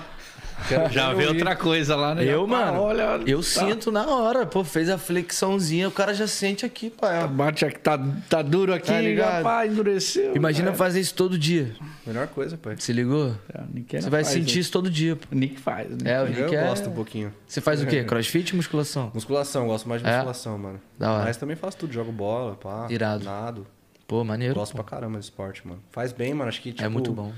[0.90, 2.24] Já vê outra coisa lá, né?
[2.24, 4.44] eu, mano, Olha, eu tá- sinto na hora.
[4.46, 7.22] Pô, fez a flexãozinha, o cara já sente aqui, pai.
[7.24, 7.26] ó.
[7.26, 7.98] Bate aqui, tá,
[8.28, 9.42] tá duro aqui, Tá ligado?
[9.42, 10.34] pá, endureceu.
[10.36, 10.74] Imagina É.
[10.74, 11.72] fazer isso todo dia.
[12.06, 12.76] Melhor coisa, pai.
[12.78, 13.34] Se ligou?
[13.54, 14.60] É, Nick Você vai faz, sentir né?
[14.60, 15.16] isso todo dia.
[15.16, 15.26] pô.
[15.32, 16.12] O Nick faz, né?
[16.12, 16.66] É, o Eu Nick é...
[16.66, 17.32] gosto um pouquinho.
[17.46, 18.02] Você faz o quê?
[18.04, 19.10] Crossfit musculação?
[19.14, 20.12] Musculação, gosto mais de É?
[20.14, 20.80] musculação, mano.
[20.98, 21.24] Da hora.
[21.24, 22.86] Mas também faço tudo, jogo bola, pá.
[22.90, 23.24] Irado.
[23.24, 23.66] Nado.
[24.06, 24.54] Pô, maneiro.
[24.54, 25.80] Gosto pra caramba de esporte, mano.
[25.90, 26.48] Faz bem, mano.
[26.48, 26.82] Acho que, tipo...
[26.84, 27.32] É muito bom.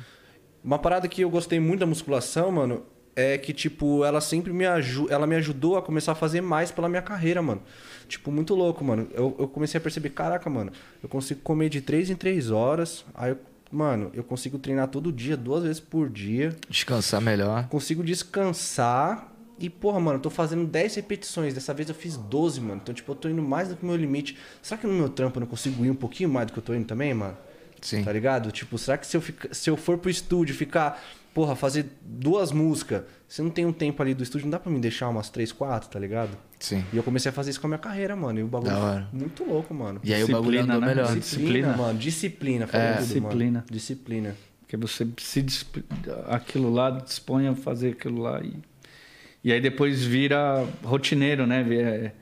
[0.64, 2.82] Uma parada que eu gostei muito da musculação, mano,
[3.14, 6.70] é que, tipo, ela sempre me, aju ela me ajudou a começar a fazer mais
[6.70, 7.62] pela minha carreira, mano.
[8.08, 9.08] Tipo, muito louco, mano.
[9.12, 13.04] Eu, eu comecei a perceber, caraca, mano, eu consigo comer de 3 em 3 horas.
[13.14, 13.38] Aí, eu,
[13.70, 16.54] mano, eu consigo treinar todo dia, duas vezes por dia.
[16.68, 17.68] Descansar melhor.
[17.68, 19.28] Consigo descansar.
[19.58, 21.54] E, porra, mano, eu tô fazendo 10 repetições.
[21.54, 22.80] Dessa vez eu fiz 12, mano.
[22.82, 24.36] Então, tipo, eu tô indo mais do que o meu limite.
[24.60, 26.62] Será que no meu trampo eu não consigo ir um pouquinho mais do que eu
[26.62, 27.36] tô indo também, mano?
[27.80, 28.02] Sim.
[28.02, 28.50] Tá ligado?
[28.50, 31.00] Tipo, será que se eu, fica- se eu for pro estúdio ficar,
[31.34, 34.70] porra, fazer duas músicas, se não tem um tempo ali do estúdio, não dá pra
[34.70, 36.30] me deixar umas três, quatro, tá ligado?
[36.58, 36.84] Sim.
[36.92, 38.38] E eu comecei a fazer isso com a minha carreira, mano.
[38.38, 38.72] E o bagulho
[39.12, 40.00] muito louco, mano.
[40.04, 40.86] E aí o bagulho andou né?
[40.86, 41.06] melhor.
[41.16, 41.20] Disciplina,
[41.70, 41.76] Disciplina.
[41.76, 41.98] mano.
[41.98, 42.92] Disciplina, É.
[42.92, 43.52] tudo, Disciplina.
[43.60, 43.64] mano.
[43.70, 44.36] Disciplina.
[44.60, 45.78] Porque você se disp...
[46.28, 48.40] aquilo lá, dispõe a fazer aquilo lá.
[48.42, 48.54] E,
[49.42, 51.62] e aí depois vira rotineiro, né?
[51.62, 52.14] Vira-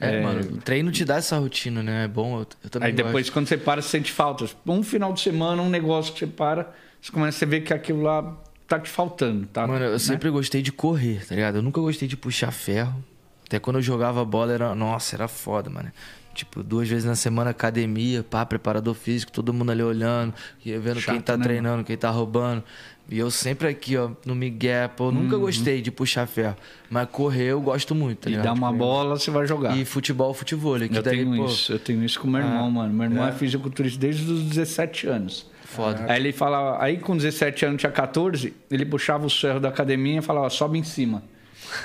[0.00, 2.04] É, mano, o treino te dá essa rotina, né?
[2.04, 4.44] É bom, eu, eu também Aí depois, quando você para, você sente falta.
[4.66, 8.02] Um final de semana, um negócio que você para, você começa a ver que aquilo
[8.02, 9.66] lá tá te faltando, tá?
[9.66, 9.98] Mano, eu Né?
[9.98, 11.56] sempre gostei de correr, tá ligado?
[11.56, 13.02] Eu nunca gostei de puxar ferro.
[13.46, 14.74] Até quando eu jogava bola, era.
[14.74, 15.90] Nossa, era foda, mano.
[16.34, 20.32] Tipo, duas vezes na semana academia, pá, preparador físico, todo mundo ali olhando,
[20.64, 22.62] vendo quem Chato, tá né, treinando, quem tá roubando.
[23.10, 26.54] E eu sempre aqui, ó, no Miguel, pô, eu nunca gostei de puxar ferro.
[26.90, 28.34] Mas correr eu gosto muito, tá Uhum.
[28.34, 28.44] E ligado?
[28.44, 29.76] dá uma bola, você vai jogar.
[29.76, 30.78] E futebol, futebol.
[30.78, 32.92] Que eu daí, tenho pô, isso, eu tenho isso com meu irmão, mano.
[32.92, 33.32] Meu irmão é.
[33.32, 35.46] fisiculturista desde os 17 anos.
[35.68, 36.06] Foda.
[36.08, 40.18] Aí ele falava, aí com 17 anos, tinha 14, ele puxava o ferro da academia
[40.18, 41.22] e falava, sobe em cima.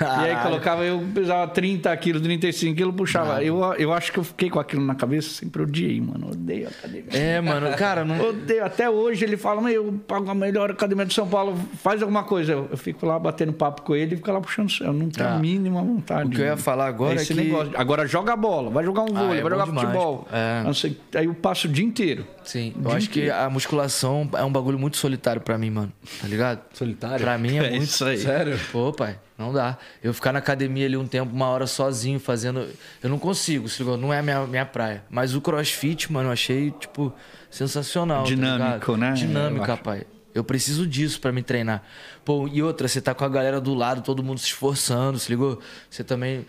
[0.00, 3.42] E aí colocava, eu pesava 30 quilos, 35 quilos, puxava.
[3.42, 6.30] Eu, eu acho que eu fiquei com aquilo na cabeça, sempre odiei, mano.
[6.32, 7.04] Odeio academia.
[7.12, 8.28] É, mano, cara, não.
[8.30, 8.64] Odeio.
[8.64, 12.24] Até hoje ele fala, mas eu pago a melhor academia de São Paulo, faz alguma
[12.24, 12.52] coisa.
[12.52, 14.86] Eu, eu fico lá batendo papo com ele e fico lá puxando o céu.
[14.88, 15.34] Eu não tenho Ah.
[15.34, 16.28] a mínima vontade.
[16.28, 17.72] O que eu ia falar agora é Esse que- negócio.
[17.76, 20.28] Agora joga bola, vai jogar um Ah, vôlei, é vai jogar demais, futebol.
[20.32, 20.62] É.
[20.64, 22.26] Não sei, aí eu passo o dia inteiro.
[22.42, 25.92] Sim, O eu acho que a musculação é um bagulho muito solitário pra mim, mano.
[26.20, 26.60] Tá ligado?
[26.72, 27.18] Solitário?
[27.24, 27.84] Pra mim é, É muito.
[27.84, 28.18] isso aí.
[28.18, 28.58] Sério?
[28.70, 29.76] Pô, pai, não dá.
[30.02, 32.68] Eu ficar na academia ali um tempo, uma hora sozinho, fazendo.
[33.02, 33.96] Eu não consigo, se ligou?
[33.96, 35.04] Não é a minha, minha praia.
[35.10, 37.12] Mas o crossfit, mano, eu achei, tipo,
[37.50, 38.22] sensacional.
[38.22, 38.96] tá Dinâmico, ligado?
[38.96, 39.10] né?
[39.10, 39.82] Acho.
[39.82, 40.06] pai.
[40.34, 41.82] Eu preciso disso pra me treinar.
[42.24, 45.30] Pô, e outra, você tá com a galera do lado, todo mundo se esforçando, se
[45.30, 45.60] ligou?
[45.88, 46.44] Você também.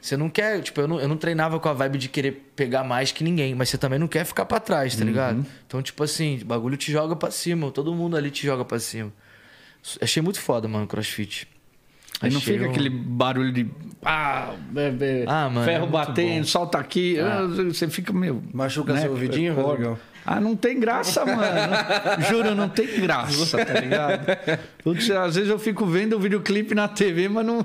[0.00, 2.82] Você não quer, tipo, eu não, eu não treinava com a vibe de querer pegar
[2.82, 5.46] mais que ninguém, mas você também não quer ficar pra trás, tá ligado?
[5.66, 8.80] Então, tipo assim, o bagulho te joga pra cima, todo mundo ali te joga pra
[8.80, 9.12] cima.
[10.00, 11.46] Achei muito foda, mano, crossfit.
[12.22, 13.68] Aí não fica aquele barulho de
[14.04, 16.44] ah, é, é, Ah, mano, é ferro muito batendo, bom.
[16.44, 17.18] solta aqui.
[17.20, 18.42] ah, Você fica meio.
[18.52, 19.68] Machuca né, seu ouvidinho, corda.
[19.68, 19.98] Rodrigão?
[20.24, 22.22] Ah, não tem graça, mano.
[22.28, 24.24] Juro, não tem graça, tá ligado?
[24.82, 27.64] Putz, às vezes eu fico vendo o videoclipe na TV, mas não,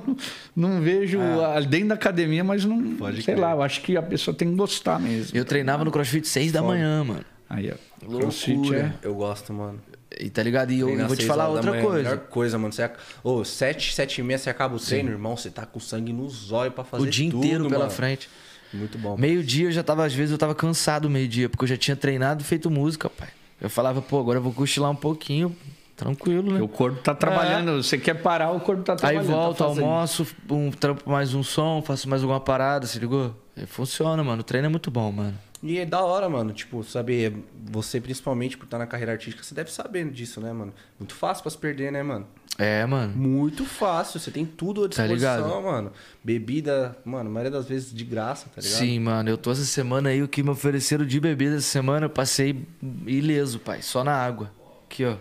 [0.56, 2.96] não vejo ah, dentro da academia, mas não.
[2.96, 3.40] Pode sei crer.
[3.40, 5.38] lá, eu acho que a pessoa tem que gostar mesmo.
[5.38, 7.26] Eu treinava no crossfit 6 da manhã, mano.
[7.50, 7.76] Aí, ó.
[8.04, 8.22] Loucura.
[8.24, 8.92] CrossFit é.
[9.02, 9.80] Eu gosto, mano.
[10.20, 10.72] E tá ligado?
[10.72, 12.10] E eu, eu vou te falar outra manhã, coisa.
[12.10, 12.72] Melhor coisa, mano.
[12.72, 15.36] Você, ac- ô, sete, sete e meia você acaba o treino, irmão.
[15.36, 17.92] Você tá com sangue nos olhos pra fazer O dia tudo, inteiro pela mano.
[17.92, 18.30] frente.
[18.74, 19.18] Muito bom.
[19.18, 22.42] Meio-dia eu já tava, às vezes, eu tava cansado meio-dia, porque eu já tinha treinado
[22.42, 23.30] e feito música, pai.
[23.62, 25.56] Eu falava, pô, agora eu vou cochilar um pouquinho,
[25.96, 26.64] tranquilo, Porque né?
[26.64, 27.82] o corpo tá trabalhando.
[27.82, 29.26] Você quer parar, o corpo tá Aí trabalhando.
[29.28, 33.34] volto, tá almoço, um trampo mais um som, faço mais alguma parada, se ligou?
[33.56, 34.42] E funciona, mano.
[34.42, 35.38] O treino é muito bom, mano.
[35.64, 36.54] E é da hora, mano.
[36.54, 37.34] Tipo, saber,
[37.72, 40.74] você principalmente por estar na carreira artística, você deve saber disso, né, mano?
[41.00, 42.28] Muito fácil pra se perder, né, mano?
[42.60, 43.16] É, mano.
[43.16, 44.20] Muito fácil.
[44.20, 45.64] Você tem tudo à Tá disposição, ligado?
[45.64, 45.92] mano.
[46.24, 48.80] Bebida, mano, a maioria das vezes de graça, tá ligado?
[48.80, 49.30] Sim, mano.
[49.30, 52.64] Eu tô essa semana aí, o que me ofereceram de bebida essa semana, eu passei
[53.06, 53.82] ileso, pai.
[53.82, 54.52] Só na água.
[54.86, 55.16] Aqui, ó.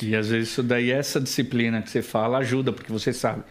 [0.00, 3.42] E às vezes isso daí, essa disciplina que você fala, ajuda, porque você sabe.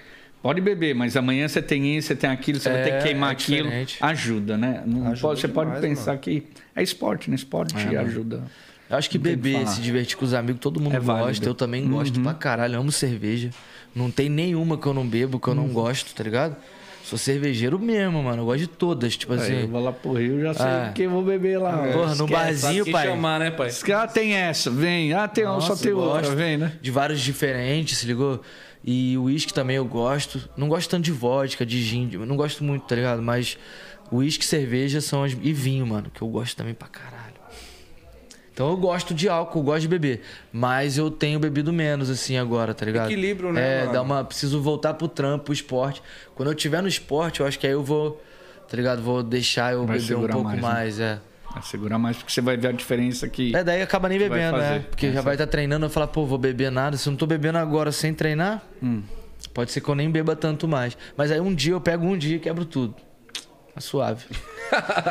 [0.42, 3.04] Pode beber, mas amanhã você tem isso, você tem aquilo, você vai ter É, que
[3.04, 3.70] queimar é aquilo.
[4.02, 4.82] Ajuda, né?
[4.88, 6.20] Não Ajuda pode, você pode demais, pensar mano.
[6.22, 6.44] que
[6.76, 7.36] é esporte, né?
[7.36, 8.44] Esporte ajuda.
[8.90, 9.68] Eu acho que Não que beber, falar.
[9.68, 11.28] se divertir com os amigos, todo mundo É válido.
[11.28, 11.46] gosta.
[11.48, 13.52] Eu também gosto pra caralho, amo cerveja.
[13.96, 16.56] Não tem nenhuma que eu não bebo, que eu não gosto, tá ligado?
[17.04, 18.42] Sou cervejeiro mesmo, mano.
[18.42, 19.62] Eu gosto de todas, tipo Aí assim.
[19.62, 20.92] eu vou lá pro Rio, já sei Ah.
[20.94, 21.78] que eu vou beber lá.
[21.92, 23.08] Porra, no barzinho, que pai.
[23.08, 23.68] chamar, né, pai?
[23.68, 25.14] Esse cara tem essa, vem.
[25.14, 26.74] Ah, tem Nossa, só tem outra, vem, né?
[26.82, 28.42] De vários diferentes, se ligou?
[28.84, 30.50] E o uísque também eu gosto.
[30.58, 32.10] Não gosto tanto de vodka, de gin.
[32.26, 33.22] Não gosto muito, tá ligado?
[33.22, 33.58] Mas
[34.12, 35.32] Uísque, cerveja são as.
[35.42, 37.32] E vinho, mano, que eu gosto também pra caralho.
[38.54, 40.22] Então eu gosto de álcool, eu gosto de beber.
[40.52, 43.10] Mas eu tenho bebido menos, assim, agora, tá ligado?
[43.10, 43.94] Equilíbrio, né, É, mano?
[43.94, 44.24] dá uma.
[44.26, 46.04] Preciso voltar pro trampo, pro esporte.
[46.36, 48.22] Quando eu tiver no esporte, eu acho que aí eu vou.
[48.68, 49.02] Tá ligado?
[49.02, 51.20] Vou deixar eu Vai beber um pouco mais, mais, né?
[51.28, 51.31] é.
[51.54, 53.56] Vai segurar mais, porque você vai ver a diferença que.
[53.56, 54.80] É, daí acaba nem bebendo, né?
[54.90, 56.96] Porque É, já vai estar treinando, eu falar, pô, vou beber nada.
[56.98, 59.02] Se eu não tô bebendo agora sem treinar, Hum.
[59.54, 60.98] pode ser que eu nem beba tanto mais.
[61.18, 62.96] Mas aí um dia eu pego um dia e quebro tudo.
[63.74, 64.26] Tá suave.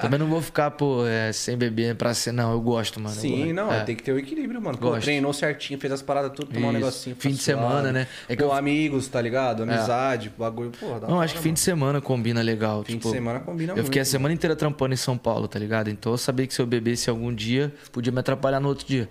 [0.03, 2.33] Também não vou ficar, pô, é, sem beber pra ser.
[2.33, 3.15] Não, eu gosto, mano.
[3.15, 3.85] Sim, não, É.
[3.85, 4.77] tem que ter o equilíbrio, mano.
[4.77, 7.17] Pô, treinou certinho, fez as paradas tudo, tomar um negocinho.
[7.19, 7.93] Fim de semana, suave.
[7.93, 8.07] né?
[8.29, 9.63] É Pô, eu- amigos, tá ligado?
[9.63, 11.01] Amizade, bagulho, porra.
[11.01, 11.55] da Não, hora, acho que fim mano.
[11.55, 12.83] de semana combina legal.
[12.85, 13.87] Fim de tipo, semana combina Eu muito.
[13.87, 15.89] fiquei a semana inteira trampando em São Paulo, tá ligado?
[15.89, 19.09] Então eu sabia que se eu bebesse algum dia, podia me atrapalhar no outro dia.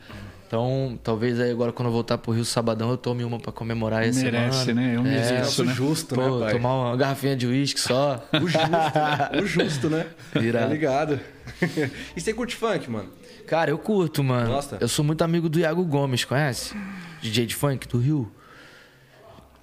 [0.50, 4.04] Então, talvez aí agora quando eu voltar pro Rio sabadão, eu tome uma pra comemorar
[4.04, 4.82] essa Merece, semana.
[4.88, 4.96] né?
[4.96, 5.74] Eu É, mereço, Negócio né?
[5.76, 6.54] justo, Pô, né, pai?
[6.54, 8.28] tomar uma garrafinha de uísque só.
[8.34, 9.30] O justo, né?
[9.44, 10.08] O justo, né?
[10.42, 10.66] Irado.
[10.66, 11.20] Tá ligado?
[12.18, 13.10] e você curte funk, mano?
[13.46, 14.48] Cara, eu curto, mano.
[14.50, 14.78] Gosta?
[14.82, 16.76] Eu sou muito amigo do Iago Gomes, conhece?
[17.22, 18.32] DJ de funk do Rio.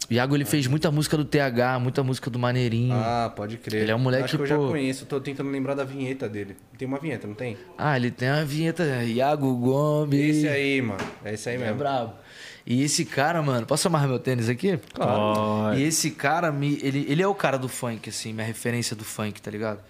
[0.09, 2.95] Iago, ele fez muita música do TH, muita música do Maneirinho.
[2.95, 3.83] Ah, pode crer.
[3.83, 6.29] Ele é um moleque, Acho que eu já pô- conheço, tô tentando lembrar da vinheta
[6.29, 6.57] dele.
[6.79, 7.57] Tem uma vinheta, não tem?
[7.77, 10.37] Ah, ele tem uma vinheta, Iago Gomes.
[10.37, 11.01] Esse aí, mano.
[11.25, 11.77] É esse aí É mesmo.
[11.79, 12.15] brabo.
[12.65, 14.79] E esse cara, mano, posso amarrar meu tênis aqui?
[14.95, 15.81] Pode.
[15.81, 19.05] E esse cara, me, ele, ele é o cara do funk, assim, minha referência do
[19.05, 19.81] funk, tá ligado?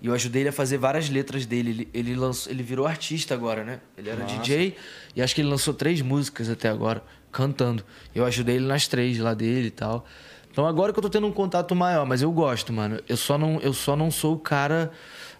[0.00, 1.70] E eu ajudei ele a fazer várias letras dele.
[1.70, 3.80] Ele, ele, lançou, ele virou artista agora, né?
[3.96, 4.76] Ele era DJ
[5.16, 7.02] e acho que ele lançou três músicas até agora,
[7.34, 7.84] cantando.
[8.14, 10.06] Eu ajudei ele nas três lá dele e tal.
[10.50, 13.00] Então agora que eu tô tendo um contato maior, mas eu gosto, mano.
[13.08, 14.92] Eu só não, eu só não sou o cara.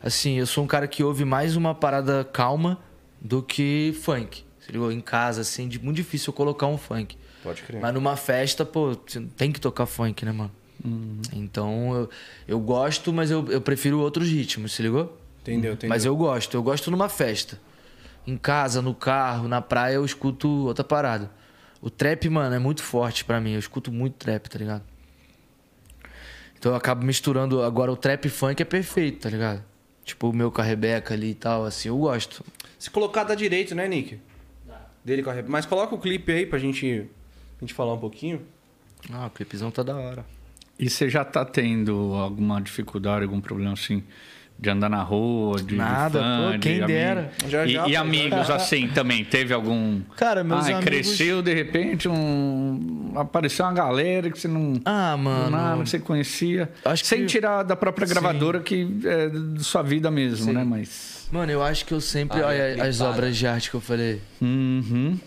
[0.03, 2.79] Assim, eu sou um cara que ouve mais uma parada calma
[3.21, 4.45] do que funk.
[4.59, 4.91] Se ligou?
[4.91, 7.17] Em casa, assim, de, muito difícil eu colocar um funk.
[7.43, 7.81] Pode crer.
[7.81, 10.51] Mas numa festa, pô, você tem que tocar funk, né, mano?
[11.33, 12.11] Então eu,
[12.49, 15.17] eu gosto, mas eu, eu prefiro outros ritmos, se ligou?
[15.43, 15.89] Entendeu, entendeu.
[15.89, 17.59] Mas eu gosto, eu gosto numa festa.
[18.27, 21.31] Em casa, no carro, na praia, eu escuto outra parada.
[21.85, 23.53] O trap, mano, é muito forte pra mim.
[23.53, 24.82] Eu escuto muito trap, tá ligado?
[26.59, 27.62] Então eu acabo misturando.
[27.62, 29.62] Agora o trap funk é perfeito, tá ligado?
[30.03, 32.43] Tipo o meu com a Rebeca ali e tal, assim, eu gosto.
[32.78, 34.18] Se colocar dá direito, né, Nick?
[35.05, 37.07] Dele com a Rebe- Mas coloca o clipe aí pra gente,
[37.59, 38.41] a gente falar um pouquinho.
[39.12, 40.24] Ah, o clipezão tá da hora.
[40.78, 44.03] E você já tá tendo alguma dificuldade, algum problema assim?
[44.57, 47.21] De andar na rua, de Nada, de fã, pô, quem de dera.
[47.21, 47.51] amigo?
[47.51, 49.25] Já, e, já, e pô, amigos assim também?
[49.25, 50.01] Teve algum.
[50.17, 53.13] Cara, meus Ai, amigos- cresceu de repente, um...
[53.17, 54.81] apareceu uma galera que você não.
[54.85, 55.51] Ah, mano.
[55.51, 56.71] Nada que você conhecia.
[56.85, 58.15] Acho Sem que- tirar da própria Sim.
[58.15, 60.65] gravadora, que é de sua vida mesmo, né?
[60.65, 61.29] Mas.
[61.33, 62.41] Mano, eu acho que eu sempre.
[62.41, 64.21] Ah, olha é as obras de arte que eu falei.
[64.41, 65.19] Uhum.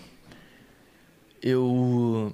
[1.43, 2.33] Eu.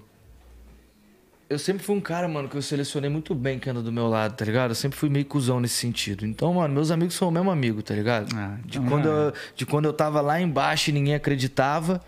[1.50, 4.08] Eu sempre fui um cara, mano, que eu selecionei muito bem quem anda do meu
[4.08, 4.72] lado, tá ligado?
[4.72, 6.26] Eu sempre fui meio cuzão nesse sentido.
[6.26, 8.34] Então, mano, meus amigos são o mesmo amigo, tá ligado?
[8.36, 12.02] Ah, de, então quando já eu, de quando eu tava lá embaixo e ninguém acreditava.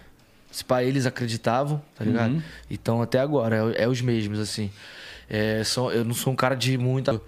[0.50, 2.32] Se pá, eles acreditavam, tá ligado?
[2.32, 2.42] Uhum.
[2.72, 4.72] Então, até agora, é, é os mesmos, assim.
[5.30, 7.22] É, são, eu não sou um cara de muita.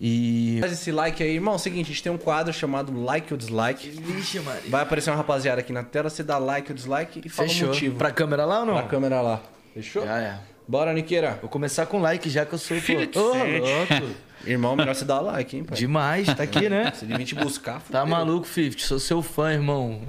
[0.00, 0.58] E.
[0.60, 1.34] Faz esse like aí.
[1.34, 3.88] Irmão, é o seguinte, a gente tem um quadro chamado Like ou Dislike.
[3.90, 4.62] Vixe, Maria.
[4.68, 7.68] Vai aparecer uma rapaziada aqui na tela, você dá like ou dislike e fala Fechou.
[7.68, 7.96] o motivo.
[7.96, 8.74] Pra câmera lá ou não?
[8.74, 9.42] Pra câmera lá.
[9.74, 10.04] Fechou?
[10.04, 10.38] Já é.
[10.68, 11.38] Bora, Niqueira.
[11.40, 12.76] Vou começar com like, já que eu sou.
[12.80, 13.60] Filho de Ô, sete.
[14.00, 14.14] louco.
[14.44, 15.76] Irmão, melhor você dar like, hein, pai?
[15.76, 16.92] Demais, tá aqui, né?
[16.94, 18.06] Se devia te buscar, Tá fudeu.
[18.06, 18.82] maluco, Fifty?
[18.84, 20.02] Sou seu fã, irmão.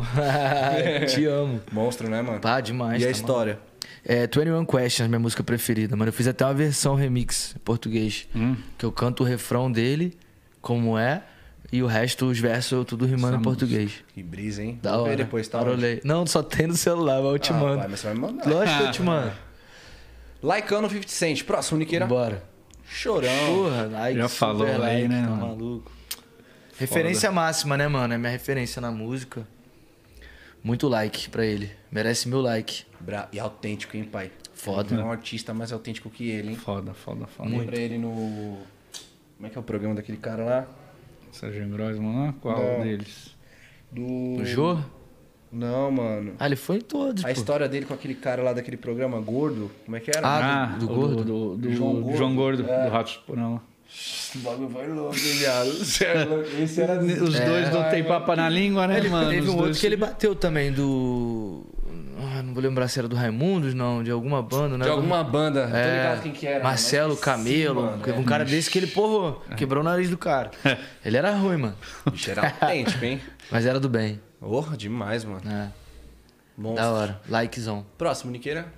[1.09, 1.59] Te amo.
[1.71, 2.39] Monstro, né, mano?
[2.39, 3.01] Pá, demais.
[3.01, 3.53] e a tá história?
[3.53, 3.67] maluco.
[4.05, 6.09] É 21 Questions, minha música preferida, mano.
[6.09, 8.27] Eu fiz até uma versão remix em português.
[8.35, 8.55] Hum.
[8.77, 10.15] Que eu canto o refrão dele,
[10.61, 11.23] como é,
[11.71, 13.91] e o resto, os versos, eu tudo rimando Essa em português.
[14.13, 14.79] Que brisa, hein?
[14.83, 15.17] Da Vou ver hora.
[15.17, 15.57] depois, tá?
[15.59, 15.99] Parolei.
[16.03, 17.77] Não, só tem no celular, mas eu te Ah, mando.
[17.79, 18.47] pai, mas você vai me mandar.
[18.47, 19.31] Lógico que eu te mando.
[20.41, 21.43] Likeando 50 Cent.
[21.43, 22.05] Próximo, Niqueira.
[22.05, 22.43] Bora.
[22.85, 23.29] Chorão.
[23.47, 25.47] Porra, like, Já falou aí, like, né, tá mano?
[25.47, 25.91] maluco.
[26.77, 28.13] Referência máxima, né, mano?
[28.13, 29.47] É minha referência na música.
[30.63, 31.71] Muito like pra ele.
[31.91, 32.83] Merece meu like.
[32.99, 34.31] Bra- E autêntico, hein, pai?
[34.53, 34.95] Foda.
[34.95, 36.55] É um artista mais autêntico que ele, hein?
[36.55, 37.49] Foda, foda, foda.
[37.49, 38.57] Lembra ele no...
[39.35, 40.67] Como é que é o programa daquele cara lá?
[41.31, 42.33] Sérgio Grossman lá?
[42.41, 42.83] Qual Não.
[42.83, 43.35] deles?
[43.91, 44.03] Do...
[44.41, 44.79] O Jô?
[45.51, 46.33] Não, mano.
[46.39, 47.33] Ah, ele foi em todos, A pô.
[47.33, 49.71] história dele com aquele cara lá daquele programa, gordo.
[49.85, 50.21] Como é que era?
[50.27, 51.23] Ah, do- do o gordo?
[51.23, 52.17] Do, do- João do Gordo.
[52.17, 52.85] João Gordo, É.
[52.85, 53.61] do Ratos Porão.
[54.35, 55.69] O bagulho foi louco, hein, viado?
[55.81, 56.03] Esse
[56.81, 56.99] era...
[57.01, 57.45] Os É.
[57.45, 59.29] dois não tem papa na língua, né, Ele, mano?
[59.29, 61.65] teve um outro dois- que ele bateu também do.
[62.19, 64.83] Ah, não vou lembrar se era do Raimundos, não, de alguma banda, né?
[64.83, 65.67] De alguma banda.
[65.69, 66.63] Tô É, ligado quem que era.
[66.63, 67.21] Marcelo mano.
[67.21, 68.13] Camelo, Sim, mano, que- é.
[68.13, 70.51] um cara desse que ele porrou, quebrou o nariz do cara.
[71.05, 71.75] Ele era ruim, mano.
[72.11, 73.21] Bicho, era autêntico, hein?
[73.49, 74.19] Mas era do bem.
[74.39, 75.41] Porra, demais, mano.
[75.49, 75.69] É,
[76.55, 76.75] Bom.
[76.75, 77.21] da hora.
[77.27, 77.85] Likezão.
[77.97, 78.71] Próximo, Niqueira.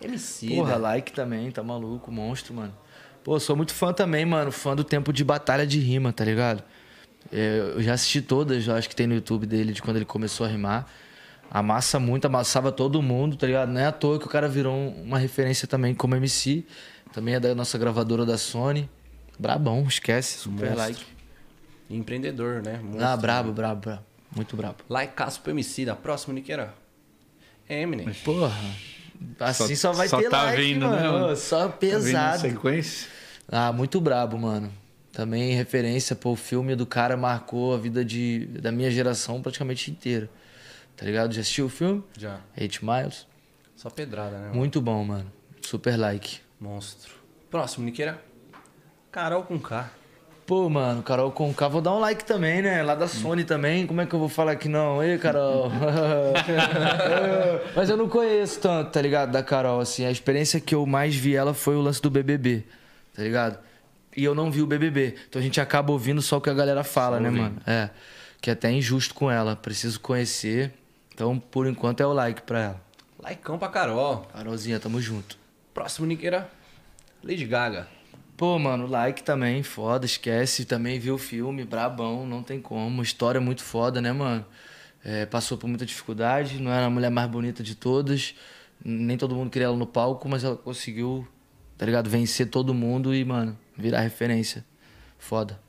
[0.00, 0.48] MC.
[0.56, 2.74] Porra, like também, tá maluco, monstro, mano.
[3.22, 4.52] Pô, sou muito fã também, mano.
[4.52, 6.62] Fã do tempo de batalha de rima, tá ligado?
[7.32, 10.04] É, eu já assisti todas, eu acho que tem no YouTube dele, de quando ele
[10.04, 10.86] começou a rimar.
[11.50, 13.70] Amassa muito, amassava todo mundo, tá ligado?
[13.70, 16.64] Não é à toa que o cara virou um- uma referência também como MC.
[17.12, 18.90] Também é da nossa gravadora da Sony.
[19.38, 20.78] Brabão, esquece, super Monstro.
[20.78, 21.04] like.
[21.88, 22.78] Empreendedor, né?
[22.82, 23.04] Monstro.
[23.06, 24.02] Ah, brabo, brabo, brabo.
[24.34, 24.76] Muito brabo.
[24.88, 26.74] Like Caspo MC, da próxima Niqueira.
[27.68, 28.12] Eminem.
[28.24, 28.52] Porra.
[29.40, 31.20] Assim só, Só- vai só ter tá like, vindo, né, mano.
[31.20, 31.36] mano?
[31.36, 32.40] Só Tá pesado.
[32.42, 33.08] sequência?
[33.48, 34.70] Ah, muito brabo, mano.
[35.12, 39.90] Também referência, pô, o filme do cara marcou a vida de, da minha geração praticamente
[39.90, 40.28] inteira.
[40.96, 41.32] Tá ligado?
[41.32, 42.02] Já assistiu o filme?
[42.18, 42.40] Já.
[42.56, 43.26] Eight Miles.
[43.76, 44.50] Só pedrada, né?
[44.52, 45.30] Muito bom, mano.
[45.62, 46.38] Super like.
[46.60, 47.12] Monstro.
[47.50, 48.20] Próximo, Niqueira.
[49.12, 49.90] Carol com K.
[50.46, 52.82] Pô, mano, Carol Conká, vou dar um like também, né?
[52.82, 53.86] Lá da Sony também.
[53.86, 55.02] Como é que eu vou falar que não?
[55.02, 55.70] Ei, Carol.
[57.74, 59.32] Mas eu não conheço tanto, tá ligado?
[59.32, 60.04] Da Carol, assim.
[60.04, 62.62] A experiência que eu mais vi ela foi o lance do BBB,
[63.16, 63.58] tá ligado?
[64.14, 65.14] E eu não vi o BBB.
[65.28, 67.56] Então a gente acaba ouvindo só o que a galera fala, né, mano?
[67.66, 67.88] É.
[68.38, 69.56] Que é até injusto com ela.
[69.56, 70.74] Preciso conhecer.
[71.14, 72.80] Então, por enquanto, é o like pra ela.
[73.26, 74.28] Likeão pra Carol.
[74.30, 75.38] Carolzinha, tamo junto.
[75.72, 76.50] Próximo, Niqueira.
[77.22, 77.93] Lady Gaga.
[78.36, 80.64] Pô, mano, like também, foda, esquece.
[80.64, 83.02] Também viu o filme, brabão, não tem como.
[83.02, 84.44] História muito foda, né, mano?
[85.04, 88.34] É, passou por muita dificuldade, não era a mulher mais bonita de todas.
[88.84, 91.26] Nem todo mundo queria ela no palco, mas ela conseguiu,
[91.78, 92.10] tá ligado?
[92.10, 94.64] Vencer todo mundo e, mano, virar referência.
[95.18, 95.60] Foda.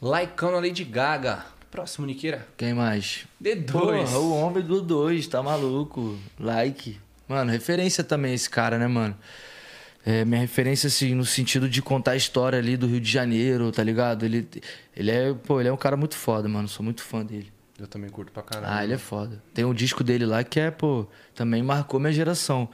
[0.00, 1.44] Likeão na Lady Gaga.
[1.70, 2.46] Próximo, Niqueira.
[2.56, 3.26] Quem mais?
[3.42, 3.70] D2.
[3.70, 6.16] Porra, o homem do dois, tá maluco?
[6.38, 6.98] Like.
[7.28, 9.16] Mano, referência também esse cara, né, mano?
[10.08, 13.72] É, minha referência, assim, no sentido de contar a história ali do Rio de Janeiro,
[13.72, 14.24] tá ligado?
[14.24, 14.48] Ele,
[14.96, 16.68] ele é, pô, ele é um cara muito foda, mano.
[16.68, 17.52] Sou muito fã dele.
[17.76, 18.72] Eu também curto pra caralho.
[18.72, 19.42] Ah, ele é foda.
[19.52, 22.68] Tem um disco dele lá que é, pô, também marcou minha geração.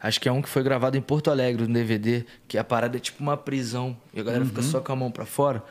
[0.00, 2.96] Acho que é um que foi gravado em Porto Alegre, no DVD, que a parada
[2.96, 3.96] é tipo uma prisão.
[4.14, 5.64] E a galera fica só com a mão pra fora.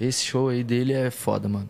[0.00, 1.68] Esse show aí dele é foda, mano.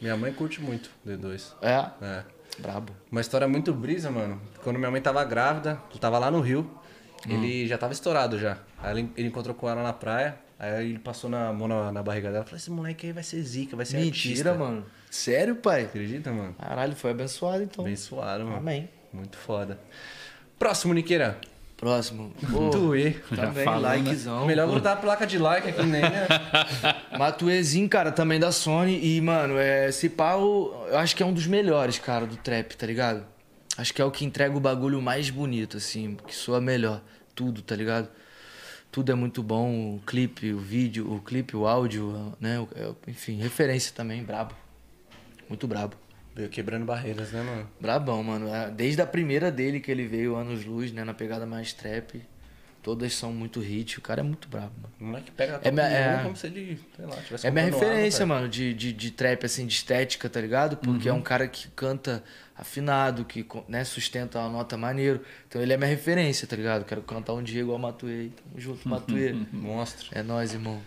[0.00, 1.54] Minha mãe curte muito D2.
[1.60, 1.90] É?
[2.00, 2.22] É.
[2.60, 2.92] Brabo.
[3.10, 4.40] Uma história muito brisa, mano.
[4.62, 6.70] Quando minha mãe tava grávida, eu tava lá no Rio.
[7.34, 8.58] Ele já tava estourado já.
[8.82, 10.36] Aí ele, ele encontrou com ela na praia.
[10.58, 12.44] Aí ele passou na mão na, na barriga dela.
[12.44, 14.54] Falou: esse moleque aí vai ser zica, vai ser Mentira, artista.
[14.54, 14.84] mano.
[15.10, 15.84] Sério, pai?
[15.84, 16.54] Acredita, mano?
[16.54, 17.84] Caralho, foi abençoado então.
[17.84, 18.56] Abençoado, mano.
[18.56, 18.88] Amém.
[19.12, 19.78] Muito foda.
[20.58, 21.38] Próximo, Niqueira.
[21.76, 22.32] Próximo.
[22.50, 23.12] Pô, Tuê.
[23.34, 23.96] também, falou, né?
[23.96, 24.46] likezão.
[24.46, 24.74] Melhor pô.
[24.74, 26.26] botar a placa de like aqui nem, né?
[27.16, 28.98] Matuezinho, cara, também da Sony.
[29.00, 32.76] E, mano, é, esse pau, eu acho que é um dos melhores, cara, do trap,
[32.76, 33.24] tá ligado?
[33.76, 37.00] Acho que é o que entrega o bagulho mais bonito, assim, que soa melhor.
[37.38, 38.08] Tudo, tá ligado?
[38.90, 42.56] Tudo é muito bom, o clipe, o vídeo, o clipe, o áudio, né?
[42.74, 44.56] É, Enfim, referência também, brabo.
[45.48, 45.94] Muito brabo.
[46.34, 47.70] Veio quebrando barreiras, né, mano?
[47.80, 48.52] Brabão, mano.
[48.52, 51.04] É, Desde a primeira dele que ele veio, Anos Luz, né?
[51.04, 52.20] Na pegada mais trap.
[52.82, 53.98] Todas são muito hit.
[53.98, 54.94] O cara é muito brabo, mano.
[55.00, 56.14] O moleque pega a É minha- é...
[56.14, 59.10] é- como se ele, sei lá, tivesse É minha referência, água, mano, de, de, de
[59.10, 60.76] trap, assim, de estética, tá ligado?
[60.76, 62.22] Porque é um cara que canta
[62.56, 65.20] afinado, que né, sustenta uma nota maneiro.
[65.48, 66.84] Então ele é minha referência, tá ligado?
[66.84, 68.30] Quero cantar um dia igual a Matuê.
[68.36, 69.34] Tamo junto, Matuê.
[69.52, 70.08] Monstro.
[70.12, 70.80] É nóis, irmão.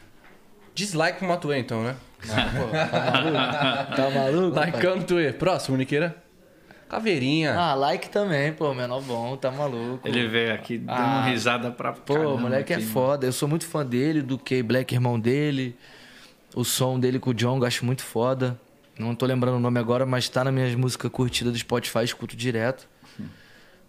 [0.74, 1.96] Dislike pro Matuê, então, né?
[2.30, 3.96] Ah, pô, tá maluco?
[3.96, 4.56] Tá maluco?
[4.56, 4.72] pai?
[4.72, 5.34] Likeando Tuê.
[5.34, 6.16] Próximo, Niqueira.
[6.92, 7.58] Caveirinha.
[7.58, 10.06] Ah, like também, pô, menor bom, tá maluco.
[10.06, 11.22] Ele veio aqui dando Ah.
[11.26, 13.26] risada pra Pô, caramba o moleque é aqui, foda.
[13.26, 15.74] Eu sou muito fã dele, do K Black, irmão dele.
[16.54, 18.60] O som dele com o John, eu acho muito foda.
[19.00, 22.36] Não tô lembrando o nome agora, mas tá nas minhas músicas curtidas do Spotify, escuto
[22.36, 22.90] direto.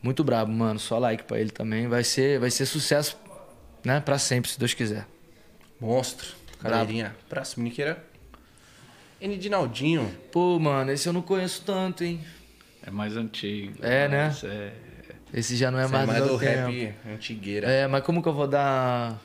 [0.01, 0.79] Muito brabo, mano.
[0.79, 1.89] Só like pra ele também.
[1.89, 3.17] Vai ser, vai ser sucesso,
[3.85, 3.99] né?
[3.99, 5.09] Pra sempre, se Deus quiser.
[5.81, 6.29] Monstro.
[6.61, 7.17] Caveirinha.
[7.29, 8.01] Próximo, Niqueira.
[9.21, 9.37] N.
[9.37, 10.09] Dinaldinho.
[10.31, 12.21] Pô, mano, esse eu não conheço tanto, hein?
[12.87, 13.75] É mais antigo.
[13.83, 14.33] É, né?
[14.45, 14.73] É...
[15.35, 16.71] Esse já não é Esse é mais, mais do do meu tempo.
[16.71, 17.67] rap antigueira.
[17.71, 19.19] É, mas como que eu vou dar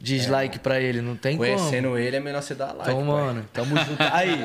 [0.00, 1.00] dislike pra ele?
[1.02, 1.48] Não tem como.
[1.48, 2.90] Conhecendo ele é melhor você dar like.
[2.90, 3.06] Então, pai.
[3.06, 4.02] mano, tamo junto.
[4.12, 4.44] Aí,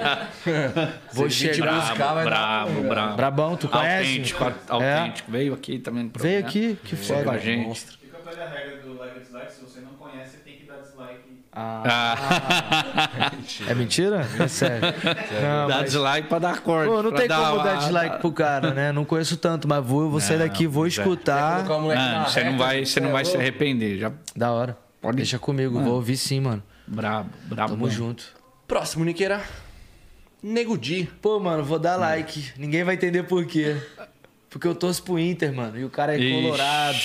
[1.14, 1.80] vou chegar.
[1.90, 3.16] buscar, brabo, ruim, brabo.
[3.16, 4.10] Brabão, tu conhece?
[4.10, 4.54] Autêntico, É.
[4.68, 5.32] autêntico.
[5.32, 6.48] Veio aqui também no Veio programa.
[6.50, 7.24] aqui, que Veio foda.
[7.24, 7.80] com a gente.
[7.86, 10.38] Fica velha regra do like e dislike, se você não conhece,
[11.54, 13.12] dar dislike.
[13.14, 13.32] Ah,
[13.72, 14.28] É mentira?
[14.40, 14.82] É sério.
[15.42, 16.90] Não, dá mas- dislike pra dar corte.
[16.90, 18.92] Pô, não tem como uma- dar dislike pro cara, né?
[18.92, 21.66] Não conheço tanto, mas vou, vou sair Não, daqui, vou escutar.
[21.66, 23.98] Mano, você não vai, você não vai se arrepender.
[24.00, 24.78] Já Da hora.
[25.02, 26.62] Pode- Deixa comigo, vou ouvir sim, mano.
[26.88, 27.72] brabo, brabo.
[27.74, 28.24] Tamo junto.
[28.68, 29.42] Próximo, Niqueira.
[30.44, 31.10] Nego Di.
[31.22, 32.52] Pô, mano, vou dar like.
[32.58, 33.76] Ninguém vai entender por quê.
[34.50, 35.78] Porque eu torço pro Inter, mano.
[35.80, 36.42] E o cara é Ixi.
[36.42, 36.98] colorado.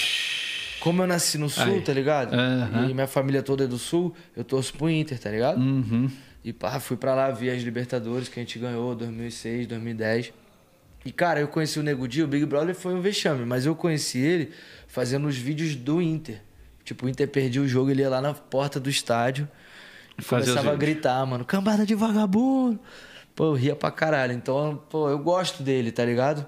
[0.86, 1.80] Como eu nasci no sul, Aí.
[1.80, 2.32] tá ligado?
[2.32, 2.88] Aham.
[2.88, 5.58] E minha família toda é do sul, eu torço pro Inter, tá ligado?
[5.58, 6.08] Uhum.
[6.44, 10.32] E pá, fui pra lá ver as Libertadores que a gente ganhou 2006, 2010.
[11.04, 13.74] E cara, eu conheci o Nego Di, o Big Brother foi um vexame, mas eu
[13.74, 14.52] conheci ele
[14.86, 16.40] fazendo os vídeos do Inter.
[16.84, 19.48] Tipo, o Inter perdia o jogo, ele ia lá na porta do estádio
[20.16, 22.78] os começava a gritar, mano, cambada de vagabundo.
[23.34, 24.32] Pô, eu ria pra caralho.
[24.32, 26.46] Então, pô, eu gosto dele, tá ligado?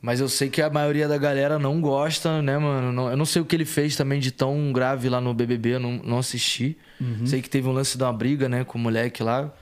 [0.00, 3.10] Mas eu sei que a maioria da galera não gosta, né, mano?
[3.10, 5.80] Eu não sei o que ele fez também de tão grave lá no BBB, eu
[5.80, 6.78] não, não assisti.
[7.00, 7.26] Uhum.
[7.26, 9.52] Sei que teve um lance de uma briga, né, com o moleque lá.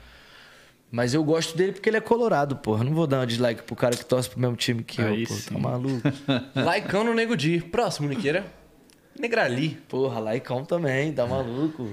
[0.91, 2.85] Mas eu gosto dele porque ele é colorado, porra.
[2.85, 5.29] Não vou dar um dislike pro cara que torce pro mesmo time que Aí eu,
[5.29, 5.35] pô.
[5.35, 5.55] sim.
[5.55, 6.03] Tá maluco?
[6.55, 7.61] Laicão no Nego Di.
[7.61, 8.45] Próximo, Niqueira.
[9.19, 9.71] Negrali.
[9.89, 11.91] Porra, Laicão também, tá maluco.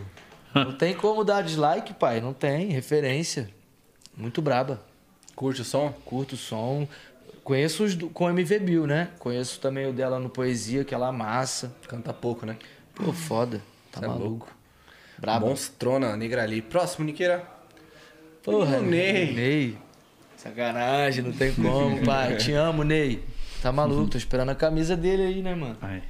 [0.54, 2.22] Não tem como dar dislike, pai.
[2.22, 2.68] Não tem.
[2.70, 3.50] Referência.
[4.16, 4.82] Muito braba.
[5.36, 5.92] Curte o som?
[6.06, 6.88] Curto o som.
[7.44, 9.10] Conheço os do, com MV Bill, né?
[9.20, 11.76] Conheço também o dela no Poesia, que ela amassa.
[11.88, 12.56] Canta pouco, né?
[12.96, 13.62] Pô, foda.
[13.92, 14.28] Tá Cê é maluco.
[14.30, 14.48] louco.
[15.20, 15.46] Braba.
[15.48, 16.62] Monstrona, Negrali.
[16.62, 17.44] Próximo, Niqueira.
[18.42, 19.34] Porra, O Ney.
[19.34, 19.78] Ney.
[20.38, 22.38] Sacanagem, não tem como, pai.
[22.38, 23.24] Te amo, Ney.
[23.62, 25.78] Tá maluco, tô esperando a camisa dele aí, né, mano?
[25.82, 26.02] Aí.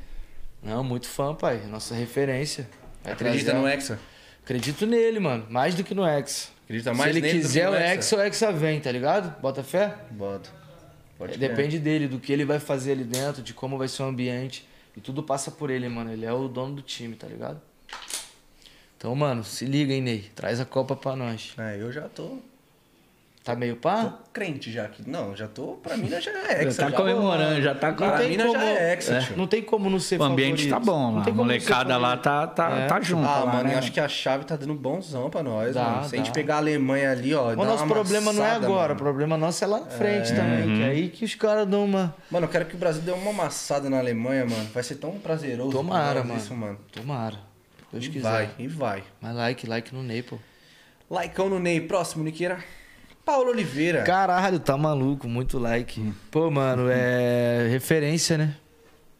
[0.63, 1.61] Não, muito fã, pai.
[1.67, 2.67] Nossa referência.
[3.03, 3.99] Vai Acredita trazer- no Hexa?
[4.43, 5.45] Acredito nele, mano.
[5.49, 6.49] Mais do que no Hexa.
[6.63, 7.93] Acredita mais Se ele nele do que quiser no o Hexa?
[7.93, 9.39] Hexa, o Hexa vem, tá ligado?
[9.41, 9.93] Bota fé?
[10.11, 10.49] Bota.
[11.17, 11.37] Pode.
[11.37, 14.67] Depende dele, do que ele vai fazer ali dentro, de como vai ser o ambiente.
[14.95, 16.11] E tudo passa por ele, mano.
[16.11, 17.61] Ele é o dono do time, tá ligado?
[18.97, 20.31] Então, mano, se liga, hein, Ney.
[20.35, 21.53] Traz a Copa pra nós.
[21.57, 22.37] É, eu já tô,
[23.43, 24.19] Tá meio tô pá?
[24.31, 25.03] crente já aqui.
[25.05, 25.73] Não, já tô.
[25.73, 26.81] Pra mim já é Hexa.
[26.83, 29.35] Já tá comemorando, já tá com Pra mim como- já é Hexa, tio.
[29.35, 30.85] Não tem como não ser O ambiente tá favorito.
[30.93, 31.23] bom Não lá.
[31.25, 32.87] tem A como não ser molecada lá tá, tá, É.
[32.87, 33.27] tá junto.
[33.27, 33.73] Ah, lá, mano, né?
[33.75, 36.07] eu acho que a chave tá dando bonzão pra nós, Dá, mano.
[36.07, 36.33] Se a gente dá.
[36.33, 37.51] pegar a Alemanha ali, ó.
[37.51, 38.99] O dá nosso uma problema não é amassada, agora, o mano.
[38.99, 40.63] problema nosso é lá na frente também.
[40.69, 40.75] Uhum.
[40.77, 42.15] Que é aí que os caras dão uma.
[42.31, 44.69] Mano, eu quero que o Brasil dê uma amassada na Alemanha, mano.
[44.73, 45.71] Vai ser tão prazeroso.
[45.71, 46.37] Tomara, mano.
[46.39, 46.79] Isso, mano.
[46.93, 47.35] Tomara.
[47.91, 48.21] Deus E quiser.
[48.31, 49.03] vai, e vai.
[49.19, 50.37] Mas like, like no Ney, pô.
[51.11, 51.81] Likeão no Ney.
[51.81, 52.57] Próximo, Niqueira.
[53.25, 54.03] Paulo Oliveira.
[54.03, 56.13] Caralho, tá maluco, muito like.
[56.29, 58.55] Pô, mano, é referência, né?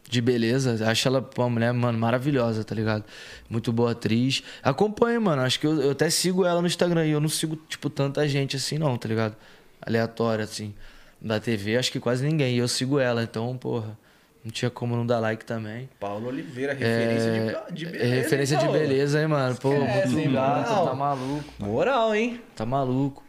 [0.09, 0.87] De beleza.
[0.89, 3.03] Acho ela uma mulher, mano, maravilhosa, tá ligado?
[3.49, 4.43] Muito boa atriz.
[4.61, 5.41] Acompanho, mano.
[5.41, 7.05] Acho que eu, eu até sigo ela no Instagram.
[7.05, 9.35] E eu não sigo, tipo, tanta gente assim, não, tá ligado?
[9.81, 10.73] Aleatória, assim.
[11.21, 12.55] Da TV, acho que quase ninguém.
[12.55, 13.97] E eu sigo ela, então, porra.
[14.43, 15.89] Não tinha como não dar like também.
[15.97, 18.15] Paulo Oliveira, referência É, de, de é beleza.
[18.15, 19.55] referência hein, de beleza, hein, mano?
[19.55, 21.43] Pô, Esquece, muito hein, gato, tá maluco.
[21.59, 22.41] Moral, hein?
[22.53, 23.23] Tá maluco.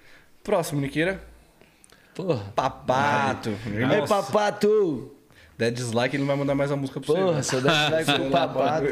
[0.45, 1.21] Próximo, Niqueira.
[2.15, 2.45] Porra.
[2.55, 3.51] Papato.
[3.67, 5.11] Ei, Nossa, papato!
[5.57, 7.21] Der dislike, ele não vai mandar mais a música pra você.
[7.21, 7.43] Porra, né?
[7.43, 8.87] se eu der dislike pro papato.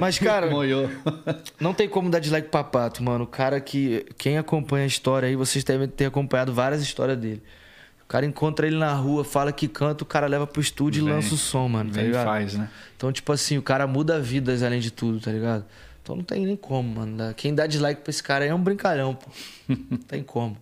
[0.00, 0.88] Mas, cara, Moiou.
[1.60, 3.24] não tem como dar dislike pro papato, mano.
[3.24, 4.04] O cara que.
[4.18, 7.42] Quem acompanha a história aí, vocês devem ter acompanhado várias histórias dele.
[8.02, 11.12] O cara encontra ele na rua, fala que canta, o cara leva pro estúdio Vem.
[11.12, 12.24] e lança o som, mano, tá Vem e ligado?
[12.24, 12.70] faz, né?
[12.96, 15.64] Então, tipo assim, o cara muda vidas além de tudo, tá ligado?
[16.02, 17.34] Então não tem nem como, mano.
[17.34, 19.28] Quem dá dislike pra esse cara aí é um brincalhão, pô.
[19.68, 20.56] Não tem como.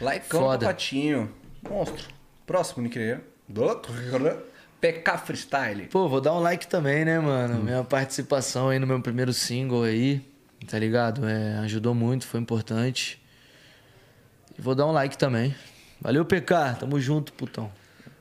[0.00, 0.66] Likeão Foda.
[0.66, 1.30] papatinho.
[1.68, 2.08] Monstro.
[2.46, 3.22] Próximo, Niqueira.
[4.80, 5.86] PK Freestyle.
[5.88, 7.62] Pô, vou dar um like também, né, mano?
[7.62, 10.22] Minha participação aí no meu primeiro single aí,
[10.66, 11.28] tá ligado?
[11.28, 13.20] É, ajudou muito, foi importante.
[14.58, 15.54] E vou dar um like também.
[16.00, 16.76] Valeu, PK.
[16.80, 17.70] Tamo junto, putão.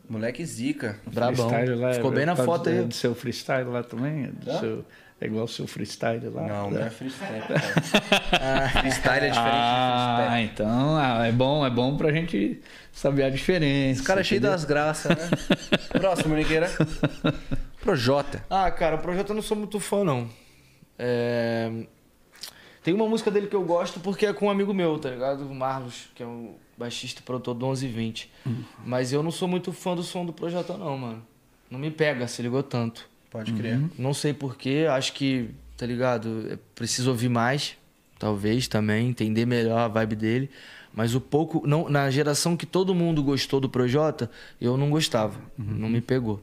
[0.09, 0.99] Moleque zica.
[1.05, 1.47] Brabão.
[1.49, 2.83] Freestyle lá, Ficou bem na tá foto do- aí.
[2.85, 4.25] Do seu freestyle lá também?
[4.25, 4.85] É, do seu-
[5.21, 6.43] é igual o seu freestyle lá?
[6.47, 6.79] Não, né?
[6.79, 7.41] não é freestyle.
[7.47, 8.69] cara.
[8.69, 10.51] freestyle é diferente Ah, de freestyle.
[10.53, 12.61] então ah, é bom, é bom pra gente
[12.93, 13.99] saber a diferença.
[13.99, 15.29] Esse cara é cheio das graças, né?
[15.91, 16.69] Próximo, Niqueira.
[17.81, 18.43] Projota.
[18.49, 20.29] Ah, cara, o projeto eu não sou muito fã, não.
[20.97, 21.71] É...
[22.83, 25.41] Tem uma música dele que eu gosto porque é com um amigo meu, tá ligado?
[25.49, 28.31] O Marlos, que é o baixista produtor do 1120.
[28.85, 31.25] Mas eu não sou muito fã do som do projeto, não, mano.
[31.69, 33.08] Não me pega, se ligou tanto.
[33.29, 33.79] Pode crer.
[33.97, 36.47] Não sei porquê, acho que, tá ligado?
[36.51, 37.75] É preciso ouvir mais,
[38.17, 40.49] talvez também, entender melhor a vibe dele.
[40.93, 41.61] Mas o pouco.
[41.67, 44.29] Não, na geração que todo mundo gostou do Projota,
[44.59, 45.39] eu não gostava.
[45.57, 46.41] Não me pegou.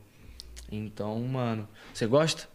[0.71, 1.69] Então, mano.
[1.93, 2.49] Você gosta?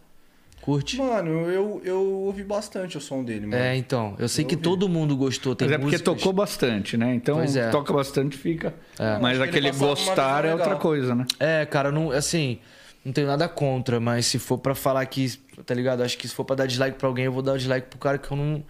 [0.62, 0.96] Curte?
[0.96, 3.60] Mano, eu, eu ouvi bastante o som dele, mano.
[3.60, 4.14] É, então.
[4.18, 4.62] Eu sei Eu que ouvi.
[4.62, 5.54] todo mundo gostou.
[5.56, 7.14] Tem Mas é porque músicas- tocou bastante, né?
[7.14, 7.68] Então, Pois é.
[7.70, 8.72] toca bastante fica.
[8.98, 9.18] É.
[9.18, 11.26] Mas aquele gostar é outra coisa, né?
[11.40, 12.58] É, cara, não, assim,
[13.04, 16.02] não tenho nada contra, mas se for pra falar que, tá ligado?
[16.02, 18.18] Acho que se for pra dar dislike pra alguém, eu vou dar dislike pro cara
[18.18, 18.64] que eu não,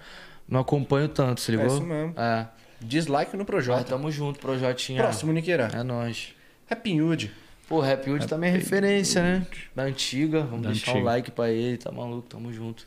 [0.48, 1.66] não acompanho tanto, se ligou?
[1.66, 2.14] isso mesmo.
[2.18, 2.48] É.
[2.80, 3.84] Dislike no Projota.
[3.84, 5.00] tamo junto, Projotinha.
[5.02, 5.68] Próximo, Niqueira.
[5.72, 6.34] É nóis.
[6.68, 7.30] Happy Hood.
[7.68, 9.46] Pô, Rap Hood também é referência, né?
[9.74, 10.40] Da antiga.
[10.42, 11.06] Vamos Da deixar um antiga.
[11.10, 12.86] like pra ele, tá maluco, tamo junto.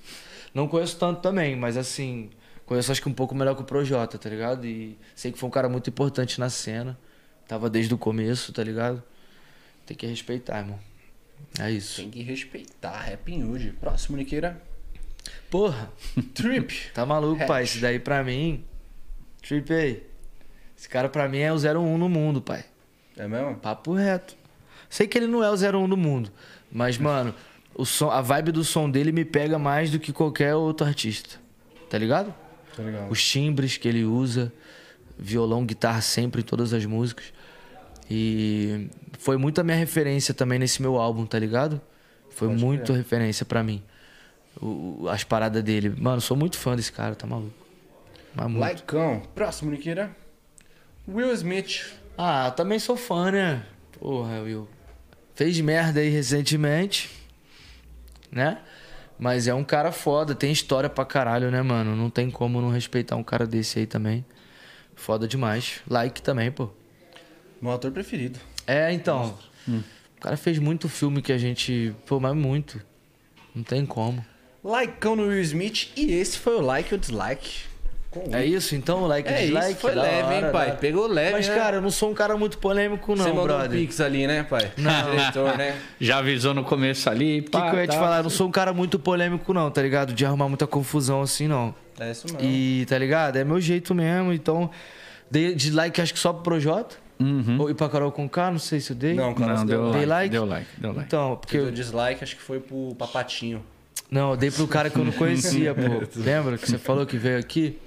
[0.54, 2.30] Não conheço tanto também, mas assim,
[2.66, 4.66] conheço acho que um pouco melhor que o Projota, tá ligado?
[4.68, 6.98] E sei que foi um cara muito importante na cena.
[7.48, 9.02] Tava desde o começo, tá ligado?
[9.86, 10.80] Tem que respeitar, irmão.
[11.60, 12.02] É isso.
[12.02, 13.12] Tem que respeitar.
[13.12, 13.74] Happy Hood.
[13.80, 14.62] Próximo, Niqueira.
[15.50, 15.92] Porra,
[16.34, 16.74] Trip.
[16.94, 17.48] tá maluco, Hatch.
[17.48, 17.64] pai.
[17.64, 18.64] Esse daí pra mim.
[19.42, 20.04] Trip aí.
[20.78, 22.66] Esse cara pra mim é o 01 no mundo, pai.
[23.18, 23.56] É mesmo?
[23.56, 24.36] Papo reto.
[24.90, 26.32] Sei que ele não é o 01 do mundo,
[26.72, 27.34] mas, mano,
[27.74, 31.40] o som, a vibe do som dele me pega mais do que qualquer outro artista.
[31.90, 32.34] Tá ligado?
[32.76, 33.10] Tá ligado.
[33.10, 34.52] os timbres que ele usa,
[35.18, 37.34] violão, guitarra sempre em todas as músicas.
[38.10, 38.88] E
[39.20, 41.82] foi muito a minha referência também nesse meu álbum, tá ligado?
[42.30, 43.82] Foi muito referência pra mim.
[44.62, 45.90] O- as paradas dele.
[45.98, 47.54] Mano, sou muito fã desse cara, tá maluco.
[48.34, 48.60] Mas muito.
[48.60, 49.22] Laicão.
[49.34, 50.16] Próximo, Niqueira.
[51.08, 51.94] Will Smith.
[52.18, 53.64] Ah, também sou fã, né?
[54.00, 54.68] Porra, Will.
[55.34, 57.10] Fez merda aí recentemente,
[58.32, 58.60] né?
[59.18, 61.96] Mas é um cara foda, tem história pra caralho, né, mano?
[61.96, 64.26] Não tem como não respeitar um cara desse aí também.
[64.96, 65.82] Foda demais.
[65.90, 66.70] Like também, pô.
[67.66, 68.40] Meu ator preferido.
[68.68, 69.36] É, então.
[69.68, 71.96] O cara fez muito filme que a gente.
[72.06, 72.80] Pô, mas muito.
[73.56, 74.24] Não tem como.
[74.64, 75.90] Laicão no Will Smith.
[75.96, 77.62] E esse foi o like e o dislike.
[78.32, 79.06] É isso, então?
[79.08, 79.72] Like É dislike?
[79.72, 80.68] isso, foi da leve, hein, hora, pai?
[80.70, 81.56] da- Pegou leve, Mas, né?
[81.56, 83.72] cara, eu não sou um cara muito polêmico, não, Você mandou um brother.
[83.80, 84.72] pix ali, né, pai?
[84.78, 84.92] Não.
[85.12, 85.78] Diretor, né?
[86.00, 87.40] Já avisou no começo ali.
[87.42, 88.18] O que, que eu ia te falar?
[88.18, 90.14] Eu não sou um cara muito polêmico, não, tá ligado?
[90.14, 91.76] De arrumar muita confusão assim, não.
[92.00, 92.40] É isso mesmo.
[92.42, 93.36] E, tá ligado?
[93.38, 94.70] É meu jeito mesmo, então.
[95.30, 96.96] Dei dislike acho que só pro Projota.
[97.60, 99.14] Ou e pra Carol com K, não sei se eu dei.
[99.14, 100.30] Não, cara, Não, deu deu, Dei like?
[100.32, 101.08] Deu like, deu like.
[101.08, 101.58] Então, porque.
[101.58, 103.64] O Eu, dislike acho que foi pro Papatinho.
[104.12, 105.82] não, eu dei pro cara que eu não conhecia, pô.
[106.20, 107.78] Lembra que você falou que veio aqui?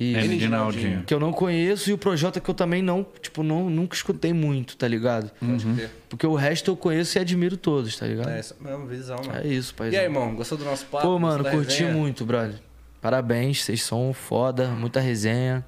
[0.00, 1.04] E N de Naldinho.
[1.04, 4.32] que eu não conheço e o Projota que eu também não, tipo, não, nunca escutei
[4.32, 5.30] muito, tá ligado?
[5.38, 5.90] Pode crer.
[6.08, 8.30] Porque o resto eu conheço e admiro todos, tá ligado?
[8.30, 9.38] É isso mesmo, visão, mano.
[9.38, 9.90] É isso, pai.
[9.90, 11.06] E aí, irmão, gostou do nosso papo?
[11.06, 11.92] Pô, mano, curti resenha?
[11.92, 12.56] muito, brother.
[13.00, 15.64] Parabéns, vocês são foda, muita resenha.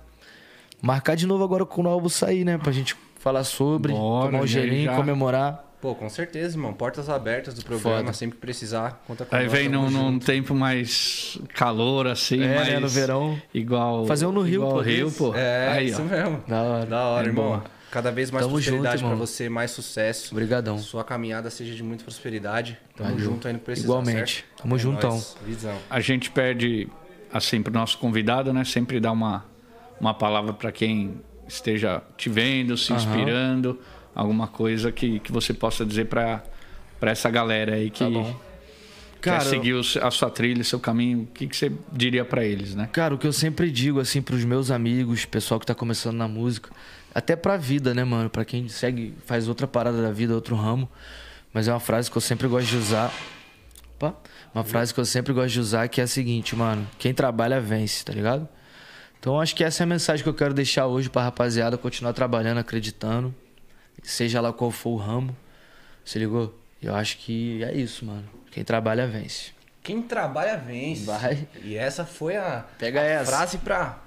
[0.85, 2.59] Marcar de novo agora quando o álbum sair, né?
[2.59, 4.97] Pra gente falar sobre, Bora, tomar um gelinho, já.
[4.97, 5.65] comemorar.
[5.81, 6.73] Pô, com certeza, irmão.
[6.73, 8.13] Portas abertas do programa, Foda.
[8.15, 9.03] sempre que precisar.
[9.07, 12.69] Conta com Aí nós, vem num, num tempo mais calor, assim, É, mais...
[12.69, 13.39] né, no verão.
[13.53, 14.07] Igual...
[14.07, 15.35] Fazer um no Rio, igual pô, Rio, pô.
[15.35, 16.05] É, Aí, isso ó.
[16.05, 16.43] mesmo.
[16.49, 16.87] Da hora.
[16.87, 17.45] Da hora, É irmão.
[17.49, 17.65] boa.
[17.91, 19.27] Cada vez mais Tamo prosperidade junto, pra irmão.
[19.27, 20.35] você, mais sucesso.
[20.35, 20.79] Obrigadão.
[20.79, 22.79] Sua caminhada seja de muita prosperidade.
[22.97, 23.25] Tamo Valeu.
[23.25, 24.45] junto aí no precisar, Igualmente.
[24.49, 24.63] certo?
[24.63, 25.23] Tamo É juntão.
[25.47, 25.77] Visão.
[25.89, 26.89] A gente pede,
[27.33, 28.65] assim, pro nosso convidado, né?
[28.65, 29.45] Sempre dar uma,
[30.05, 31.15] uma palavra para quem
[31.49, 33.79] esteja te vendo, se inspirando.
[34.15, 36.43] Alguma coisa que, que você possa dizer para
[37.01, 38.37] essa galera aí que Tá bom.
[39.21, 41.23] quer Cara, seguir a sua trilha, o seu caminho.
[41.23, 42.89] O que, que você diria para eles, né?
[42.93, 46.29] Cara, o que eu sempre digo, assim, pros meus amigos, pessoal que tá começando na
[46.29, 46.71] música,
[47.15, 48.29] até pra vida, né, mano?
[48.29, 50.89] Pra quem segue, faz outra parada da vida, outro ramo.
[51.53, 53.13] Mas é uma frase que eu sempre gosto de usar.
[53.97, 54.15] Opa!
[54.55, 57.61] Uma frase que eu sempre gosto de usar que é a seguinte, mano: quem trabalha
[57.61, 58.47] vence, tá ligado?
[59.25, 62.13] Então acho que essa é a mensagem que eu quero deixar hoje pra rapaziada continuar
[62.13, 63.35] trabalhando, acreditando,
[64.03, 65.35] seja lá qual for o ramo.
[66.05, 66.55] Se ligou?
[66.83, 68.29] Eu acho que é isso, mano.
[68.51, 69.53] Quem trabalha vence.
[69.83, 71.07] Quem trabalha vence.
[71.07, 71.49] Vai.
[71.63, 73.25] E essa foi a, Pega a essa.
[73.33, 73.99] frase pra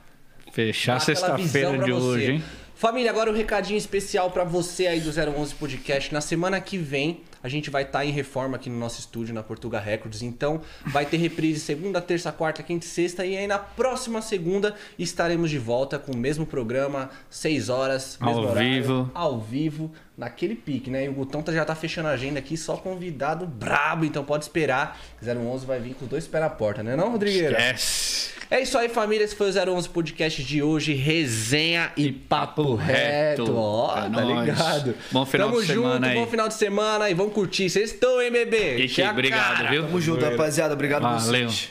[0.51, 2.05] Fechar sexta-feira visão de você.
[2.05, 2.43] hoje, hein?
[2.75, 6.13] Família, agora um recadinho especial pra você aí do 011 Podcast.
[6.13, 9.43] Na semana que vem, a gente vai estar em reforma aqui no nosso estúdio, na
[9.43, 10.21] Portuga Records.
[10.21, 13.25] Então, vai ter reprise segunda, terça, quarta, quinta e sexta.
[13.25, 18.39] E aí, na próxima segunda, estaremos de volta com o mesmo programa, 6 horas, mesmo
[18.41, 19.11] Ao horário, vivo.
[19.13, 21.05] Ao vivo, naquele pique, né?
[21.05, 24.03] E o Gutão tá- já tá fechando a agenda aqui, só convidado brabo.
[24.03, 24.99] Então, pode esperar.
[25.21, 27.51] 011 vai vir com os dois pés na porta, né não, Rodrigueira?
[27.57, 28.35] Esquece.
[28.49, 29.25] É isso aí, família.
[29.25, 30.93] Esse foi o 011 Podcast de hoje.
[30.93, 33.43] Resenha e papo reto.
[33.43, 33.55] reto.
[33.57, 34.39] Ó, É tá nóis.
[34.47, 34.95] ligado?
[35.11, 36.15] Bom final Tamo de semana junto, aí.
[36.15, 37.69] bom final de semana e vamos curtir.
[37.69, 38.77] Vocês estão, hein, bebê?
[38.85, 39.69] Ixi, obrigado, cara.
[39.69, 39.83] viu?
[39.83, 40.73] Tamo junto, rapaziada.
[40.73, 41.49] Obrigado por Valeu.
[41.49, 41.69] vocês.